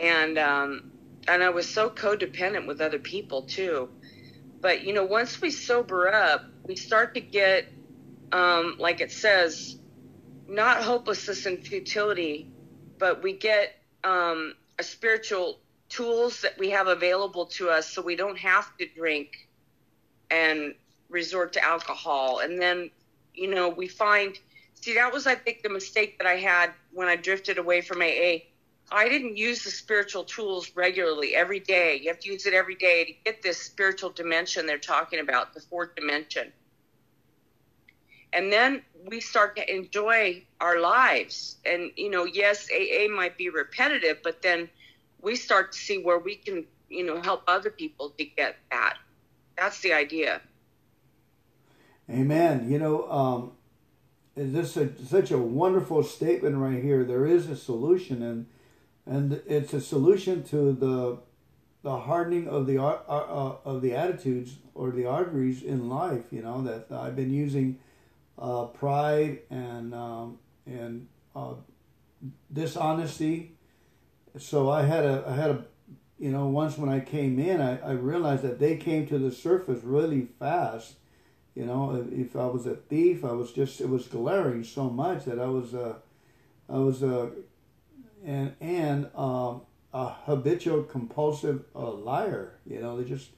And 0.00 0.36
um, 0.38 0.90
and 1.28 1.42
I 1.42 1.50
was 1.50 1.72
so 1.72 1.88
codependent 1.88 2.66
with 2.66 2.80
other 2.80 2.98
people 2.98 3.42
too. 3.42 3.88
But 4.60 4.84
you 4.84 4.92
know, 4.92 5.04
once 5.04 5.40
we 5.40 5.50
sober 5.50 6.12
up, 6.12 6.42
we 6.66 6.74
start 6.74 7.14
to 7.14 7.20
get, 7.20 7.66
um, 8.32 8.76
like 8.78 9.00
it 9.00 9.12
says, 9.12 9.78
not 10.48 10.82
hopelessness 10.82 11.46
and 11.46 11.64
futility, 11.64 12.50
but 12.98 13.22
we 13.22 13.32
get 13.32 13.76
um, 14.02 14.54
a 14.78 14.82
spiritual 14.82 15.58
tools 15.88 16.40
that 16.42 16.58
we 16.58 16.70
have 16.70 16.86
available 16.86 17.46
to 17.46 17.70
us, 17.70 17.88
so 17.88 18.02
we 18.02 18.16
don't 18.16 18.38
have 18.38 18.76
to 18.78 18.86
drink 18.94 19.48
and 20.30 20.74
resort 21.08 21.52
to 21.54 21.64
alcohol. 21.64 22.40
And 22.40 22.60
then, 22.60 22.90
you 23.34 23.52
know, 23.52 23.68
we 23.68 23.88
find. 23.88 24.38
See, 24.74 24.94
that 24.94 25.12
was, 25.12 25.26
I 25.26 25.34
think, 25.34 25.62
the 25.62 25.70
mistake 25.70 26.18
that 26.18 26.26
I 26.26 26.36
had 26.36 26.72
when 26.92 27.08
I 27.08 27.16
drifted 27.16 27.56
away 27.56 27.80
from 27.80 28.02
AA 28.02 28.40
I 28.90 29.08
didn't 29.08 29.36
use 29.36 29.64
the 29.64 29.70
spiritual 29.70 30.24
tools 30.24 30.70
regularly 30.74 31.34
every 31.34 31.60
day. 31.60 31.98
You 32.00 32.08
have 32.08 32.20
to 32.20 32.30
use 32.30 32.46
it 32.46 32.54
every 32.54 32.74
day 32.74 33.04
to 33.04 33.12
get 33.24 33.42
this 33.42 33.58
spiritual 33.60 34.10
dimension 34.10 34.66
they're 34.66 34.78
talking 34.78 35.20
about, 35.20 35.54
the 35.54 35.60
fourth 35.60 35.94
dimension. 35.94 36.52
And 38.34 38.52
then 38.52 38.82
we 39.06 39.20
start 39.20 39.54
to 39.56 39.74
enjoy 39.74 40.42
our 40.60 40.80
lives. 40.80 41.56
And, 41.64 41.92
you 41.96 42.10
know, 42.10 42.24
yes, 42.24 42.68
AA 42.68 43.08
might 43.08 43.38
be 43.38 43.48
repetitive, 43.48 44.18
but 44.24 44.42
then 44.42 44.68
we 45.22 45.36
start 45.36 45.72
to 45.72 45.78
see 45.78 45.98
where 46.02 46.18
we 46.18 46.34
can, 46.34 46.66
you 46.88 47.06
know, 47.06 47.22
help 47.22 47.44
other 47.46 47.70
people 47.70 48.10
to 48.18 48.24
get 48.24 48.56
that. 48.72 48.96
That's 49.56 49.80
the 49.80 49.92
idea. 49.92 50.40
Amen. 52.10 52.70
You 52.70 52.78
know, 52.78 53.10
um, 53.10 53.52
this 54.34 54.76
is 54.76 55.08
such 55.08 55.30
a 55.30 55.38
wonderful 55.38 56.02
statement 56.02 56.56
right 56.56 56.82
here. 56.82 57.04
There 57.04 57.24
is 57.24 57.48
a 57.48 57.56
solution, 57.56 58.22
and 58.22 58.46
and 59.06 59.40
it's 59.46 59.72
a 59.72 59.80
solution 59.80 60.42
to 60.44 60.72
the 60.72 61.18
the 61.82 62.00
hardening 62.00 62.48
of 62.48 62.66
the 62.66 62.78
uh, 62.78 62.98
uh, 63.08 63.56
of 63.64 63.80
the 63.80 63.94
attitudes 63.94 64.56
or 64.74 64.90
the 64.90 65.06
arteries 65.06 65.62
in 65.62 65.88
life. 65.88 66.24
You 66.30 66.42
know 66.42 66.62
that 66.62 66.88
I've 66.90 67.16
been 67.16 67.32
using 67.32 67.78
uh, 68.38 68.64
pride 68.66 69.40
and 69.50 69.94
um, 69.94 70.38
and 70.66 71.08
uh, 71.34 71.54
dishonesty. 72.52 73.52
So 74.38 74.70
I 74.70 74.82
had 74.82 75.04
a 75.04 75.24
I 75.26 75.34
had 75.34 75.50
a 75.50 75.64
you 76.18 76.30
know 76.30 76.46
once 76.46 76.76
when 76.78 76.88
I 76.88 77.00
came 77.00 77.38
in, 77.38 77.60
I, 77.60 77.78
I 77.80 77.92
realized 77.92 78.42
that 78.42 78.58
they 78.58 78.76
came 78.76 79.06
to 79.08 79.18
the 79.18 79.30
surface 79.30 79.82
really 79.82 80.28
fast. 80.38 80.94
You 81.54 81.66
know, 81.66 82.04
if 82.10 82.34
I 82.34 82.46
was 82.46 82.66
a 82.66 82.74
thief, 82.74 83.24
I 83.24 83.32
was 83.32 83.52
just 83.52 83.80
it 83.80 83.88
was 83.88 84.06
glaring 84.08 84.64
so 84.64 84.90
much 84.90 85.24
that 85.24 85.38
I 85.38 85.46
was 85.46 85.74
uh, 85.74 85.94
I 86.68 86.78
was 86.78 87.02
uh, 87.02 87.30
and 88.24 88.54
and 88.60 89.10
um, 89.14 89.62
a 89.92 90.08
habitual 90.08 90.82
compulsive 90.82 91.64
uh, 91.76 91.92
liar. 91.92 92.58
You 92.66 92.80
know, 92.80 93.00
they 93.00 93.08
just 93.08 93.30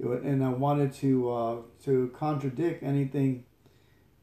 and 0.00 0.44
I 0.44 0.48
wanted 0.50 0.92
to 0.94 1.32
uh, 1.32 1.56
to 1.84 2.12
contradict 2.16 2.82
anything. 2.82 3.44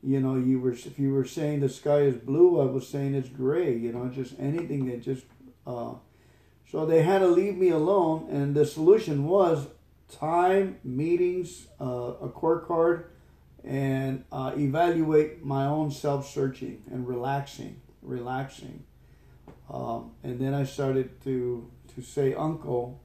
You 0.02 0.22
know, 0.22 0.36
you 0.36 0.60
were 0.60 0.72
if 0.72 0.98
you 0.98 1.12
were 1.12 1.26
saying 1.26 1.60
the 1.60 1.70
sky 1.70 2.00
is 2.00 2.16
blue, 2.16 2.62
I 2.62 2.66
was 2.66 2.88
saying 2.88 3.16
it's 3.16 3.30
gray. 3.30 3.76
You 3.76 3.92
know, 3.92 4.08
just 4.10 4.34
anything 4.40 4.86
that 4.88 5.02
just. 5.02 5.26
Uh, 5.68 5.96
so 6.72 6.86
they 6.86 7.02
had 7.02 7.20
to 7.20 7.28
leave 7.28 7.58
me 7.58 7.70
alone, 7.70 8.28
and 8.30 8.56
the 8.56 8.66
solution 8.66 9.26
was 9.26 9.68
time, 10.10 10.78
meetings, 10.84 11.68
uh, 11.82 12.14
a 12.22 12.30
court 12.30 12.68
card, 12.68 13.12
and 13.64 14.24
uh, 14.32 14.54
evaluate 14.56 15.44
my 15.44 15.66
own 15.66 15.92
self 15.92 16.30
searching 16.30 16.84
and 16.92 17.08
relaxing, 17.08 17.82
relaxing. 18.02 18.84
Um, 19.70 20.12
and 20.24 20.40
then 20.40 20.54
I 20.54 20.64
started 20.64 21.22
to 21.24 21.70
to 21.96 22.02
say, 22.02 22.34
Uncle, 22.34 23.02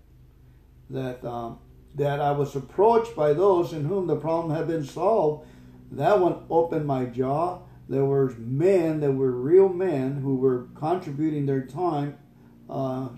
that 0.91 1.25
um, 1.25 1.59
that 1.95 2.21
I 2.21 2.33
was 2.33 2.57
approached 2.57 3.15
by 3.15 3.33
those 3.33 3.73
in 3.73 3.85
whom 3.85 4.07
the 4.07 4.17
problem 4.17 4.55
had 4.55 4.67
been 4.67 4.85
solved. 4.85 5.47
That 5.97 6.21
one 6.21 6.45
opened 6.51 6.87
my 6.87 7.05
jaw. 7.07 7.61
There 7.89 8.05
were 8.05 8.35
men 8.39 9.01
that 9.01 9.13
were 9.13 9.31
real 9.31 9.69
men 9.69 10.21
who 10.23 10.37
were 10.37 10.69
contributing 10.75 11.47
their 11.47 11.67
time, 11.67 12.17
uh, 12.69 13.09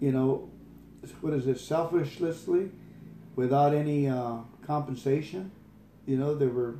you 0.00 0.10
know, 0.10 0.50
what 1.20 1.34
is 1.34 1.46
it, 1.46 1.58
selfishly, 1.60 2.70
without 3.36 3.74
any 3.74 4.08
uh, 4.08 4.38
compensation. 4.66 5.50
You 6.06 6.16
know, 6.16 6.34
they 6.34 6.46
were 6.46 6.76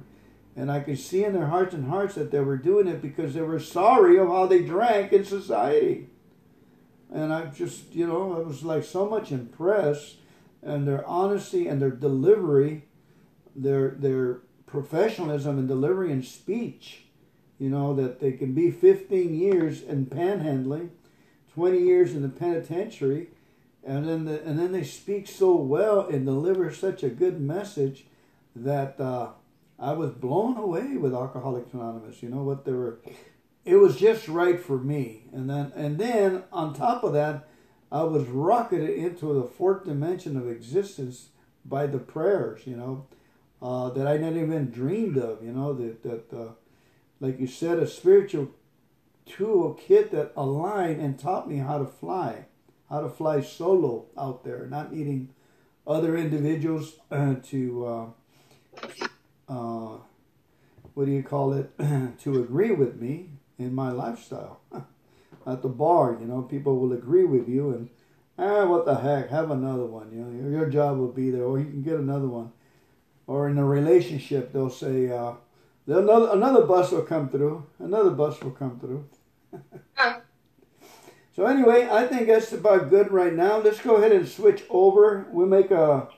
and 0.54 0.70
I 0.70 0.80
could 0.80 0.98
see 0.98 1.24
in 1.24 1.32
their 1.32 1.46
hearts 1.46 1.74
and 1.74 1.88
hearts 1.88 2.14
that 2.16 2.30
they 2.30 2.40
were 2.40 2.58
doing 2.58 2.86
it 2.86 3.00
because 3.00 3.32
they 3.32 3.40
were 3.40 3.60
sorry 3.60 4.18
of 4.18 4.28
how 4.28 4.46
they 4.46 4.62
drank 4.62 5.12
in 5.12 5.24
society. 5.24 6.08
And 7.12 7.32
I 7.32 7.46
just, 7.46 7.94
you 7.94 8.06
know, 8.06 8.34
I 8.34 8.40
was 8.40 8.62
like 8.62 8.84
so 8.84 9.08
much 9.08 9.32
impressed 9.32 10.16
and 10.62 10.86
their 10.86 11.06
honesty 11.06 11.68
and 11.68 11.80
their 11.80 11.90
delivery, 11.90 12.84
their 13.56 13.90
their 13.90 14.40
professionalism 14.72 15.58
and 15.58 15.68
delivery 15.68 16.10
and 16.10 16.24
speech. 16.24 17.04
You 17.58 17.68
know, 17.68 17.94
that 17.94 18.18
they 18.18 18.32
can 18.32 18.54
be 18.54 18.72
15 18.72 19.38
years 19.38 19.82
in 19.82 20.06
panhandling, 20.06 20.88
20 21.54 21.78
years 21.78 22.12
in 22.12 22.22
the 22.22 22.28
penitentiary, 22.28 23.28
and 23.84 24.08
then 24.08 24.24
the, 24.24 24.42
and 24.42 24.58
then 24.58 24.72
they 24.72 24.82
speak 24.82 25.28
so 25.28 25.54
well 25.54 26.00
and 26.00 26.26
deliver 26.26 26.72
such 26.72 27.04
a 27.04 27.08
good 27.08 27.40
message 27.40 28.06
that 28.56 28.98
uh, 28.98 29.28
I 29.78 29.92
was 29.92 30.10
blown 30.10 30.56
away 30.56 30.96
with 30.96 31.14
Alcoholics 31.14 31.72
Anonymous. 31.72 32.22
You 32.22 32.30
know 32.30 32.42
what 32.42 32.64
they 32.64 32.72
were. 32.72 32.98
It 33.64 33.76
was 33.76 33.96
just 33.96 34.26
right 34.26 34.58
for 34.58 34.78
me, 34.78 35.26
and 35.32 35.48
then 35.48 35.72
and 35.76 35.98
then 35.98 36.42
on 36.52 36.74
top 36.74 37.04
of 37.04 37.12
that, 37.12 37.48
I 37.92 38.02
was 38.02 38.26
rocketed 38.26 38.90
into 38.90 39.32
the 39.34 39.46
fourth 39.46 39.84
dimension 39.84 40.36
of 40.36 40.48
existence 40.48 41.28
by 41.64 41.86
the 41.86 41.98
prayers. 41.98 42.66
You 42.66 42.76
know, 42.76 43.06
uh, 43.62 43.90
that 43.90 44.06
I 44.06 44.16
never 44.16 44.38
even 44.38 44.70
dreamed 44.70 45.16
of. 45.16 45.42
You 45.42 45.52
know 45.52 45.72
that 45.74 46.02
that 46.02 46.36
uh, 46.36 46.52
like 47.20 47.38
you 47.38 47.46
said, 47.46 47.78
a 47.78 47.86
spiritual 47.86 48.50
tool 49.24 49.74
kit 49.74 50.10
that 50.10 50.32
aligned 50.36 51.00
and 51.00 51.18
taught 51.18 51.48
me 51.48 51.58
how 51.58 51.78
to 51.78 51.86
fly, 51.86 52.46
how 52.90 53.00
to 53.00 53.08
fly 53.08 53.40
solo 53.40 54.06
out 54.18 54.44
there, 54.44 54.66
not 54.66 54.92
needing 54.92 55.28
other 55.86 56.16
individuals 56.16 56.96
uh, 57.10 57.36
to 57.44 57.86
uh, 57.86 58.06
uh, 59.48 59.98
what 60.94 61.06
do 61.06 61.12
you 61.12 61.22
call 61.22 61.52
it, 61.52 61.70
to 62.18 62.42
agree 62.42 62.72
with 62.72 63.00
me 63.00 63.30
in 63.58 63.74
my 63.74 63.90
lifestyle. 63.90 64.60
At 65.46 65.62
the 65.62 65.68
bar, 65.68 66.16
you 66.20 66.26
know, 66.26 66.42
people 66.42 66.78
will 66.78 66.92
agree 66.92 67.24
with 67.24 67.48
you 67.48 67.70
and, 67.70 67.88
ah, 68.38 68.64
what 68.66 68.84
the 68.84 68.96
heck, 68.96 69.30
have 69.30 69.50
another 69.50 69.86
one. 69.86 70.12
You 70.12 70.20
know, 70.20 70.50
your 70.50 70.68
job 70.68 70.98
will 70.98 71.10
be 71.10 71.30
there, 71.30 71.44
or 71.44 71.58
you 71.58 71.64
can 71.64 71.82
get 71.82 71.94
another 71.94 72.28
one. 72.28 72.52
Or 73.26 73.48
in 73.48 73.58
a 73.58 73.64
relationship, 73.64 74.52
they'll 74.52 74.70
say, 74.70 75.10
uh, 75.10 75.34
another, 75.86 76.30
another 76.32 76.66
bus 76.66 76.90
will 76.90 77.02
come 77.02 77.28
through, 77.28 77.66
another 77.78 78.10
bus 78.10 78.40
will 78.40 78.50
come 78.50 78.78
through. 78.78 79.04
so 81.36 81.46
anyway, 81.46 81.88
I 81.90 82.06
think 82.06 82.26
that's 82.26 82.52
about 82.52 82.90
good 82.90 83.12
right 83.12 83.32
now. 83.32 83.58
Let's 83.58 83.80
go 83.80 83.96
ahead 83.96 84.12
and 84.12 84.28
switch 84.28 84.64
over. 84.70 85.26
We'll 85.30 85.46
make 85.46 85.70
a 85.70 86.08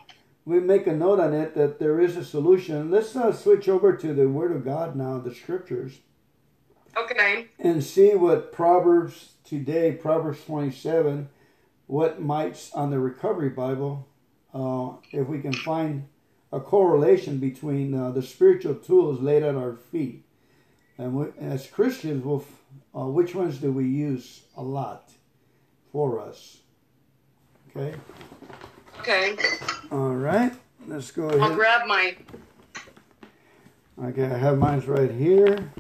we 0.47 0.61
make 0.61 0.87
a 0.87 0.93
note 0.93 1.21
on 1.21 1.33
it 1.33 1.55
that 1.55 1.79
there 1.79 2.01
is 2.01 2.17
a 2.17 2.25
solution. 2.25 2.91
Let's 2.91 3.17
uh, 3.17 3.33
switch 3.33 3.67
over 3.69 3.97
to 3.97 4.13
the 4.13 4.29
Word 4.29 4.53
of 4.53 4.65
God 4.65 4.95
now, 4.95 5.19
the 5.19 5.35
Scriptures. 5.35 6.01
Okay. 6.97 7.49
and 7.59 7.83
see 7.83 8.15
what 8.15 8.53
Proverbs 8.53 9.33
today, 9.45 9.93
Proverbs 9.93 10.45
27, 10.45 11.29
what 11.87 12.21
might 12.21 12.71
on 12.73 12.91
the 12.91 13.01
Recovery 13.01 13.49
Bible, 13.49 14.07
uh, 14.53 14.93
if 15.11 15.27
we 15.27 15.41
can 15.41 15.53
find 15.53 16.07
a 16.55 16.61
correlation 16.61 17.39
between 17.39 17.93
uh, 17.93 18.13
the 18.13 18.23
spiritual 18.23 18.77
tools 18.77 19.21
laid 19.21 19.43
at 19.43 19.57
our 19.57 19.75
feet. 19.75 20.25
And 20.97 21.15
we, 21.15 21.27
as 21.41 21.67
Christians, 21.67 22.25
we'll, 22.25 22.43
f- 22.43 22.63
uh, 22.97 23.07
which 23.07 23.35
ones 23.35 23.59
do 23.59 23.73
we 23.73 23.85
use 23.85 24.43
a 24.57 24.63
lot 24.63 25.11
for 25.91 26.21
us? 26.21 26.59
Okay. 27.77 27.97
Okay. 29.01 29.37
All 29.91 30.15
right. 30.15 30.53
Let's 30.87 31.11
go 31.11 31.29
ahead. 31.29 31.41
I'll 31.41 31.55
grab 31.57 31.89
my. 31.89 32.17
Okay, 34.05 34.25
I 34.25 34.39
have 34.39 34.59
mine 34.59 34.81
right 34.87 35.11
here. 35.11 35.73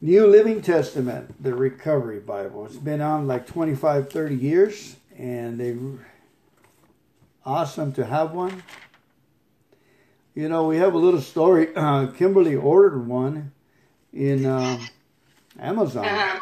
New 0.00 0.26
Living 0.26 0.62
Testament, 0.62 1.42
the 1.42 1.54
Recovery 1.54 2.20
Bible. 2.20 2.64
It's 2.66 2.76
been 2.76 3.02
on 3.02 3.26
like 3.26 3.46
25, 3.46 4.10
30 4.10 4.34
years, 4.34 4.96
and 5.16 5.60
they 5.60 5.76
awesome 7.44 7.92
to 7.94 8.04
have 8.04 8.32
one. 8.32 8.62
You 10.34 10.48
know, 10.48 10.66
we 10.66 10.78
have 10.78 10.94
a 10.94 10.98
little 10.98 11.20
story. 11.20 11.68
Uh, 11.76 12.06
Kimberly 12.06 12.56
ordered 12.56 13.06
one 13.06 13.52
in 14.12 14.46
um, 14.46 14.88
Amazon. 15.58 16.04
Uh, 16.06 16.38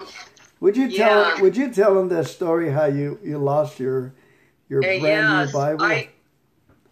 Would 0.61 0.77
you 0.77 0.91
tell? 0.91 1.23
Yeah. 1.37 1.41
Would 1.41 1.57
you 1.57 1.73
tell 1.73 1.95
them 1.95 2.09
that 2.11 2.27
story? 2.27 2.71
How 2.71 2.85
you 2.87 3.19
you 3.25 3.39
lost 3.39 3.81
your 3.81 4.13
your 4.69 4.81
uh, 4.81 4.99
brand 5.01 5.03
yes, 5.03 5.47
new 5.49 5.53
Bible? 5.53 5.85
I, 5.85 6.09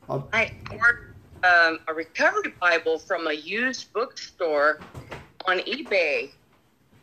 I'll- 0.09 0.29
I 0.33 0.53
ordered 0.73 1.15
um, 1.45 1.79
a 1.87 1.95
recovery 1.95 2.53
Bible 2.61 2.99
from 2.99 3.27
a 3.29 3.33
used 3.33 3.93
bookstore 3.93 4.81
on 5.47 5.59
eBay, 5.61 6.31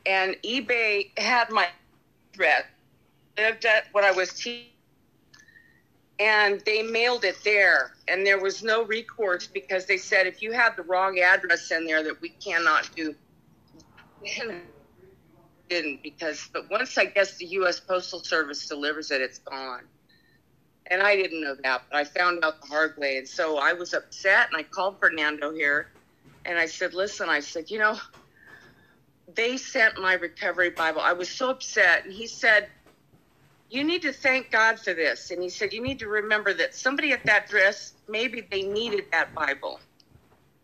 and 0.05 0.35
eBay 0.43 1.17
had 1.17 1.49
my 1.51 1.67
address. 2.33 2.63
Lived 3.37 3.65
at 3.65 3.85
what 3.91 4.03
I 4.05 4.11
was 4.11 4.33
teaching, 4.33 4.69
and 6.19 6.61
they 6.65 6.81
mailed 6.83 7.23
it 7.23 7.37
there. 7.43 7.95
And 8.07 8.25
there 8.25 8.39
was 8.39 8.63
no 8.63 8.83
recourse 8.83 9.47
because 9.47 9.85
they 9.85 9.97
said 9.97 10.27
if 10.27 10.41
you 10.41 10.51
have 10.51 10.75
the 10.75 10.83
wrong 10.83 11.19
address 11.19 11.71
in 11.71 11.85
there, 11.85 12.03
that 12.03 12.21
we 12.21 12.29
cannot 12.29 12.89
do. 12.95 13.15
Didn't 15.69 16.03
because, 16.03 16.47
but 16.53 16.69
once 16.69 16.97
I 16.97 17.05
guess 17.05 17.37
the 17.37 17.45
U.S. 17.47 17.79
Postal 17.79 18.19
Service 18.19 18.67
delivers 18.67 19.11
it, 19.11 19.21
it's 19.21 19.39
gone. 19.39 19.81
And 20.87 21.01
I 21.01 21.15
didn't 21.15 21.41
know 21.41 21.55
that, 21.63 21.81
but 21.89 21.97
I 21.97 22.03
found 22.03 22.45
out 22.45 22.61
the 22.61 22.67
hard 22.67 22.95
way. 22.97 23.17
And 23.17 23.27
so 23.27 23.57
I 23.57 23.73
was 23.73 23.95
upset 23.95 24.47
and 24.51 24.57
I 24.57 24.63
called 24.63 24.99
Fernando 24.99 25.51
here 25.51 25.89
and 26.45 26.59
I 26.59 26.67
said, 26.67 26.93
listen, 26.93 27.27
I 27.27 27.39
said, 27.39 27.71
you 27.71 27.79
know, 27.79 27.97
they 29.33 29.57
sent 29.57 29.99
my 29.99 30.13
recovery 30.13 30.69
Bible. 30.69 31.01
I 31.01 31.13
was 31.13 31.29
so 31.29 31.49
upset. 31.49 32.05
And 32.05 32.13
he 32.13 32.27
said, 32.27 32.69
you 33.75 33.83
need 33.83 34.01
to 34.03 34.13
thank 34.13 34.51
God 34.51 34.79
for 34.79 34.93
this. 34.93 35.31
And 35.31 35.43
he 35.43 35.49
said, 35.49 35.73
you 35.73 35.81
need 35.81 35.99
to 35.99 36.07
remember 36.07 36.53
that 36.53 36.73
somebody 36.73 37.11
at 37.11 37.25
that 37.25 37.49
dress, 37.49 37.93
maybe 38.07 38.47
they 38.49 38.63
needed 38.63 39.05
that 39.11 39.35
Bible. 39.35 39.79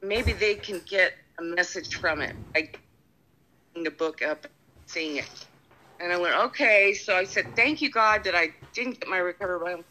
Maybe 0.02 0.34
they 0.34 0.56
can 0.56 0.82
get 0.88 1.14
a 1.38 1.44
message 1.44 1.96
from 1.96 2.22
it 2.22 2.34
by 2.54 2.62
getting 2.62 3.84
the 3.84 3.92
book 3.92 4.22
up 4.22 4.46
and 4.46 4.54
seeing 4.88 5.18
it. 5.18 5.46
And 6.00 6.12
I 6.12 6.18
went, 6.18 6.36
okay. 6.36 6.94
So 6.94 7.16
I 7.16 7.26
said, 7.26 7.46
thank 7.56 7.82
you, 7.82 7.92
God, 7.92 8.24
that 8.24 8.36
I 8.36 8.50
didn't 8.74 9.00
get 9.00 9.10
my 9.10 9.18
recovery 9.18 9.60
Bible. 9.60 9.84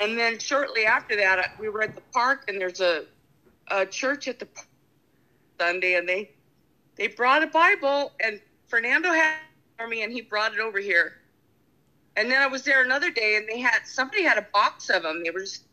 And 0.00 0.18
then 0.18 0.38
shortly 0.38 0.86
after 0.86 1.16
that, 1.16 1.50
we 1.58 1.68
were 1.68 1.82
at 1.82 1.94
the 1.94 2.02
park, 2.14 2.44
and 2.48 2.58
there's 2.58 2.80
a, 2.80 3.04
a 3.70 3.84
church 3.84 4.28
at 4.28 4.38
the 4.38 4.48
Sunday, 5.60 5.96
and 5.96 6.08
they 6.08 6.30
they 6.96 7.08
brought 7.08 7.42
a 7.42 7.46
Bible, 7.48 8.12
and 8.22 8.40
Fernando 8.68 9.10
had 9.10 9.36
for 9.76 9.88
me, 9.88 10.02
and 10.02 10.12
he 10.12 10.22
brought 10.22 10.54
it 10.54 10.60
over 10.60 10.78
here. 10.78 11.19
And 12.20 12.30
then 12.30 12.42
I 12.42 12.46
was 12.48 12.64
there 12.64 12.84
another 12.84 13.10
day, 13.10 13.36
and 13.36 13.48
they 13.48 13.60
had 13.60 13.86
somebody 13.86 14.22
had 14.22 14.36
a 14.36 14.46
box 14.52 14.90
of 14.90 15.04
them. 15.04 15.24
They 15.24 15.30
were 15.30 15.40
just, 15.40 15.64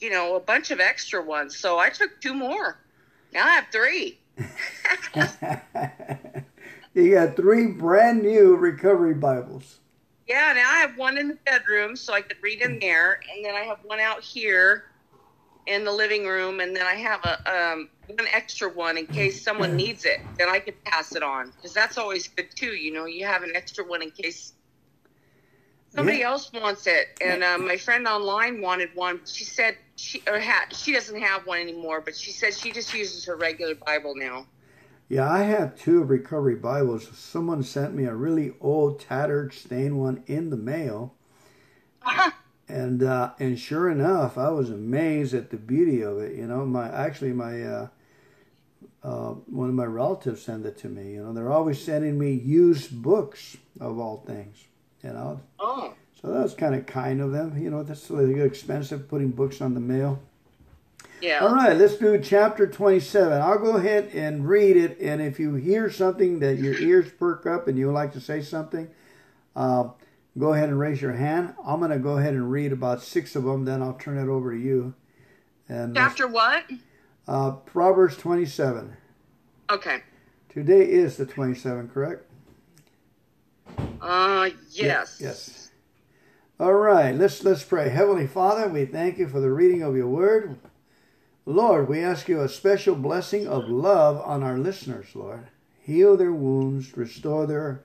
you 0.00 0.10
know, 0.10 0.34
a 0.34 0.40
bunch 0.40 0.72
of 0.72 0.80
extra 0.80 1.22
ones. 1.22 1.56
So 1.56 1.78
I 1.78 1.88
took 1.88 2.20
two 2.20 2.34
more. 2.34 2.80
Now 3.32 3.46
I 3.46 3.50
have 3.50 3.66
three. 3.70 4.18
you 6.94 7.14
got 7.14 7.36
three 7.36 7.68
brand 7.68 8.22
new 8.22 8.56
recovery 8.56 9.14
Bibles. 9.14 9.78
Yeah, 10.26 10.52
now 10.56 10.68
I 10.68 10.78
have 10.78 10.98
one 10.98 11.16
in 11.16 11.28
the 11.28 11.38
bedroom 11.46 11.94
so 11.94 12.12
I 12.12 12.22
could 12.22 12.38
read 12.42 12.60
in 12.60 12.80
there, 12.80 13.20
and 13.32 13.44
then 13.44 13.54
I 13.54 13.60
have 13.60 13.78
one 13.84 14.00
out 14.00 14.20
here 14.20 14.86
in 15.68 15.84
the 15.84 15.92
living 15.92 16.26
room, 16.26 16.58
and 16.58 16.74
then 16.74 16.86
I 16.86 16.94
have 16.94 17.24
a 17.24 17.72
um, 17.72 17.88
one 18.08 18.26
extra 18.32 18.68
one 18.68 18.98
in 18.98 19.06
case 19.06 19.40
someone 19.40 19.76
needs 19.84 20.06
it. 20.06 20.18
Then 20.38 20.48
I 20.48 20.58
could 20.58 20.82
pass 20.82 21.14
it 21.14 21.22
on 21.22 21.52
because 21.52 21.72
that's 21.72 21.98
always 21.98 22.26
good 22.26 22.48
too. 22.56 22.74
You 22.74 22.92
know, 22.92 23.04
you 23.04 23.26
have 23.26 23.44
an 23.44 23.52
extra 23.54 23.84
one 23.84 24.02
in 24.02 24.10
case 24.10 24.54
somebody 25.94 26.18
Yeah. 26.18 26.30
else 26.30 26.50
wants 26.52 26.86
it. 26.86 27.16
And 27.20 27.42
uh, 27.42 27.58
my 27.58 27.76
friend 27.76 28.06
online 28.06 28.60
wanted 28.60 28.90
one. 28.94 29.20
She 29.24 29.44
said 29.44 29.76
she 29.96 30.22
or 30.26 30.40
ha- 30.40 30.66
she 30.72 30.92
doesn't 30.92 31.20
have 31.20 31.46
one 31.46 31.60
anymore, 31.60 32.00
but 32.00 32.16
she 32.16 32.30
said 32.30 32.54
she 32.54 32.72
just 32.72 32.92
uses 32.94 33.24
her 33.26 33.36
regular 33.36 33.74
Bible 33.74 34.14
now. 34.16 34.46
Yeah, 35.08 35.30
I 35.30 35.42
have 35.42 35.78
two 35.78 36.02
recovery 36.02 36.54
Bibles. 36.54 37.08
Someone 37.16 37.62
sent 37.62 37.94
me 37.94 38.04
a 38.04 38.14
really 38.14 38.54
old, 38.60 39.00
tattered, 39.00 39.52
stained 39.52 40.00
one 40.00 40.24
in 40.26 40.48
the 40.50 40.56
mail, 40.56 41.14
and 42.68 43.02
uh, 43.02 43.32
and 43.38 43.58
sure 43.58 43.90
enough, 43.90 44.38
I 44.38 44.48
was 44.48 44.70
amazed 44.70 45.34
at 45.34 45.50
the 45.50 45.58
beauty 45.58 46.00
of 46.02 46.18
it. 46.18 46.34
You 46.34 46.46
know, 46.46 46.64
my 46.64 46.88
actually 46.88 47.32
my 47.32 47.62
uh, 47.62 47.88
uh, 49.02 49.32
one 49.46 49.68
of 49.68 49.74
my 49.74 49.84
relatives 49.84 50.42
sent 50.42 50.64
it 50.64 50.78
to 50.78 50.88
me. 50.88 51.12
You 51.12 51.24
know, 51.24 51.32
they're 51.34 51.52
always 51.52 51.84
sending 51.84 52.18
me 52.18 52.32
used 52.32 53.02
books 53.02 53.58
of 53.78 53.98
all 53.98 54.24
things. 54.26 54.64
You 55.04 55.12
know, 55.12 55.40
Oh, 55.60 55.92
so 56.20 56.28
that 56.32 56.42
was 56.42 56.54
kind 56.54 56.74
of 56.74 56.86
kind 56.86 57.20
of 57.20 57.30
them. 57.32 57.58
You 57.62 57.70
know, 57.70 57.82
that's 57.82 58.10
really 58.10 58.40
expensive 58.40 59.06
putting 59.08 59.30
books 59.30 59.60
on 59.60 59.74
the 59.74 59.80
mail. 59.80 60.20
yeah. 61.20 61.40
All 61.40 61.54
right, 61.54 61.76
let's 61.76 61.96
do 61.96 62.18
chapter 62.18 62.66
27. 62.66 63.40
I'll 63.40 63.58
go 63.58 63.76
ahead 63.76 64.10
and 64.14 64.48
read 64.48 64.76
it, 64.78 64.98
and 65.00 65.20
if 65.20 65.38
you 65.38 65.54
hear 65.56 65.90
something 65.90 66.38
that 66.40 66.58
your 66.58 66.74
ears 66.78 67.10
perk 67.18 67.44
up 67.44 67.68
and 67.68 67.78
you 67.78 67.86
would 67.86 67.92
like 67.94 68.12
to 68.14 68.20
say 68.20 68.40
something, 68.40 68.88
uh, 69.54 69.88
go 70.38 70.54
ahead 70.54 70.70
and 70.70 70.78
raise 70.78 71.02
your 71.02 71.12
hand. 71.12 71.54
I'm 71.64 71.80
going 71.80 71.90
to 71.90 71.98
go 71.98 72.16
ahead 72.18 72.32
and 72.34 72.50
read 72.50 72.72
about 72.72 73.02
six 73.02 73.36
of 73.36 73.44
them, 73.44 73.66
then 73.66 73.82
I'll 73.82 73.92
turn 73.94 74.16
it 74.18 74.28
over 74.30 74.52
to 74.52 74.58
you. 74.58 74.94
And 75.68 75.94
Chapter 75.94 76.26
what? 76.26 76.64
uh, 77.28 77.52
Proverbs 77.52 78.16
27. 78.16 78.96
Okay. 79.70 80.00
Today 80.48 80.90
is 80.90 81.16
the 81.18 81.26
27, 81.26 81.88
correct? 81.88 82.24
Uh, 84.04 84.50
yes. 84.70 85.18
Yes. 85.18 85.70
All 86.60 86.74
right, 86.74 87.14
let's 87.14 87.42
let's 87.42 87.64
pray. 87.64 87.88
Heavenly 87.88 88.26
Father, 88.26 88.68
we 88.68 88.84
thank 88.84 89.18
you 89.18 89.26
for 89.26 89.40
the 89.40 89.50
reading 89.50 89.82
of 89.82 89.96
your 89.96 90.08
word. 90.08 90.58
Lord, 91.46 91.88
we 91.88 92.00
ask 92.00 92.28
you 92.28 92.40
a 92.42 92.48
special 92.48 92.94
blessing 92.94 93.48
of 93.48 93.68
love 93.68 94.20
on 94.20 94.42
our 94.42 94.58
listeners, 94.58 95.06
Lord. 95.14 95.48
Heal 95.80 96.16
their 96.16 96.32
wounds, 96.32 96.96
restore 96.96 97.46
their 97.46 97.82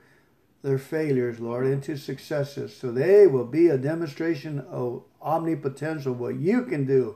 their 0.62 0.78
failures, 0.78 1.40
Lord, 1.40 1.66
into 1.66 1.96
successes, 1.96 2.76
so 2.76 2.92
they 2.92 3.26
will 3.26 3.46
be 3.46 3.68
a 3.68 3.78
demonstration 3.78 4.60
of 4.60 5.04
omnipotence 5.22 6.06
of 6.06 6.20
what 6.20 6.36
you 6.36 6.64
can 6.64 6.86
do 6.86 7.16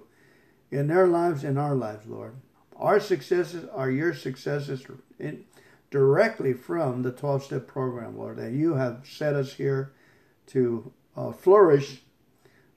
in 0.71 0.87
their 0.87 1.07
lives 1.07 1.43
and 1.43 1.59
our 1.59 1.75
lives, 1.75 2.07
Lord. 2.07 2.35
Our 2.77 3.01
successes 3.01 3.67
are 3.73 3.91
your 3.91 4.13
successes 4.13 4.85
in, 5.19 5.43
directly 5.93 6.53
from 6.53 7.03
the 7.03 7.11
12 7.11 7.43
step 7.43 7.67
program, 7.67 8.17
Lord, 8.17 8.37
that 8.37 8.51
you 8.51 8.73
have 8.73 9.05
set 9.07 9.35
us 9.35 9.53
here 9.53 9.93
to 10.47 10.91
uh, 11.15 11.31
flourish. 11.31 12.01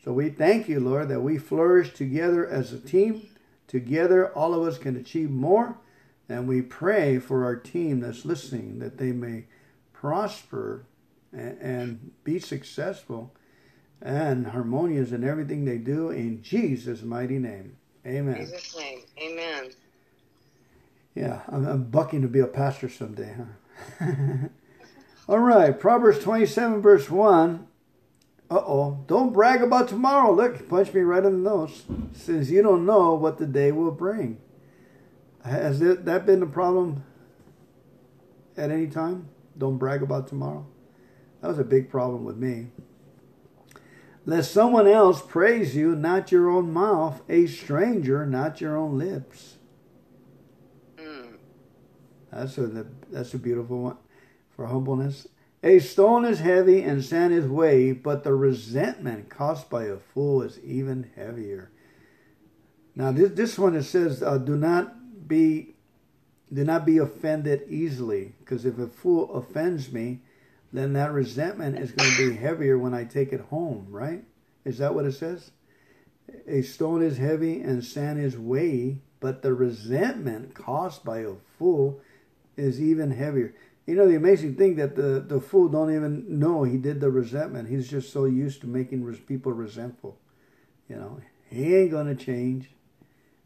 So 0.04 0.12
we 0.12 0.28
thank 0.28 0.68
you, 0.68 0.80
Lord, 0.80 1.08
that 1.08 1.22
we 1.22 1.38
flourish 1.38 1.94
together 1.94 2.46
as 2.46 2.74
a 2.74 2.78
team. 2.78 3.26
Together, 3.68 4.30
all 4.34 4.52
of 4.52 4.68
us 4.68 4.76
can 4.76 4.96
achieve 4.96 5.30
more. 5.30 5.78
And 6.28 6.46
we 6.46 6.60
pray 6.60 7.18
for 7.18 7.46
our 7.46 7.56
team 7.56 8.00
that's 8.00 8.26
listening 8.26 8.80
that 8.80 8.98
they 8.98 9.12
may 9.12 9.46
prosper 9.94 10.84
and, 11.32 11.58
and 11.58 12.10
be 12.22 12.38
successful 12.38 13.32
and 14.02 14.48
harmonious 14.48 15.10
in 15.10 15.24
everything 15.24 15.64
they 15.64 15.78
do 15.78 16.10
in 16.10 16.42
Jesus' 16.42 17.00
mighty 17.00 17.38
name. 17.38 17.78
Amen. 18.06 18.44
Jesus' 18.44 18.76
name. 18.76 19.00
Amen. 19.18 19.70
Yeah, 21.16 21.40
I'm, 21.48 21.66
I'm 21.66 21.84
bucking 21.84 22.20
to 22.22 22.28
be 22.28 22.40
a 22.40 22.46
pastor 22.46 22.90
someday, 22.90 23.34
huh? 23.36 24.48
All 25.28 25.38
right, 25.38 25.78
Proverbs 25.78 26.22
27, 26.22 26.82
verse 26.82 27.10
1. 27.10 27.66
Uh 28.48 28.54
oh, 28.54 29.02
don't 29.08 29.32
brag 29.32 29.62
about 29.62 29.88
tomorrow. 29.88 30.32
Look, 30.32 30.68
punch 30.68 30.92
me 30.92 31.00
right 31.00 31.24
in 31.24 31.42
the 31.42 31.50
nose. 31.50 31.82
Since 32.12 32.50
you 32.50 32.62
don't 32.62 32.86
know 32.86 33.14
what 33.14 33.38
the 33.38 33.46
day 33.46 33.72
will 33.72 33.90
bring. 33.90 34.38
Has 35.42 35.80
that 35.80 36.26
been 36.26 36.42
a 36.42 36.46
problem 36.46 37.02
at 38.56 38.70
any 38.70 38.86
time? 38.86 39.28
Don't 39.56 39.78
brag 39.78 40.02
about 40.02 40.28
tomorrow. 40.28 40.66
That 41.40 41.48
was 41.48 41.58
a 41.58 41.64
big 41.64 41.90
problem 41.90 42.24
with 42.24 42.36
me. 42.36 42.68
Let 44.26 44.44
someone 44.44 44.86
else 44.86 45.22
praise 45.22 45.74
you, 45.74 45.96
not 45.96 46.30
your 46.30 46.50
own 46.50 46.72
mouth, 46.72 47.22
a 47.28 47.46
stranger, 47.46 48.26
not 48.26 48.60
your 48.60 48.76
own 48.76 48.98
lips. 48.98 49.55
That's 52.36 52.58
a 52.58 52.86
that's 53.10 53.34
a 53.34 53.38
beautiful 53.38 53.78
one 53.78 53.96
for 54.54 54.66
humbleness. 54.66 55.26
A 55.62 55.78
stone 55.78 56.24
is 56.24 56.40
heavy 56.40 56.82
and 56.82 57.02
sand 57.02 57.32
is 57.32 57.46
weight, 57.46 58.02
but 58.02 58.24
the 58.24 58.34
resentment 58.34 59.30
caused 59.30 59.70
by 59.70 59.84
a 59.84 59.96
fool 59.96 60.42
is 60.42 60.58
even 60.60 61.10
heavier. 61.16 61.70
Now 62.94 63.10
this 63.12 63.32
this 63.32 63.58
one 63.58 63.74
it 63.74 63.84
says, 63.84 64.22
uh, 64.22 64.38
"Do 64.38 64.56
not 64.56 65.28
be, 65.28 65.76
do 66.52 66.62
not 66.62 66.84
be 66.84 66.98
offended 66.98 67.62
easily, 67.68 68.34
because 68.40 68.66
if 68.66 68.78
a 68.78 68.86
fool 68.86 69.34
offends 69.34 69.90
me, 69.90 70.20
then 70.72 70.92
that 70.92 71.12
resentment 71.12 71.78
is 71.78 71.92
going 71.92 72.10
to 72.10 72.30
be 72.30 72.36
heavier 72.36 72.78
when 72.78 72.92
I 72.92 73.04
take 73.04 73.32
it 73.32 73.40
home." 73.40 73.86
Right? 73.88 74.24
Is 74.64 74.78
that 74.78 74.94
what 74.94 75.06
it 75.06 75.12
says? 75.12 75.52
A 76.46 76.60
stone 76.62 77.02
is 77.02 77.16
heavy 77.16 77.62
and 77.62 77.84
sand 77.84 78.20
is 78.20 78.36
weight, 78.36 78.98
but 79.20 79.42
the 79.42 79.54
resentment 79.54 80.54
caused 80.54 81.02
by 81.02 81.20
a 81.20 81.34
fool 81.58 82.00
is 82.56 82.80
even 82.80 83.10
heavier. 83.10 83.54
You 83.86 83.94
know 83.94 84.08
the 84.08 84.16
amazing 84.16 84.56
thing 84.56 84.76
that 84.76 84.96
the 84.96 85.24
the 85.26 85.40
fool 85.40 85.68
don't 85.68 85.94
even 85.94 86.38
know 86.38 86.64
he 86.64 86.76
did 86.76 87.00
the 87.00 87.10
resentment. 87.10 87.68
He's 87.68 87.88
just 87.88 88.12
so 88.12 88.24
used 88.24 88.60
to 88.62 88.66
making 88.66 89.06
people 89.26 89.52
resentful. 89.52 90.18
You 90.88 90.96
know, 90.96 91.20
he 91.48 91.74
ain't 91.76 91.92
gonna 91.92 92.14
change. 92.14 92.70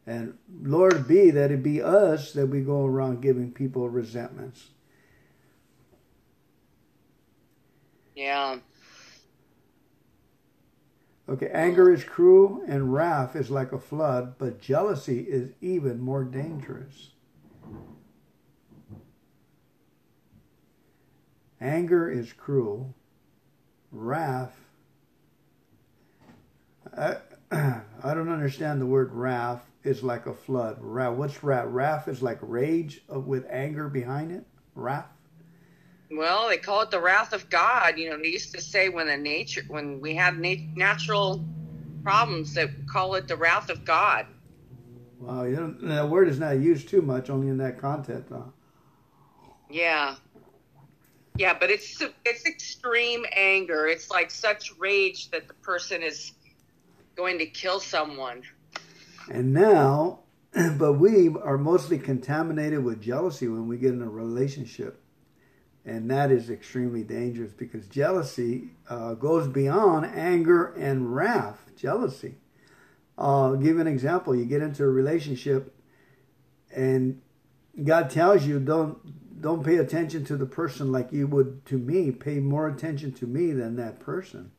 And 0.07 0.37
Lord 0.63 1.07
be 1.07 1.29
that 1.29 1.51
it 1.51 1.61
be 1.61 1.81
us 1.81 2.33
that 2.33 2.47
we 2.47 2.61
go 2.61 2.85
around 2.85 3.21
giving 3.21 3.51
people 3.51 3.87
resentments. 3.87 4.69
Yeah. 8.15 8.57
Okay, 11.29 11.49
anger 11.53 11.91
is 11.93 12.03
cruel 12.03 12.61
and 12.67 12.93
wrath 12.93 13.35
is 13.35 13.49
like 13.49 13.71
a 13.71 13.79
flood, 13.79 14.35
but 14.37 14.59
jealousy 14.59 15.21
is 15.21 15.51
even 15.61 16.01
more 16.01 16.23
dangerous. 16.23 17.11
Anger 21.61 22.09
is 22.09 22.33
cruel. 22.33 22.95
Wrath. 23.91 24.55
I, 26.97 27.17
I 27.51 28.13
don't 28.15 28.29
understand 28.29 28.81
the 28.81 28.85
word 28.87 29.13
wrath 29.13 29.63
is 29.83 30.01
like 30.01 30.25
a 30.25 30.33
flood. 30.33 30.77
Wrath. 30.81 31.13
What's 31.13 31.43
wrath? 31.43 31.67
Wrath 31.67 32.07
is 32.07 32.23
like 32.23 32.39
rage 32.41 33.03
with 33.07 33.45
anger 33.49 33.87
behind 33.87 34.31
it. 34.31 34.43
Wrath. 34.73 35.05
Well, 36.09 36.49
they 36.49 36.57
call 36.57 36.81
it 36.81 36.91
the 36.91 36.99
wrath 36.99 37.31
of 37.31 37.49
God. 37.49 37.97
You 37.97 38.09
know, 38.09 38.17
they 38.17 38.29
used 38.29 38.53
to 38.55 38.61
say 38.61 38.89
when 38.89 39.07
the 39.07 39.15
nature, 39.15 39.61
when 39.67 40.01
we 40.01 40.15
have 40.15 40.37
nat- 40.37 40.75
natural 40.75 41.45
problems, 42.03 42.53
that 42.55 42.69
call 42.87 43.15
it 43.15 43.27
the 43.27 43.37
wrath 43.37 43.69
of 43.69 43.85
God. 43.85 44.25
Wow, 45.19 45.43
you 45.43 45.55
know, 45.55 45.75
that 45.81 46.09
word 46.09 46.27
is 46.27 46.39
not 46.39 46.59
used 46.59 46.89
too 46.89 47.01
much, 47.01 47.29
only 47.29 47.47
in 47.47 47.57
that 47.57 47.77
context. 47.77 48.29
Huh? 48.31 48.41
Yeah, 49.69 50.15
yeah, 51.41 51.55
but 51.59 51.71
it's 51.71 52.03
it's 52.23 52.45
extreme 52.45 53.25
anger. 53.35 53.87
It's 53.87 54.11
like 54.11 54.29
such 54.29 54.77
rage 54.77 55.31
that 55.31 55.47
the 55.47 55.55
person 55.55 56.03
is 56.03 56.33
going 57.15 57.39
to 57.39 57.47
kill 57.47 57.79
someone. 57.79 58.43
And 59.27 59.51
now, 59.51 60.19
but 60.77 60.93
we 60.93 61.29
are 61.43 61.57
mostly 61.57 61.97
contaminated 61.97 62.83
with 62.83 63.01
jealousy 63.01 63.47
when 63.47 63.67
we 63.67 63.77
get 63.77 63.91
in 63.91 64.03
a 64.03 64.09
relationship. 64.09 65.01
And 65.83 66.11
that 66.11 66.29
is 66.29 66.51
extremely 66.51 67.01
dangerous 67.01 67.53
because 67.53 67.87
jealousy 67.87 68.69
uh, 68.87 69.15
goes 69.15 69.47
beyond 69.47 70.05
anger 70.05 70.75
and 70.75 71.15
wrath. 71.15 71.71
Jealousy. 71.75 72.35
Uh, 73.17 73.45
I'll 73.45 73.57
give 73.57 73.77
you 73.77 73.81
an 73.81 73.87
example. 73.87 74.35
You 74.35 74.45
get 74.45 74.61
into 74.61 74.83
a 74.83 74.89
relationship, 74.89 75.75
and 76.71 77.19
God 77.83 78.11
tells 78.11 78.45
you 78.45 78.59
don't 78.59 78.99
don't 79.41 79.63
pay 79.63 79.77
attention 79.77 80.23
to 80.25 80.37
the 80.37 80.45
person 80.45 80.91
like 80.91 81.11
you 81.11 81.27
would 81.27 81.65
to 81.65 81.77
me. 81.77 82.11
Pay 82.11 82.39
more 82.39 82.67
attention 82.67 83.11
to 83.13 83.27
me 83.27 83.51
than 83.51 83.75
that 83.75 83.99
person, 83.99 84.51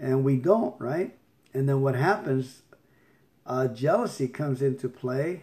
and 0.00 0.24
we 0.24 0.36
don't, 0.36 0.78
right? 0.80 1.16
And 1.52 1.68
then 1.68 1.82
what 1.82 1.94
happens? 1.94 2.62
Uh, 3.46 3.68
jealousy 3.68 4.28
comes 4.28 4.62
into 4.62 4.88
play, 4.88 5.42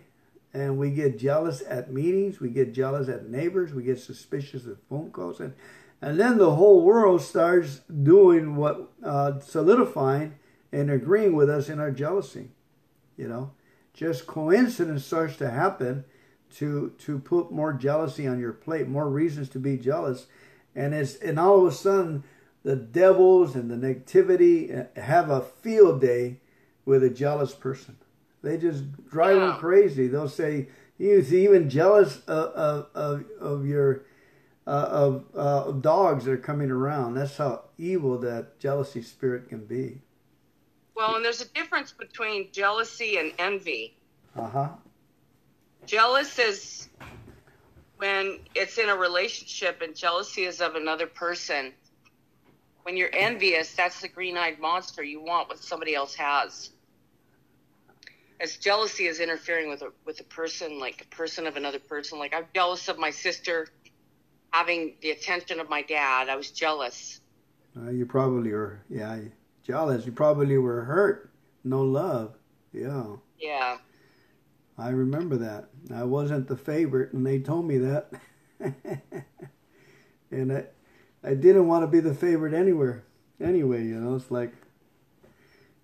and 0.53 0.77
we 0.77 0.89
get 0.91 1.19
jealous 1.19 1.61
at 1.67 1.91
meetings, 1.91 2.39
we 2.39 2.49
get 2.49 2.73
jealous 2.73 3.07
at 3.07 3.29
neighbors, 3.29 3.73
we 3.73 3.83
get 3.83 3.99
suspicious 3.99 4.65
of 4.65 4.77
phone 4.89 5.11
calls, 5.11 5.39
and 5.39 5.53
and 6.01 6.19
then 6.19 6.39
the 6.39 6.55
whole 6.55 6.81
world 6.81 7.21
starts 7.21 7.81
doing 7.89 8.55
what 8.55 8.91
uh, 9.03 9.39
solidifying 9.39 10.35
and 10.71 10.89
agreeing 10.89 11.35
with 11.35 11.49
us 11.49 11.69
in 11.69 11.79
our 11.79 11.91
jealousy. 11.91 12.49
You 13.17 13.27
know, 13.27 13.51
just 13.93 14.25
coincidence 14.25 15.05
starts 15.05 15.35
to 15.37 15.51
happen 15.51 16.05
to 16.57 16.93
to 16.99 17.19
put 17.19 17.51
more 17.51 17.73
jealousy 17.73 18.27
on 18.27 18.39
your 18.39 18.53
plate, 18.53 18.87
more 18.87 19.09
reasons 19.09 19.49
to 19.49 19.59
be 19.59 19.77
jealous, 19.77 20.27
and 20.75 20.93
it's 20.93 21.15
and 21.15 21.39
all 21.39 21.59
of 21.59 21.73
a 21.73 21.75
sudden 21.75 22.23
the 22.63 22.75
devils 22.75 23.55
and 23.55 23.69
the 23.69 23.75
negativity 23.75 24.87
uh, 24.97 25.01
have 25.01 25.29
a 25.29 25.41
field 25.41 26.01
day 26.01 26.37
with 26.85 27.03
a 27.03 27.09
jealous 27.09 27.53
person. 27.53 27.97
They 28.43 28.57
just 28.57 28.83
drive 29.09 29.37
yeah. 29.37 29.47
them 29.47 29.57
crazy. 29.57 30.07
They'll 30.07 30.29
say, 30.29 30.67
"He's 30.97 31.33
even 31.33 31.69
jealous 31.69 32.21
of 32.27 32.87
of, 32.95 33.25
of 33.39 33.65
your 33.65 34.03
uh, 34.67 34.87
of, 34.89 35.25
uh, 35.35 35.65
of 35.65 35.81
dogs 35.81 36.25
that 36.25 36.31
are 36.31 36.37
coming 36.37 36.71
around." 36.71 37.15
That's 37.15 37.37
how 37.37 37.65
evil 37.77 38.17
that 38.19 38.59
jealousy 38.59 39.01
spirit 39.01 39.49
can 39.49 39.65
be. 39.65 40.01
Well, 40.95 41.15
and 41.15 41.25
there's 41.25 41.41
a 41.41 41.49
difference 41.49 41.91
between 41.91 42.51
jealousy 42.51 43.17
and 43.17 43.33
envy. 43.39 43.95
Uh 44.35 44.49
huh. 44.49 44.69
Jealous 45.85 46.39
is 46.39 46.87
when 47.97 48.39
it's 48.55 48.77
in 48.77 48.89
a 48.89 48.95
relationship, 48.95 49.81
and 49.81 49.95
jealousy 49.95 50.43
is 50.43 50.61
of 50.61 50.75
another 50.75 51.07
person. 51.07 51.73
When 52.83 52.97
you're 52.97 53.13
envious, 53.13 53.73
that's 53.73 54.01
the 54.01 54.07
green-eyed 54.07 54.59
monster. 54.59 55.03
You 55.03 55.21
want 55.21 55.49
what 55.49 55.59
somebody 55.59 55.93
else 55.93 56.15
has 56.15 56.71
as 58.41 58.57
jealousy 58.57 59.05
is 59.05 59.19
interfering 59.19 59.69
with 59.69 59.83
a 59.83 59.91
with 60.05 60.19
a 60.19 60.23
person, 60.23 60.79
like 60.79 61.05
a 61.09 61.15
person 61.15 61.45
of 61.45 61.55
another 61.55 61.79
person. 61.79 62.17
Like 62.19 62.33
I'm 62.33 62.45
jealous 62.53 62.87
of 62.89 62.97
my 62.97 63.11
sister 63.11 63.67
having 64.51 64.95
the 65.01 65.11
attention 65.11 65.59
of 65.59 65.69
my 65.69 65.83
dad. 65.83 66.27
I 66.27 66.35
was 66.35 66.51
jealous. 66.51 67.21
Uh, 67.77 67.89
you 67.91 68.05
probably 68.05 68.51
were, 68.51 68.81
yeah, 68.89 69.19
jealous. 69.63 70.05
You 70.05 70.11
probably 70.11 70.57
were 70.57 70.83
hurt. 70.83 71.29
No 71.63 71.83
love. 71.83 72.35
Yeah. 72.73 73.15
Yeah. 73.39 73.77
I 74.81 74.89
remember 74.89 75.37
that. 75.37 75.69
I 75.93 76.03
wasn't 76.03 76.47
the 76.47 76.57
favorite, 76.57 77.13
and 77.13 77.25
they 77.25 77.37
told 77.37 77.67
me 77.67 77.77
that. 77.77 78.11
and 80.31 80.51
I, 80.51 80.65
I 81.23 81.35
didn't 81.35 81.67
want 81.67 81.83
to 81.83 81.87
be 81.87 81.99
the 81.99 82.15
favorite 82.15 82.55
anywhere. 82.55 83.03
Anyway, 83.39 83.83
you 83.83 83.99
know, 83.99 84.15
it's 84.15 84.31
like 84.31 84.51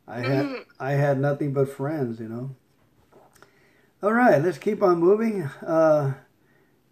I 0.08 0.22
had 0.22 0.46
mm. 0.46 0.66
I 0.80 0.92
had 0.94 1.20
nothing 1.20 1.54
but 1.54 1.70
friends, 1.70 2.20
you 2.20 2.28
know. 2.28 2.56
All 4.02 4.14
right, 4.14 4.42
let's 4.42 4.58
keep 4.58 4.82
on 4.82 4.98
moving. 4.98 5.44
Uh, 5.66 6.14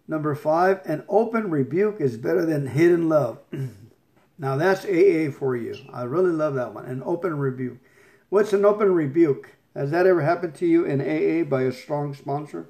number 0.06 0.34
five, 0.36 0.82
an 0.84 1.04
open 1.08 1.50
rebuke 1.50 2.00
is 2.00 2.16
better 2.16 2.46
than 2.46 2.68
hidden 2.68 3.08
love. 3.08 3.40
now 4.38 4.56
that's 4.56 4.84
AA 4.84 5.32
for 5.36 5.56
you. 5.56 5.74
I 5.92 6.04
really 6.04 6.32
love 6.32 6.54
that 6.54 6.72
one. 6.72 6.84
An 6.84 7.02
open 7.04 7.36
rebuke. 7.36 7.78
What's 8.28 8.52
an 8.52 8.64
open 8.64 8.92
rebuke? 8.92 9.55
Has 9.76 9.90
that 9.90 10.06
ever 10.06 10.22
happened 10.22 10.54
to 10.56 10.66
you 10.66 10.84
in 10.84 11.02
AA 11.02 11.44
by 11.44 11.62
a 11.62 11.72
strong 11.72 12.14
sponsor? 12.14 12.68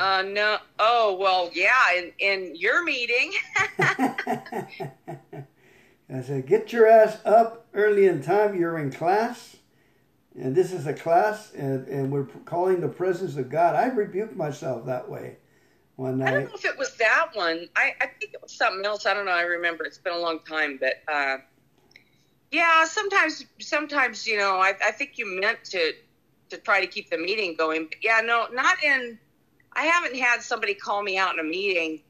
Uh, 0.00 0.22
no. 0.22 0.58
Oh, 0.80 1.16
well, 1.16 1.50
yeah, 1.54 1.92
in, 1.96 2.12
in 2.18 2.56
your 2.56 2.82
meeting. 2.82 3.32
I 3.78 4.66
said, 6.22 6.46
get 6.46 6.72
your 6.72 6.88
ass 6.88 7.18
up 7.24 7.68
early 7.72 8.06
in 8.06 8.20
time. 8.20 8.58
You're 8.58 8.78
in 8.78 8.90
class. 8.90 9.56
And 10.34 10.56
this 10.56 10.72
is 10.72 10.86
a 10.86 10.94
class, 10.94 11.52
and, 11.52 11.86
and 11.88 12.10
we're 12.10 12.26
calling 12.44 12.80
the 12.80 12.88
presence 12.88 13.36
of 13.36 13.48
God. 13.48 13.76
I 13.76 13.86
rebuked 13.86 14.36
myself 14.36 14.86
that 14.86 15.08
way 15.08 15.36
one 15.96 16.18
night. 16.18 16.28
I 16.28 16.32
don't 16.32 16.44
know 16.44 16.54
if 16.54 16.64
it 16.64 16.78
was 16.78 16.94
that 16.96 17.30
one. 17.34 17.68
I, 17.74 17.92
I 18.00 18.06
think 18.06 18.34
it 18.34 18.42
was 18.42 18.52
something 18.52 18.84
else. 18.84 19.04
I 19.04 19.14
don't 19.14 19.26
know. 19.26 19.32
I 19.32 19.42
remember. 19.42 19.84
It's 19.84 19.98
been 19.98 20.12
a 20.12 20.18
long 20.18 20.38
time. 20.48 20.78
But 20.80 21.02
uh, 21.12 21.38
yeah, 22.50 22.84
sometimes, 22.84 23.44
sometimes, 23.60 24.26
you 24.26 24.38
know, 24.38 24.56
I, 24.56 24.74
I 24.84 24.90
think 24.90 25.18
you 25.18 25.40
meant 25.40 25.64
to 25.66 25.92
to 26.50 26.56
try 26.56 26.80
to 26.80 26.86
keep 26.86 27.10
the 27.10 27.18
meeting 27.18 27.54
going. 27.56 27.84
But 27.84 27.98
yeah, 28.02 28.20
no, 28.24 28.46
not 28.52 28.82
in. 28.82 29.18
I 29.74 29.82
haven't 29.82 30.16
had 30.16 30.42
somebody 30.42 30.74
call 30.74 31.02
me 31.02 31.18
out 31.18 31.34
in 31.34 31.40
a 31.40 31.48
meeting 31.48 32.00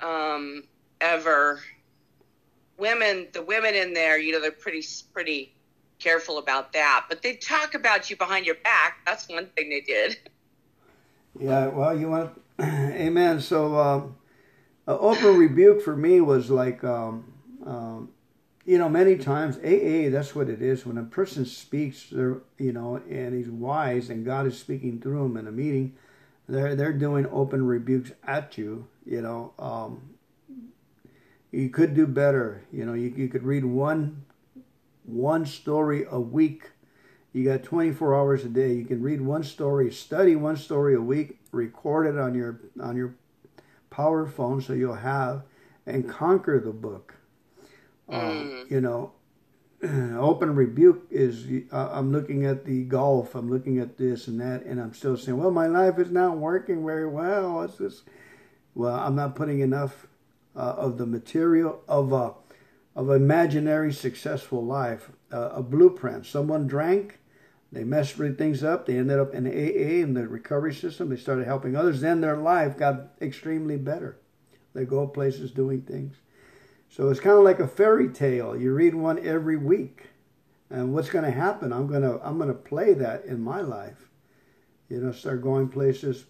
um, 0.00 0.64
ever 1.00 1.60
women, 2.78 3.28
the 3.32 3.42
women 3.42 3.74
in 3.74 3.94
there, 3.94 4.18
you 4.18 4.32
know, 4.32 4.40
they're 4.40 4.50
pretty 4.50 4.84
pretty 5.12 5.54
careful 5.98 6.38
about 6.38 6.72
that. 6.72 7.06
But 7.08 7.22
they 7.22 7.36
talk 7.36 7.74
about 7.74 8.10
you 8.10 8.16
behind 8.16 8.46
your 8.46 8.56
back. 8.56 8.98
That's 9.06 9.28
one 9.28 9.46
thing 9.56 9.70
they 9.70 9.80
did. 9.80 10.16
Yeah, 11.38 11.66
well, 11.68 11.98
you 11.98 12.10
want, 12.10 12.40
amen. 12.60 13.40
So, 13.40 13.78
um, 13.78 14.16
uh, 14.86 14.98
open 14.98 15.36
rebuke 15.36 15.82
for 15.82 15.96
me 15.96 16.20
was 16.20 16.50
like, 16.50 16.84
um, 16.84 17.32
um, 17.64 18.10
you 18.64 18.78
know, 18.78 18.88
many 18.88 19.16
times 19.16 19.56
AA. 19.58 20.10
That's 20.10 20.34
what 20.34 20.48
it 20.48 20.62
is. 20.62 20.86
When 20.86 20.98
a 20.98 21.04
person 21.04 21.44
speaks, 21.44 22.08
they're 22.10 22.38
you 22.58 22.72
know, 22.72 22.96
and 23.08 23.34
he's 23.34 23.48
wise, 23.48 24.10
and 24.10 24.24
God 24.24 24.46
is 24.46 24.58
speaking 24.58 25.00
through 25.00 25.26
him 25.26 25.36
in 25.36 25.46
a 25.46 25.52
meeting. 25.52 25.94
they're 26.48 26.74
they're 26.74 26.92
doing 26.92 27.26
open 27.30 27.66
rebukes 27.66 28.12
at 28.26 28.56
you. 28.56 28.86
You 29.04 29.20
know, 29.20 29.52
um, 29.58 30.14
you 31.52 31.68
could 31.68 31.94
do 31.94 32.06
better. 32.06 32.62
You 32.72 32.86
know, 32.86 32.94
you 32.94 33.12
you 33.14 33.28
could 33.28 33.44
read 33.44 33.64
one 33.64 34.24
one 35.04 35.44
story 35.44 36.06
a 36.10 36.20
week. 36.20 36.70
You 37.32 37.44
got 37.44 37.64
24 37.64 38.14
hours 38.14 38.44
a 38.44 38.48
day. 38.48 38.74
You 38.74 38.84
can 38.84 39.02
read 39.02 39.20
one 39.20 39.42
story, 39.42 39.90
study 39.92 40.36
one 40.36 40.56
story 40.56 40.94
a 40.94 41.00
week, 41.00 41.40
record 41.50 42.06
it 42.06 42.18
on 42.18 42.34
your 42.34 42.60
on 42.80 42.96
your 42.96 43.14
power 43.90 44.26
phone 44.26 44.60
so 44.60 44.72
you'll 44.72 44.94
have 44.94 45.42
and 45.86 46.08
conquer 46.08 46.58
the 46.58 46.72
book. 46.72 47.14
Uh, 48.08 48.12
Mm. 48.12 48.70
you 48.70 48.80
know, 48.80 49.12
open 50.18 50.54
rebuke 50.54 51.06
is 51.10 51.46
uh, 51.72 51.88
I'm 51.92 52.12
looking 52.12 52.44
at 52.44 52.64
the 52.64 52.84
golf, 52.84 53.34
I'm 53.34 53.50
looking 53.50 53.78
at 53.78 53.96
this 53.96 54.28
and 54.28 54.40
that, 54.40 54.64
and 54.64 54.80
I'm 54.80 54.94
still 54.94 55.16
saying, 55.16 55.38
well, 55.38 55.50
my 55.50 55.66
life 55.66 55.98
is 55.98 56.10
not 56.10 56.38
working 56.38 56.84
very 56.84 57.06
well. 57.06 57.62
It's 57.62 57.78
just, 57.78 58.04
well, 58.74 58.94
I'm 58.94 59.14
not 59.14 59.34
putting 59.34 59.60
enough 59.60 60.06
uh, 60.56 60.74
of 60.76 60.98
the 60.98 61.06
material 61.06 61.82
of 61.88 62.12
a 62.12 62.34
of 62.96 63.10
imaginary 63.10 63.92
successful 63.92 64.64
life, 64.64 65.10
uh, 65.32 65.50
a 65.52 65.62
blueprint. 65.62 66.26
Someone 66.26 66.68
drank, 66.68 67.18
they 67.72 67.82
messed 67.82 68.14
things 68.14 68.62
up. 68.62 68.86
They 68.86 68.96
ended 68.96 69.18
up 69.18 69.34
in 69.34 69.48
AA 69.48 70.00
in 70.00 70.14
the 70.14 70.28
recovery 70.28 70.72
system. 70.72 71.08
They 71.08 71.16
started 71.16 71.46
helping 71.46 71.74
others. 71.74 72.00
Then 72.00 72.20
their 72.20 72.36
life 72.36 72.76
got 72.78 73.08
extremely 73.20 73.76
better. 73.76 74.16
They 74.74 74.84
go 74.84 75.08
places 75.08 75.50
doing 75.50 75.82
things. 75.82 76.14
So 76.94 77.08
it's 77.08 77.18
kind 77.18 77.36
of 77.36 77.42
like 77.42 77.58
a 77.58 77.66
fairy 77.66 78.08
tale. 78.08 78.56
You 78.56 78.72
read 78.72 78.94
one 78.94 79.18
every 79.26 79.56
week, 79.56 80.10
and 80.70 80.94
what's 80.94 81.10
going 81.10 81.24
to 81.24 81.30
happen? 81.32 81.72
I'm 81.72 81.88
gonna 81.88 82.20
I'm 82.22 82.38
gonna 82.38 82.54
play 82.54 82.94
that 82.94 83.24
in 83.24 83.42
my 83.42 83.62
life. 83.62 84.08
You 84.88 85.00
know, 85.00 85.10
start 85.10 85.42
going 85.42 85.70
places, 85.70 86.24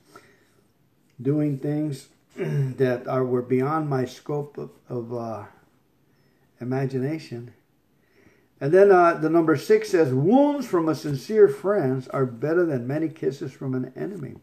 doing 1.20 1.58
things 1.58 2.08
that 2.36 3.06
are 3.06 3.26
were 3.26 3.42
beyond 3.42 3.90
my 3.90 4.06
scope 4.06 4.56
of, 4.56 4.70
of 4.88 5.12
uh, 5.12 5.44
imagination. 6.62 7.52
And 8.58 8.72
then 8.72 8.90
uh, 8.90 9.18
the 9.18 9.28
number 9.28 9.58
six 9.58 9.90
says, 9.90 10.14
"Wounds 10.14 10.66
from 10.66 10.88
a 10.88 10.94
sincere 10.94 11.46
friend 11.46 12.08
are 12.10 12.24
better 12.24 12.64
than 12.64 12.86
many 12.86 13.10
kisses 13.10 13.52
from 13.52 13.74
an 13.74 13.92
enemy." 13.94 14.36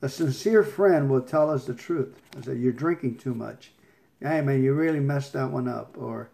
A 0.00 0.08
sincere 0.08 0.62
friend 0.62 1.10
will 1.10 1.22
tell 1.22 1.50
us 1.50 1.64
the 1.64 1.74
truth. 1.74 2.20
I 2.38 2.42
said, 2.42 2.58
"You're 2.58 2.72
drinking 2.72 3.16
too 3.16 3.34
much." 3.34 3.72
Hey 4.20 4.40
man, 4.40 4.62
you 4.62 4.72
really 4.74 5.00
messed 5.00 5.32
that 5.34 5.50
one 5.50 5.68
up, 5.68 5.96
or 5.98 6.30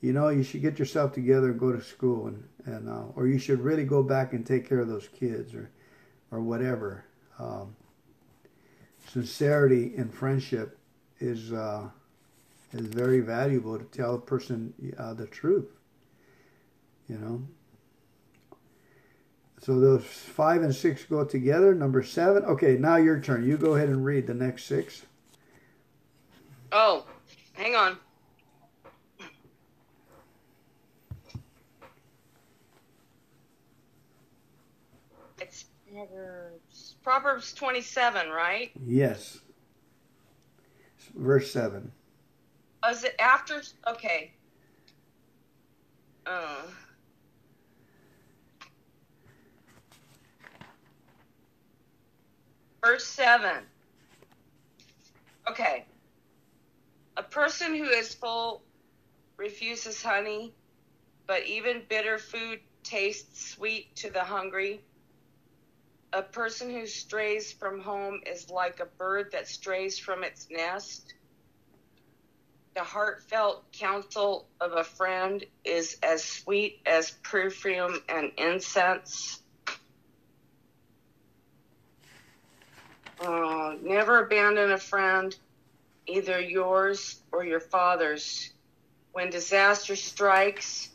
you 0.00 0.12
know, 0.12 0.28
you 0.28 0.42
should 0.42 0.62
get 0.62 0.78
yourself 0.78 1.12
together 1.12 1.50
and 1.50 1.60
go 1.60 1.72
to 1.72 1.82
school, 1.82 2.28
and 2.28 2.44
and 2.64 2.88
uh, 2.88 3.04
or 3.14 3.26
you 3.26 3.38
should 3.38 3.60
really 3.60 3.84
go 3.84 4.02
back 4.02 4.32
and 4.32 4.46
take 4.46 4.68
care 4.68 4.80
of 4.80 4.88
those 4.88 5.08
kids, 5.08 5.54
or 5.54 5.70
or 6.30 6.40
whatever. 6.40 7.04
Um, 7.38 7.76
sincerity 9.08 9.92
in 9.96 10.08
friendship 10.08 10.78
is 11.20 11.52
uh, 11.52 11.88
is 12.72 12.86
very 12.86 13.20
valuable 13.20 13.78
to 13.78 13.84
tell 13.84 14.14
a 14.14 14.20
person 14.20 14.74
uh, 14.98 15.14
the 15.14 15.26
truth. 15.26 15.70
You 17.08 17.18
know. 17.18 17.42
So 19.62 19.80
those 19.80 20.04
five 20.04 20.62
and 20.62 20.74
six 20.74 21.04
go 21.04 21.24
together. 21.24 21.74
Number 21.74 22.02
seven. 22.02 22.44
Okay, 22.44 22.76
now 22.76 22.96
your 22.96 23.18
turn. 23.20 23.44
You 23.44 23.56
go 23.56 23.74
ahead 23.74 23.88
and 23.88 24.04
read 24.04 24.26
the 24.26 24.34
next 24.34 24.64
six. 24.64 25.06
Oh, 26.70 27.06
hang 27.56 27.74
on. 27.74 27.98
It's 35.40 35.64
Proverbs, 35.92 36.96
Proverbs 37.02 37.52
27, 37.54 38.28
right? 38.30 38.70
Yes. 38.84 39.40
Verse 41.14 41.50
7. 41.50 41.90
Oh, 42.82 42.90
is 42.90 43.04
it 43.04 43.14
after? 43.18 43.62
Okay. 43.86 44.32
Uh, 46.26 46.62
verse 52.84 53.04
7. 53.06 53.62
Okay. 55.48 55.84
A 57.16 57.22
person 57.22 57.74
who 57.74 57.84
is 57.84 58.14
full 58.14 58.62
refuses 59.38 60.02
honey, 60.02 60.54
but 61.26 61.46
even 61.46 61.82
bitter 61.88 62.18
food 62.18 62.60
tastes 62.82 63.52
sweet 63.52 63.96
to 63.96 64.10
the 64.10 64.22
hungry. 64.22 64.82
A 66.12 66.22
person 66.22 66.70
who 66.70 66.86
strays 66.86 67.52
from 67.52 67.80
home 67.80 68.20
is 68.26 68.50
like 68.50 68.80
a 68.80 68.86
bird 68.86 69.32
that 69.32 69.48
strays 69.48 69.98
from 69.98 70.24
its 70.24 70.48
nest. 70.50 71.14
The 72.74 72.82
heartfelt 72.82 73.72
counsel 73.72 74.46
of 74.60 74.72
a 74.72 74.84
friend 74.84 75.42
is 75.64 75.96
as 76.02 76.22
sweet 76.22 76.80
as 76.84 77.12
perfume 77.22 77.98
and 78.10 78.30
incense. 78.36 79.40
Uh, 83.18 83.74
never 83.80 84.24
abandon 84.24 84.72
a 84.72 84.78
friend, 84.78 85.34
either 86.06 86.40
yours 86.40 87.22
or 87.32 87.44
your 87.44 87.60
father's. 87.60 88.52
When 89.12 89.30
disaster 89.30 89.96
strikes, 89.96 90.90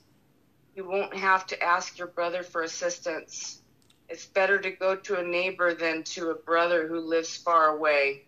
you 0.75 0.87
won't 0.87 1.15
have 1.15 1.45
to 1.47 1.63
ask 1.63 1.97
your 1.97 2.07
brother 2.07 2.43
for 2.43 2.63
assistance. 2.63 3.61
It's 4.09 4.25
better 4.25 4.59
to 4.59 4.71
go 4.71 4.95
to 4.95 5.19
a 5.19 5.23
neighbor 5.23 5.73
than 5.73 6.03
to 6.03 6.29
a 6.29 6.35
brother 6.35 6.87
who 6.87 6.99
lives 6.99 7.37
far 7.37 7.75
away. 7.75 8.25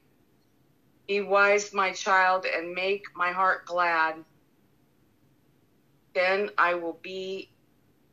Be 1.07 1.21
wise, 1.21 1.73
my 1.73 1.91
child, 1.91 2.45
and 2.45 2.73
make 2.73 3.03
my 3.15 3.31
heart 3.31 3.65
glad. 3.65 4.23
Then 6.13 6.49
I 6.57 6.75
will 6.75 6.99
be 7.01 7.49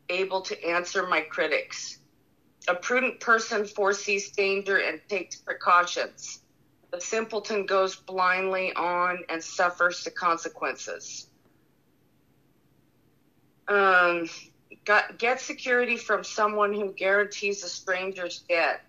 able 0.09 0.43
to 0.43 0.65
answer 0.65 1.07
my 1.07 1.21
critics. 1.21 1.99
A 2.69 2.75
prudent 2.75 3.21
person 3.21 3.65
foresees 3.65 4.33
danger 4.33 4.79
and 4.79 5.01
takes 5.09 5.37
precautions. 5.37 6.43
The 6.93 7.01
simpleton 7.01 7.67
goes 7.67 7.97
blindly 7.97 8.73
on 8.75 9.25
and 9.29 9.43
suffers 9.43 10.03
the 10.03 10.11
consequences. 10.11 11.29
Um, 13.69 14.29
got, 14.85 15.19
get 15.19 15.41
security 15.41 15.97
from 15.97 16.25
someone 16.25 16.75
who 16.75 16.93
guarantees 16.93 17.63
a 17.63 17.69
stranger's 17.69 18.41
debt. 18.49 18.85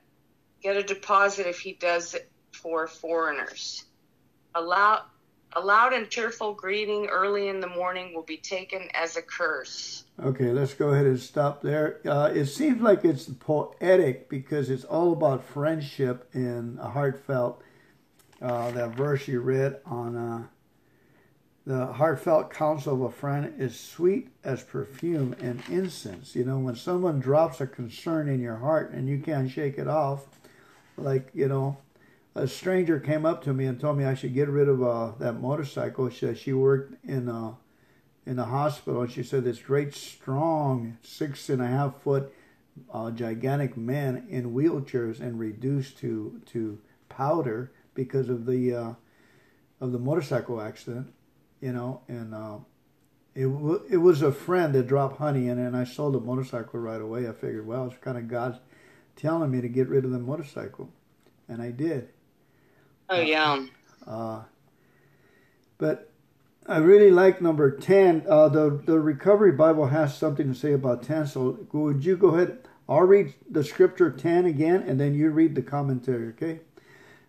Get 0.63 0.77
a 0.77 0.83
deposit 0.83 1.45
if 1.45 1.59
he 1.59 1.73
does 1.73 2.15
it 2.15 2.31
for 2.51 2.87
foreigners. 2.87 3.85
A 4.55 4.61
loud, 4.61 5.03
a 5.53 5.59
loud 5.59 5.93
and 5.93 6.09
cheerful 6.09 6.53
greeting 6.53 7.07
early 7.07 7.49
in 7.49 7.59
the 7.59 7.67
morning 7.67 8.13
will 8.15 8.23
be 8.23 8.37
taken 8.37 8.89
as 8.93 9.15
a 9.15 9.21
curse. 9.21 10.05
Okay, 10.23 10.51
let's 10.51 10.73
go 10.73 10.89
ahead 10.89 11.05
and 11.05 11.19
stop 11.19 11.61
there. 11.61 11.99
Uh, 12.05 12.31
it 12.33 12.45
seems 12.45 12.81
like 12.81 13.05
it's 13.05 13.25
poetic 13.25 14.29
because 14.29 14.69
it's 14.69 14.83
all 14.83 15.13
about 15.13 15.43
friendship 15.43 16.29
and 16.33 16.79
a 16.79 16.89
heartfelt. 16.89 17.61
Uh, 18.41 18.71
that 18.71 18.95
verse 18.95 19.27
you 19.27 19.39
read 19.39 19.79
on 19.85 20.15
uh, 20.15 20.43
the 21.65 21.85
heartfelt 21.93 22.51
counsel 22.51 22.95
of 22.95 23.01
a 23.01 23.15
friend 23.15 23.53
is 23.59 23.79
sweet 23.79 24.29
as 24.43 24.63
perfume 24.63 25.35
and 25.39 25.61
incense. 25.69 26.35
You 26.35 26.45
know, 26.45 26.57
when 26.57 26.75
someone 26.75 27.19
drops 27.19 27.61
a 27.61 27.67
concern 27.67 28.27
in 28.27 28.41
your 28.41 28.57
heart 28.57 28.91
and 28.91 29.07
you 29.07 29.19
can't 29.19 29.51
shake 29.51 29.77
it 29.77 29.87
off, 29.87 30.25
like, 30.97 31.29
you 31.35 31.47
know, 31.47 31.77
a 32.33 32.47
stranger 32.47 32.99
came 32.99 33.25
up 33.25 33.43
to 33.43 33.53
me 33.53 33.65
and 33.65 33.79
told 33.79 33.97
me 33.97 34.05
I 34.05 34.15
should 34.15 34.33
get 34.33 34.49
rid 34.49 34.67
of 34.67 34.81
uh, 34.81 35.11
that 35.19 35.33
motorcycle. 35.33 36.09
She 36.09 36.25
said 36.25 36.37
she 36.39 36.53
worked 36.53 36.95
in 37.05 37.29
a, 37.29 37.57
in 38.25 38.37
the 38.37 38.45
hospital. 38.45 39.03
And 39.03 39.11
she 39.11 39.21
said 39.21 39.43
this 39.43 39.59
great, 39.59 39.93
strong, 39.93 40.97
six 41.03 41.47
and 41.47 41.61
a 41.61 41.67
half 41.67 42.01
foot, 42.01 42.33
uh, 42.91 43.11
gigantic 43.11 43.77
man 43.77 44.25
in 44.29 44.53
wheelchairs 44.53 45.19
and 45.19 45.37
reduced 45.37 45.97
to 45.99 46.41
to 46.47 46.79
powder 47.09 47.71
because 47.93 48.29
of 48.29 48.45
the 48.45 48.73
uh, 48.73 48.93
of 49.79 49.91
the 49.91 49.99
motorcycle 49.99 50.61
accident. 50.61 51.13
You 51.59 51.73
know, 51.73 52.01
and 52.07 52.33
uh, 52.33 52.57
it 53.35 53.43
w- 53.43 53.83
it 53.89 53.97
was 53.97 54.21
a 54.21 54.31
friend 54.31 54.73
that 54.73 54.87
dropped 54.87 55.17
honey 55.17 55.47
in 55.47 55.59
and 55.59 55.77
I 55.77 55.83
sold 55.83 56.15
the 56.15 56.19
motorcycle 56.19 56.79
right 56.79 57.01
away. 57.01 57.27
I 57.27 57.33
figured, 57.33 57.67
well, 57.67 57.85
it's 57.87 57.97
kind 57.97 58.17
of 58.17 58.27
God 58.27 58.59
telling 59.15 59.51
me 59.51 59.61
to 59.61 59.69
get 59.69 59.87
rid 59.87 60.05
of 60.05 60.11
the 60.11 60.19
motorcycle, 60.19 60.89
and 61.47 61.61
I 61.61 61.71
did. 61.71 62.09
Oh, 63.09 63.19
yeah. 63.19 63.65
Uh, 64.07 64.41
but 65.77 66.11
I 66.65 66.77
really 66.77 67.11
like 67.11 67.41
number 67.41 67.75
10. 67.75 68.25
Uh, 68.27 68.47
the, 68.49 68.81
the 68.85 68.99
Recovery 68.99 69.51
Bible 69.51 69.87
has 69.87 70.17
something 70.17 70.47
to 70.47 70.57
say 70.57 70.73
about 70.73 71.03
10. 71.03 71.27
So 71.27 71.59
would 71.73 72.05
you 72.05 72.15
go 72.15 72.29
ahead? 72.29 72.59
I'll 72.87 73.01
read 73.01 73.33
the 73.49 73.63
scripture 73.63 74.11
10 74.11 74.45
again, 74.45 74.83
and 74.87 74.99
then 74.99 75.13
you 75.13 75.29
read 75.29 75.55
the 75.55 75.61
commentary, 75.61 76.29
okay? 76.29 76.61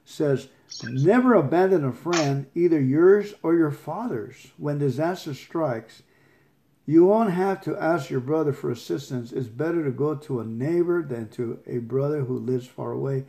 Says, 0.05 0.49
Never 0.85 1.35
abandon 1.35 1.85
a 1.85 1.93
friend, 1.93 2.47
either 2.55 2.81
yours 2.81 3.35
or 3.43 3.55
your 3.55 3.71
father's. 3.71 4.49
When 4.57 4.79
disaster 4.79 5.35
strikes, 5.35 6.03
you 6.87 7.05
won't 7.05 7.31
have 7.31 7.61
to 7.63 7.77
ask 7.77 8.11
your 8.11 8.21
brother 8.21 8.53
for 8.53 8.71
assistance. 8.71 9.33
It's 9.33 9.49
better 9.49 9.85
to 9.85 9.91
go 9.91 10.15
to 10.15 10.41
a 10.41 10.45
neighbor 10.45 11.03
than 11.03 11.29
to 11.31 11.61
a 11.67 11.79
brother 11.79 12.23
who 12.23 12.39
lives 12.39 12.67
far 12.67 12.93
away. 12.93 13.25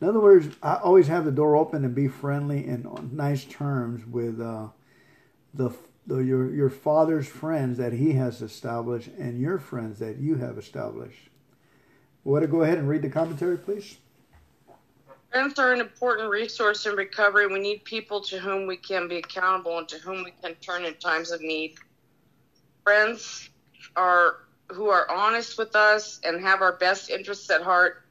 In 0.00 0.08
other 0.08 0.20
words, 0.20 0.54
I 0.62 0.76
always 0.76 1.08
have 1.08 1.24
the 1.24 1.32
door 1.32 1.56
open 1.56 1.84
and 1.84 1.94
be 1.94 2.08
friendly 2.08 2.66
and 2.66 2.86
on 2.86 3.10
nice 3.12 3.44
terms 3.44 4.06
with 4.06 4.40
uh, 4.40 4.68
the, 5.54 5.70
the 6.06 6.18
your 6.18 6.52
your 6.52 6.70
father's 6.70 7.28
friends 7.28 7.78
that 7.78 7.92
he 7.92 8.12
has 8.12 8.42
established 8.42 9.08
and 9.18 9.40
your 9.40 9.58
friends 9.58 9.98
that 10.00 10.18
you 10.18 10.36
have 10.36 10.58
established. 10.58 11.28
Want 12.24 12.42
to 12.42 12.48
go 12.48 12.62
ahead 12.62 12.78
and 12.78 12.88
read 12.88 13.02
the 13.02 13.10
commentary, 13.10 13.58
please? 13.58 13.98
Friends 15.32 15.58
are 15.58 15.72
an 15.72 15.80
important 15.80 16.28
resource 16.28 16.84
in 16.84 16.94
recovery. 16.94 17.46
We 17.46 17.58
need 17.58 17.84
people 17.84 18.20
to 18.20 18.38
whom 18.38 18.66
we 18.66 18.76
can 18.76 19.08
be 19.08 19.16
accountable 19.16 19.78
and 19.78 19.88
to 19.88 19.96
whom 19.96 20.24
we 20.24 20.32
can 20.42 20.54
turn 20.56 20.84
in 20.84 20.94
times 20.96 21.30
of 21.30 21.40
need. 21.40 21.76
Friends 22.84 23.48
are 23.96 24.40
who 24.68 24.90
are 24.90 25.10
honest 25.10 25.56
with 25.56 25.74
us 25.74 26.20
and 26.24 26.38
have 26.42 26.60
our 26.60 26.76
best 26.76 27.08
interests 27.08 27.50
at 27.50 27.62
heart. 27.62 28.04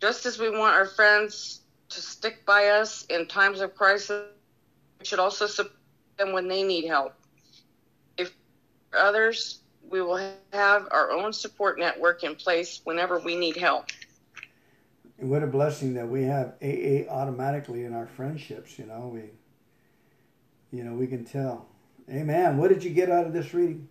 Just 0.00 0.26
as 0.26 0.36
we 0.36 0.50
want 0.50 0.74
our 0.74 0.86
friends 0.86 1.60
to 1.90 2.00
stick 2.00 2.44
by 2.44 2.66
us 2.66 3.04
in 3.10 3.28
times 3.28 3.60
of 3.60 3.76
crisis, 3.76 4.26
we 4.98 5.04
should 5.04 5.20
also 5.20 5.46
support 5.46 5.76
them 6.18 6.32
when 6.32 6.48
they 6.48 6.64
need 6.64 6.86
help. 6.86 7.14
If 8.16 8.32
others, 8.92 9.60
we 9.88 10.02
will 10.02 10.20
have 10.52 10.88
our 10.90 11.12
own 11.12 11.32
support 11.32 11.78
network 11.78 12.24
in 12.24 12.34
place 12.34 12.80
whenever 12.82 13.20
we 13.20 13.36
need 13.36 13.56
help. 13.56 13.86
And 15.18 15.30
what 15.30 15.42
a 15.42 15.46
blessing 15.46 15.94
that 15.94 16.08
we 16.08 16.24
have 16.24 16.54
AA 16.62 17.08
automatically 17.08 17.84
in 17.84 17.94
our 17.94 18.06
friendships. 18.06 18.78
You 18.78 18.86
know, 18.86 19.10
we, 19.12 19.30
you 20.76 20.84
know, 20.84 20.94
we 20.94 21.06
can 21.06 21.24
tell. 21.24 21.66
Amen. 22.10 22.58
What 22.58 22.68
did 22.68 22.84
you 22.84 22.90
get 22.90 23.10
out 23.10 23.26
of 23.26 23.32
this 23.32 23.54
reading? 23.54 23.88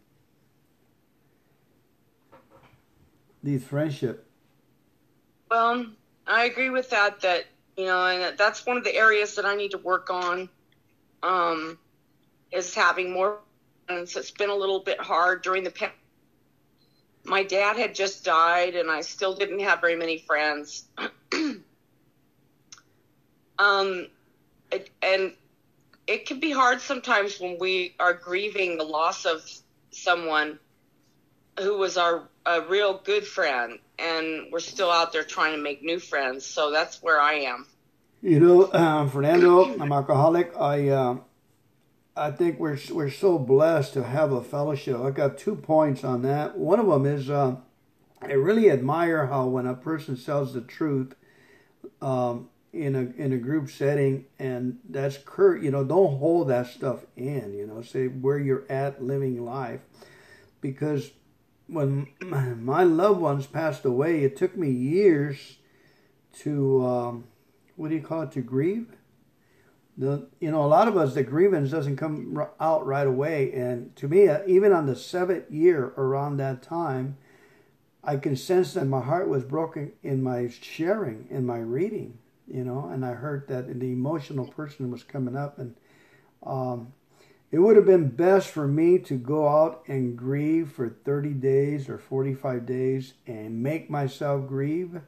These 3.42 3.64
friendship. 3.64 4.28
Well, 5.50 5.88
I 6.28 6.46
agree 6.46 6.70
with 6.70 6.90
that. 6.92 7.22
That 7.22 7.46
you 7.78 7.86
know, 7.86 8.06
and 8.06 8.38
that's 8.38 8.66
one 8.66 8.78
of 8.78 8.84
the 8.84 8.96
areas 8.96 9.36
that 9.36 9.46
I 9.46 9.56
need 9.56 9.72
to 9.72 9.78
work 9.78 10.10
on. 10.10 10.50
Um, 11.22 11.78
is 12.52 12.74
having 12.76 13.12
more 13.12 13.40
friends. 13.88 14.16
It's 14.16 14.32
been 14.32 14.50
a 14.50 14.56
little 14.56 14.80
bit 14.80 15.00
hard 15.00 15.42
during 15.42 15.64
the 15.64 15.72
pandemic 15.72 16.03
my 17.26 17.44
dad 17.44 17.78
had 17.78 17.96
just 17.96 18.26
died 18.26 18.76
and 18.76 18.90
I 18.90 19.02
still 19.02 19.36
didn't 19.36 19.60
have 19.60 19.82
very 19.82 19.96
many 19.96 20.18
friends. 20.18 20.86
um, 23.60 24.08
it, 24.72 24.90
and 25.02 25.34
it 26.08 26.26
can 26.26 26.40
be 26.40 26.52
hard 26.52 26.82
sometimes 26.82 27.40
when 27.40 27.58
we 27.60 27.96
are 28.00 28.14
grieving 28.14 28.78
the 28.78 28.84
loss 28.84 29.26
of 29.26 29.42
someone 29.92 30.60
who 31.60 31.78
was 31.78 31.98
our 31.98 32.28
a 32.46 32.62
real 32.62 33.00
good 33.06 33.26
friend 33.26 33.80
and 33.98 34.52
we're 34.52 34.60
still 34.60 34.92
out 34.92 35.14
there 35.14 35.24
trying 35.24 35.56
to 35.56 35.62
make 35.62 35.82
new 35.82 36.00
friends. 36.00 36.46
So 36.46 36.72
that's 36.72 37.02
where 37.02 37.22
I 37.22 37.34
am. 37.34 37.66
You 38.22 38.40
know, 38.40 38.64
uh, 38.64 39.08
Fernando, 39.08 39.66
I'm 39.80 39.92
alcoholic. 39.92 40.54
I, 40.58 40.90
uh, 40.90 41.18
I 42.16 42.30
think 42.30 42.60
we're 42.60 42.78
we're 42.92 43.10
so 43.10 43.40
blessed 43.40 43.94
to 43.94 44.04
have 44.04 44.32
a 44.32 44.44
fellowship. 44.44 45.00
I 45.00 45.10
got 45.10 45.38
two 45.38 45.56
points 45.56 46.04
on 46.04 46.22
that. 46.22 46.58
One 46.58 46.80
of 46.80 46.86
them 46.86 47.06
is 47.06 47.30
uh, 47.30 47.56
I 48.22 48.34
really 48.34 48.70
admire 48.70 49.28
how 49.28 49.48
when 49.48 49.66
a 49.66 49.74
person 49.74 50.16
tells 50.16 50.54
the 50.54 50.62
truth 50.62 51.16
um, 52.02 52.50
in 52.72 52.96
a 52.96 53.22
in 53.22 53.34
a 53.34 53.38
group 53.38 53.72
setting, 53.72 54.26
and 54.38 54.78
that's 54.88 55.18
curt. 55.18 55.64
You 55.64 55.72
know, 55.72 55.84
don't 55.84 56.20
hold 56.20 56.50
that 56.50 56.68
stuff 56.68 57.00
in. 57.18 57.56
You 57.56 57.66
know, 57.66 57.82
say 57.82 58.08
where 58.08 58.38
you're 58.38 58.66
at 58.70 59.04
living 59.04 59.44
life, 59.44 59.82
because 60.62 61.12
when 61.66 62.10
my 62.22 62.84
loved 62.84 63.22
ones 63.22 63.48
passed 63.48 63.86
away, 63.86 64.24
it 64.24 64.38
took 64.38 64.56
me 64.56 64.70
years 64.70 65.58
to 66.42 66.86
um, 66.86 67.24
what 67.76 67.90
do 67.90 67.96
you 67.96 68.02
call 68.02 68.22
it 68.22 68.32
to 68.34 68.42
grieve 68.42 68.88
the 69.98 70.28
you 70.40 70.50
know 70.50 70.64
a 70.64 70.68
lot 70.68 70.88
of 70.88 70.98
us 70.98 71.14
the 71.14 71.24
grievance 71.24 71.72
doesn't 71.72 71.98
come 71.98 72.48
out 72.60 72.86
right 72.86 73.08
away. 73.08 73.52
And 73.54 73.96
to 73.98 74.08
me 74.08 74.28
uh, 74.28 74.42
even 74.48 74.72
on 74.72 74.86
the 74.86 74.96
seventh 74.96 75.52
year 75.52 75.94
around 75.98 76.38
that 76.38 76.64
time 76.64 77.18
i 78.04 78.18
can 78.18 78.36
sense 78.36 78.74
that 78.74 78.86
my 78.86 79.00
heart 79.00 79.30
was 79.30 79.44
broken 79.44 79.94
in 80.04 80.22
my 80.22 80.50
sharing 80.50 81.26
in 81.30 81.46
my 81.46 81.60
reading 81.60 82.18
you 82.48 82.64
know 82.64 82.90
and 82.92 83.06
i 83.06 83.14
heard 83.14 83.48
that 83.48 83.80
the 83.80 83.92
emotional 83.92 84.48
person 84.48 84.92
was 84.92 85.04
coming 85.04 85.36
up. 85.36 85.58
And 85.60 85.76
um, 86.46 86.94
it 87.52 87.60
would 87.60 87.76
have 87.76 87.86
been 87.86 88.10
best 88.10 88.50
for 88.50 88.68
me 88.68 88.98
to 89.00 89.16
go 89.16 89.48
out 89.48 89.84
and 89.88 90.18
grieve 90.18 90.72
for 90.72 90.90
30 90.90 91.34
days 91.34 91.88
or 91.88 92.00
45 92.00 92.66
days 92.66 93.14
and 93.28 93.62
make 93.62 93.90
myself 93.90 94.48
grieve 94.48 95.02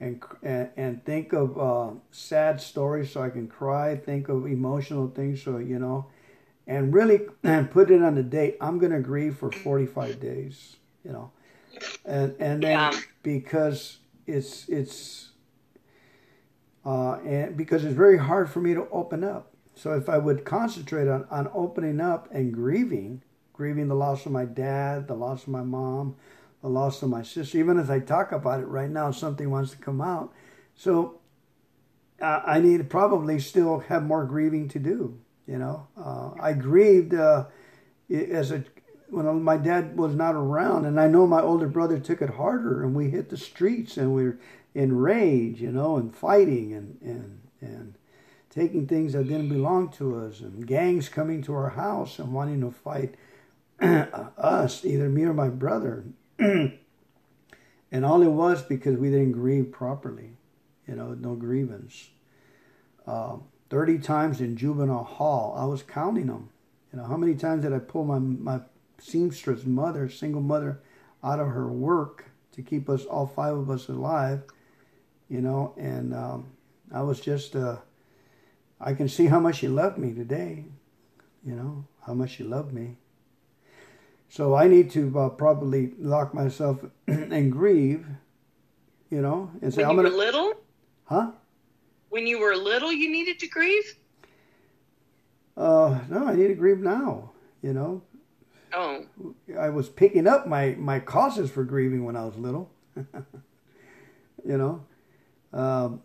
and 0.00 0.22
and, 0.42 0.70
and 0.76 1.04
think 1.04 1.32
of 1.32 1.58
uh, 1.58 1.90
sad 2.10 2.60
stories 2.60 3.12
so 3.12 3.22
I 3.22 3.30
can 3.30 3.46
cry. 3.46 3.96
Think 3.96 4.28
of 4.28 4.46
emotional 4.46 5.08
things 5.08 5.42
so 5.42 5.58
you 5.58 5.78
know, 5.78 6.06
and 6.66 6.92
really 6.92 7.20
and 7.44 7.70
put 7.72 7.90
it 7.90 8.02
on 8.02 8.14
the 8.14 8.22
date. 8.22 8.56
I'm 8.60 8.80
to 8.80 9.00
grieve 9.00 9.36
for 9.36 9.52
45 9.52 10.20
days. 10.20 10.76
You 11.04 11.12
know, 11.12 11.32
and 12.04 12.34
and 12.40 12.62
then 12.62 12.70
yeah. 12.70 13.00
because 13.22 13.98
it's 14.26 14.68
it's 14.68 15.30
uh, 16.84 17.14
and 17.24 17.56
because 17.56 17.84
it's 17.84 17.94
very 17.94 18.18
hard 18.18 18.50
for 18.50 18.60
me 18.60 18.74
to 18.74 18.88
open 18.90 19.22
up. 19.22 19.54
So 19.74 19.94
if 19.94 20.08
I 20.08 20.18
would 20.18 20.44
concentrate 20.44 21.08
on, 21.08 21.26
on 21.30 21.50
opening 21.54 22.00
up 22.00 22.28
and 22.32 22.52
grieving, 22.52 23.22
grieving 23.52 23.88
the 23.88 23.94
loss 23.94 24.26
of 24.26 24.32
my 24.32 24.44
dad, 24.44 25.08
the 25.08 25.14
loss 25.14 25.42
of 25.42 25.48
my 25.48 25.62
mom, 25.62 26.16
the 26.62 26.68
loss 26.68 27.02
of 27.02 27.08
my 27.08 27.22
sister. 27.22 27.58
Even 27.58 27.78
as 27.78 27.90
I 27.90 28.00
talk 28.00 28.32
about 28.32 28.60
it 28.60 28.66
right 28.66 28.90
now, 28.90 29.10
something 29.10 29.50
wants 29.50 29.70
to 29.72 29.78
come 29.78 30.00
out. 30.00 30.32
So 30.74 31.20
uh, 32.20 32.42
I 32.44 32.60
need 32.60 32.88
probably 32.90 33.38
still 33.38 33.80
have 33.80 34.04
more 34.04 34.24
grieving 34.24 34.68
to 34.68 34.78
do. 34.78 35.18
You 35.46 35.58
know, 35.58 35.88
uh, 35.98 36.30
I 36.40 36.52
grieved 36.52 37.14
uh, 37.14 37.46
as 38.10 38.50
a 38.52 38.64
when 39.08 39.42
my 39.42 39.56
dad 39.56 39.96
was 39.96 40.14
not 40.14 40.36
around, 40.36 40.84
and 40.84 41.00
I 41.00 41.08
know 41.08 41.26
my 41.26 41.40
older 41.40 41.66
brother 41.66 41.98
took 41.98 42.22
it 42.22 42.30
harder, 42.30 42.84
and 42.84 42.94
we 42.94 43.10
hit 43.10 43.28
the 43.28 43.36
streets, 43.36 43.96
and 43.96 44.14
we 44.14 44.24
are 44.24 44.38
in 44.74 44.96
rage, 44.96 45.60
you 45.60 45.72
know, 45.72 45.96
and 45.96 46.14
fighting, 46.14 46.72
and 46.72 46.98
and 47.02 47.40
and 47.60 47.94
taking 48.50 48.86
things 48.86 49.12
that 49.12 49.24
didn't 49.24 49.48
belong 49.48 49.90
to 49.92 50.16
us, 50.16 50.40
and 50.40 50.66
gangs 50.66 51.08
coming 51.08 51.42
to 51.42 51.54
our 51.54 51.70
house 51.70 52.18
and 52.18 52.32
wanting 52.32 52.60
to 52.60 52.70
fight 52.70 53.14
us, 53.80 54.84
either 54.84 55.08
me 55.08 55.24
or 55.24 55.34
my 55.34 55.48
brother. 55.48 56.04
and 57.92 58.04
all 58.04 58.22
it 58.22 58.28
was 58.28 58.62
because 58.62 58.96
we 58.96 59.10
didn't 59.10 59.32
grieve 59.32 59.70
properly, 59.70 60.38
you 60.88 60.94
know, 60.94 61.12
no 61.12 61.34
grievance. 61.34 62.08
Uh, 63.06 63.36
30 63.68 63.98
times 63.98 64.40
in 64.40 64.56
juvenile 64.56 65.04
hall, 65.04 65.54
I 65.56 65.66
was 65.66 65.82
counting 65.82 66.28
them. 66.28 66.48
You 66.92 66.98
know, 66.98 67.04
how 67.04 67.18
many 67.18 67.34
times 67.34 67.62
did 67.62 67.74
I 67.74 67.78
pull 67.78 68.04
my, 68.04 68.18
my 68.18 68.60
seamstress 68.98 69.66
mother, 69.66 70.08
single 70.08 70.40
mother, 70.40 70.80
out 71.22 71.40
of 71.40 71.48
her 71.48 71.70
work 71.70 72.30
to 72.52 72.62
keep 72.62 72.88
us, 72.88 73.04
all 73.04 73.26
five 73.26 73.56
of 73.56 73.70
us 73.70 73.88
alive, 73.88 74.42
you 75.28 75.42
know, 75.42 75.74
and 75.76 76.14
um, 76.14 76.46
I 76.92 77.02
was 77.02 77.20
just, 77.20 77.54
uh, 77.54 77.76
I 78.80 78.94
can 78.94 79.08
see 79.08 79.26
how 79.26 79.40
much 79.40 79.56
she 79.56 79.68
loved 79.68 79.98
me 79.98 80.14
today, 80.14 80.64
you 81.44 81.54
know, 81.54 81.84
how 82.06 82.14
much 82.14 82.30
she 82.30 82.44
loved 82.44 82.72
me. 82.72 82.96
So 84.30 84.54
I 84.54 84.68
need 84.68 84.92
to 84.92 85.18
uh, 85.18 85.28
probably 85.30 85.92
lock 85.98 86.32
myself 86.32 86.78
and 87.08 87.50
grieve, 87.50 88.06
you 89.10 89.20
know, 89.20 89.50
and 89.60 89.74
say, 89.74 89.82
when 89.82 89.90
"I'm 89.90 89.96
you 89.96 90.02
gonna." 90.04 90.16
Were 90.16 90.24
little? 90.24 90.52
Huh? 91.04 91.32
When 92.10 92.28
you 92.28 92.38
were 92.38 92.54
little, 92.54 92.92
you 92.92 93.10
needed 93.10 93.40
to 93.40 93.48
grieve. 93.48 93.96
Uh, 95.56 95.98
no, 96.08 96.28
I 96.28 96.36
need 96.36 96.46
to 96.46 96.54
grieve 96.54 96.78
now. 96.78 97.32
You 97.60 97.72
know. 97.72 98.02
Oh. 98.72 99.04
I 99.58 99.68
was 99.68 99.88
picking 99.88 100.28
up 100.28 100.46
my 100.46 100.76
my 100.78 101.00
causes 101.00 101.50
for 101.50 101.64
grieving 101.64 102.04
when 102.04 102.14
I 102.14 102.24
was 102.24 102.36
little. 102.36 102.70
you 102.94 103.04
know. 104.44 104.84
Um, 105.52 106.02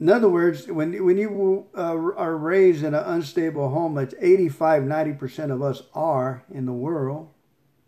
in 0.00 0.08
other 0.08 0.30
words, 0.30 0.66
when 0.66 1.04
when 1.04 1.18
you 1.18 1.66
uh, 1.76 1.94
are 2.16 2.38
raised 2.38 2.84
in 2.84 2.94
an 2.94 3.04
unstable 3.04 3.68
home, 3.68 3.96
that's 3.96 4.14
85, 4.18 4.84
90 4.84 5.12
percent 5.12 5.52
of 5.52 5.60
us 5.60 5.82
are 5.92 6.42
in 6.50 6.64
the 6.64 6.72
world 6.72 7.28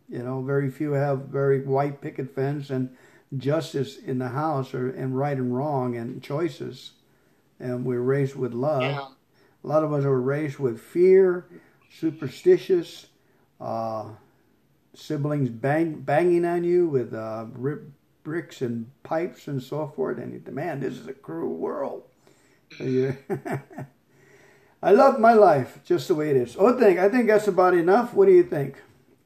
you 0.09 0.23
know, 0.23 0.43
very 0.43 0.71
few 0.71 0.93
have 0.93 1.27
very 1.27 1.61
white 1.61 2.01
picket 2.01 2.35
fence 2.35 2.71
and 2.71 2.97
justice 3.37 3.99
in 3.99 4.19
the 4.19 4.29
house 4.29 4.73
or 4.73 4.89
and 4.89 5.17
right 5.17 5.37
and 5.37 5.55
wrong 5.55 5.97
and 5.97 6.23
choices. 6.23 6.93
And 7.61 7.85
we're 7.85 8.01
raised 8.01 8.37
with 8.37 8.55
love. 8.55 8.83
Yeah. 8.83 9.09
A 9.65 9.67
lot 9.67 9.85
of 9.85 9.93
us 9.93 10.05
are 10.05 10.21
raised 10.21 10.59
with 10.59 10.81
fear, 10.81 11.47
superstitious, 11.91 13.07
uh, 13.61 14.11
siblings 14.95 15.51
bang, 15.51 16.01
banging 16.01 16.45
on 16.45 16.65
you 16.65 16.89
with 16.89 17.13
uh, 17.13 17.47
bricks 18.23 18.63
and 18.63 18.91
pipes 19.03 19.49
and 19.49 19.63
so 19.63 19.89
forth. 19.89 20.19
And 20.19 20.33
you, 20.33 20.53
man, 20.53 20.81
this 20.81 20.95
is 20.95 21.09
a 21.09 21.13
cruel 21.13 21.55
world. 21.55 22.05
I 24.83 24.93
love 24.93 25.19
my 25.19 25.33
life 25.33 25.81
just 25.85 26.09
the 26.09 26.15
way 26.15 26.31
it 26.31 26.37
is. 26.37 26.57
Oh, 26.59 26.79
think 26.79 26.99
I 26.99 27.09
think 27.09 27.27
that's 27.27 27.49
about 27.49 27.75
enough. 27.75 28.15
What 28.15 28.27
do 28.27 28.33
you 28.33 28.45
think? 28.45 28.77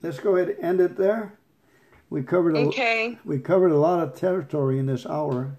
Let's 0.02 0.18
go 0.18 0.36
ahead 0.36 0.50
and 0.50 0.64
end 0.64 0.80
it 0.80 0.96
there. 0.96 1.38
We 2.10 2.22
covered 2.22 2.56
a, 2.56 2.60
okay. 2.60 3.18
we 3.24 3.38
covered 3.38 3.72
a 3.72 3.78
lot 3.78 4.00
of 4.00 4.14
territory 4.14 4.78
in 4.78 4.86
this 4.86 5.06
hour. 5.06 5.56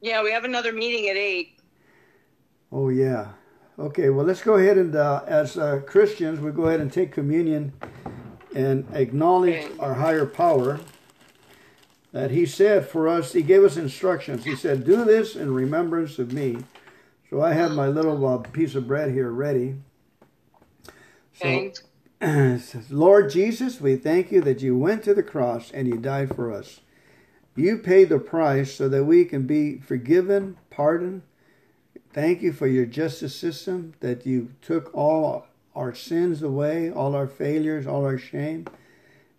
Yeah, 0.00 0.22
we 0.22 0.30
have 0.30 0.44
another 0.44 0.72
meeting 0.72 1.08
at 1.10 1.16
8. 1.16 1.58
Oh, 2.72 2.88
yeah. 2.88 3.32
Okay, 3.78 4.08
well, 4.08 4.24
let's 4.24 4.42
go 4.42 4.54
ahead 4.54 4.78
and, 4.78 4.96
uh, 4.96 5.22
as 5.26 5.58
uh, 5.58 5.80
Christians, 5.86 6.40
we 6.40 6.52
go 6.52 6.66
ahead 6.66 6.80
and 6.80 6.90
take 6.90 7.12
communion 7.12 7.74
and 8.54 8.86
acknowledge 8.92 9.64
Okay. 9.64 9.78
our 9.78 9.94
higher 9.94 10.24
power 10.24 10.80
that 12.12 12.30
He 12.30 12.46
said 12.46 12.88
for 12.88 13.06
us, 13.08 13.32
He 13.32 13.42
gave 13.42 13.62
us 13.62 13.76
instructions. 13.76 14.44
He 14.44 14.56
said, 14.56 14.84
Do 14.84 15.04
this 15.04 15.36
in 15.36 15.52
remembrance 15.52 16.18
of 16.18 16.32
me. 16.32 16.58
So 17.28 17.40
I 17.42 17.52
have 17.52 17.72
my 17.72 17.86
little 17.88 18.26
uh, 18.26 18.38
piece 18.38 18.74
of 18.74 18.88
bread 18.88 19.12
here 19.12 19.30
ready. 19.30 19.76
So, 21.34 21.46
Okay. 21.46 21.72
says, 22.58 22.90
Lord 22.90 23.30
Jesus, 23.30 23.80
we 23.80 23.96
thank 23.96 24.30
you 24.30 24.42
that 24.42 24.60
you 24.60 24.76
went 24.76 25.02
to 25.04 25.14
the 25.14 25.22
cross 25.22 25.70
and 25.70 25.88
you 25.88 25.96
died 25.96 26.34
for 26.36 26.52
us. 26.52 26.80
You 27.56 27.78
paid 27.78 28.10
the 28.10 28.18
price 28.18 28.74
so 28.74 28.90
that 28.90 29.04
we 29.04 29.24
can 29.24 29.46
be 29.46 29.78
forgiven, 29.78 30.58
pardoned. 30.68 31.22
Thank 32.12 32.42
you 32.42 32.52
for 32.52 32.66
your 32.66 32.84
justice 32.84 33.34
system, 33.34 33.94
that 34.00 34.26
you 34.26 34.50
took 34.60 34.94
all 34.94 35.46
our 35.74 35.94
sins 35.94 36.42
away, 36.42 36.90
all 36.90 37.14
our 37.14 37.26
failures, 37.26 37.86
all 37.86 38.04
our 38.04 38.18
shame. 38.18 38.66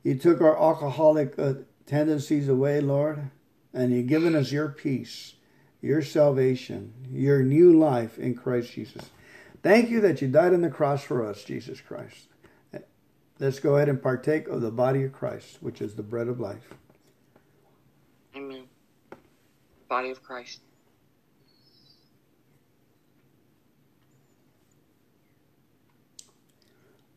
You 0.01 0.15
took 0.15 0.41
our 0.41 0.59
alcoholic 0.59 1.37
uh, 1.37 1.53
tendencies 1.85 2.47
away, 2.47 2.81
Lord, 2.81 3.29
and 3.75 3.93
you've 3.93 4.07
given 4.07 4.35
us 4.35 4.51
your 4.51 4.69
peace, 4.69 5.35
your 5.81 6.01
salvation, 6.01 6.93
your 7.11 7.43
new 7.43 7.77
life 7.77 8.17
in 8.17 8.33
Christ 8.33 8.71
Jesus. 8.71 9.11
Thank 9.61 9.91
you 9.91 10.01
that 10.01 10.19
you 10.19 10.27
died 10.27 10.55
on 10.55 10.61
the 10.61 10.69
cross 10.69 11.03
for 11.03 11.23
us, 11.23 11.43
Jesus 11.43 11.79
Christ. 11.79 12.30
Let's 13.41 13.59
go 13.59 13.75
ahead 13.75 13.89
and 13.89 13.99
partake 13.99 14.47
of 14.47 14.61
the 14.61 14.69
body 14.69 15.03
of 15.03 15.13
Christ, 15.13 15.63
which 15.63 15.81
is 15.81 15.95
the 15.95 16.03
bread 16.03 16.27
of 16.27 16.39
life. 16.39 16.75
Amen. 18.35 18.65
Body 19.89 20.11
of 20.11 20.21
Christ. 20.21 20.61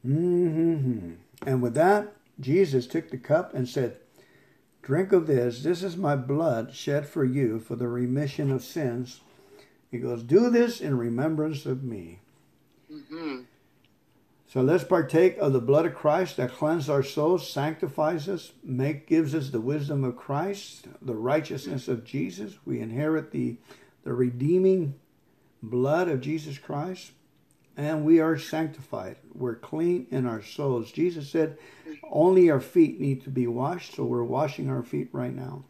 hmm 0.02 1.12
And 1.46 1.62
with 1.62 1.74
that, 1.74 2.14
Jesus 2.40 2.86
took 2.86 3.10
the 3.10 3.18
cup 3.18 3.52
and 3.52 3.68
said, 3.68 3.98
Drink 4.80 5.12
of 5.12 5.26
this. 5.26 5.62
This 5.62 5.82
is 5.82 5.94
my 5.98 6.16
blood 6.16 6.74
shed 6.74 7.06
for 7.06 7.24
you 7.26 7.60
for 7.60 7.76
the 7.76 7.88
remission 7.88 8.50
of 8.50 8.64
sins. 8.64 9.20
He 9.90 9.98
goes, 9.98 10.22
Do 10.22 10.48
this 10.48 10.80
in 10.80 10.96
remembrance 10.96 11.66
of 11.66 11.84
me. 11.84 12.20
hmm 12.90 13.40
So 14.54 14.62
let's 14.62 14.84
partake 14.84 15.36
of 15.38 15.52
the 15.52 15.60
blood 15.60 15.84
of 15.84 15.96
Christ 15.96 16.36
that 16.36 16.52
cleanses 16.52 16.88
our 16.88 17.02
souls, 17.02 17.50
sanctifies 17.50 18.28
us, 18.28 18.52
make 18.62 19.08
gives 19.08 19.34
us 19.34 19.50
the 19.50 19.60
wisdom 19.60 20.04
of 20.04 20.14
Christ, 20.14 20.86
the 21.02 21.16
righteousness 21.16 21.88
of 21.88 22.04
Jesus. 22.04 22.54
We 22.64 22.78
inherit 22.78 23.32
the 23.32 23.56
the 24.04 24.12
redeeming 24.12 24.94
blood 25.60 26.08
of 26.08 26.20
Jesus 26.20 26.56
Christ, 26.56 27.10
and 27.76 28.04
we 28.04 28.20
are 28.20 28.38
sanctified. 28.38 29.16
We're 29.34 29.56
clean 29.56 30.06
in 30.12 30.24
our 30.24 30.42
souls. 30.42 30.92
Jesus 30.92 31.28
said 31.28 31.58
only 32.08 32.48
our 32.48 32.60
feet 32.60 33.00
need 33.00 33.24
to 33.24 33.30
be 33.30 33.48
washed, 33.48 33.96
so 33.96 34.04
we're 34.04 34.22
washing 34.22 34.70
our 34.70 34.84
feet 34.84 35.08
right 35.10 35.34
now. 35.34 35.64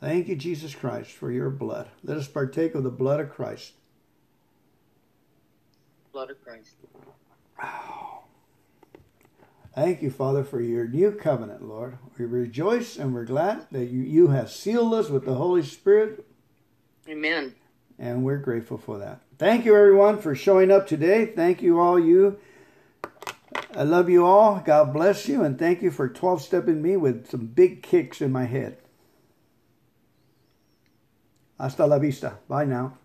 Thank 0.00 0.26
you, 0.26 0.34
Jesus 0.34 0.74
Christ, 0.74 1.12
for 1.12 1.30
your 1.30 1.50
blood. 1.50 1.88
Let 2.02 2.16
us 2.16 2.26
partake 2.26 2.74
of 2.74 2.82
the 2.82 2.90
blood 2.90 3.20
of 3.20 3.30
Christ. 3.30 3.74
Blood 6.10 6.32
of 6.32 6.42
Christ. 6.42 6.74
Thank 9.78 10.02
you, 10.02 10.10
Father, 10.10 10.42
for 10.42 10.60
your 10.60 10.88
new 10.88 11.12
covenant, 11.12 11.62
Lord. 11.62 11.98
We 12.18 12.24
rejoice 12.24 12.96
and 12.96 13.14
we're 13.14 13.24
glad 13.24 13.68
that 13.70 13.84
you, 13.84 14.02
you 14.02 14.26
have 14.26 14.50
sealed 14.50 14.92
us 14.92 15.08
with 15.08 15.24
the 15.24 15.34
Holy 15.34 15.62
Spirit, 15.62 16.26
Amen. 17.08 17.54
and 17.96 18.24
we're 18.24 18.38
grateful 18.38 18.76
for 18.76 18.98
that. 18.98 19.20
Thank 19.38 19.64
you, 19.64 19.76
everyone, 19.76 20.18
for 20.18 20.34
showing 20.34 20.72
up 20.72 20.88
today. 20.88 21.26
Thank 21.26 21.62
you, 21.62 21.78
all 21.78 21.96
you. 21.96 22.40
I 23.72 23.84
love 23.84 24.10
you 24.10 24.26
all. 24.26 24.60
God 24.66 24.92
bless 24.92 25.28
you, 25.28 25.44
and 25.44 25.56
thank 25.56 25.80
you 25.80 25.92
for 25.92 26.08
12 26.08 26.42
stepping 26.42 26.82
me 26.82 26.96
with 26.96 27.30
some 27.30 27.46
big 27.46 27.80
kicks 27.80 28.20
in 28.20 28.32
my 28.32 28.46
head. 28.46 28.78
Hasta 31.56 31.86
la 31.86 32.00
vista. 32.00 32.38
Bye 32.48 32.64
now. 32.64 32.98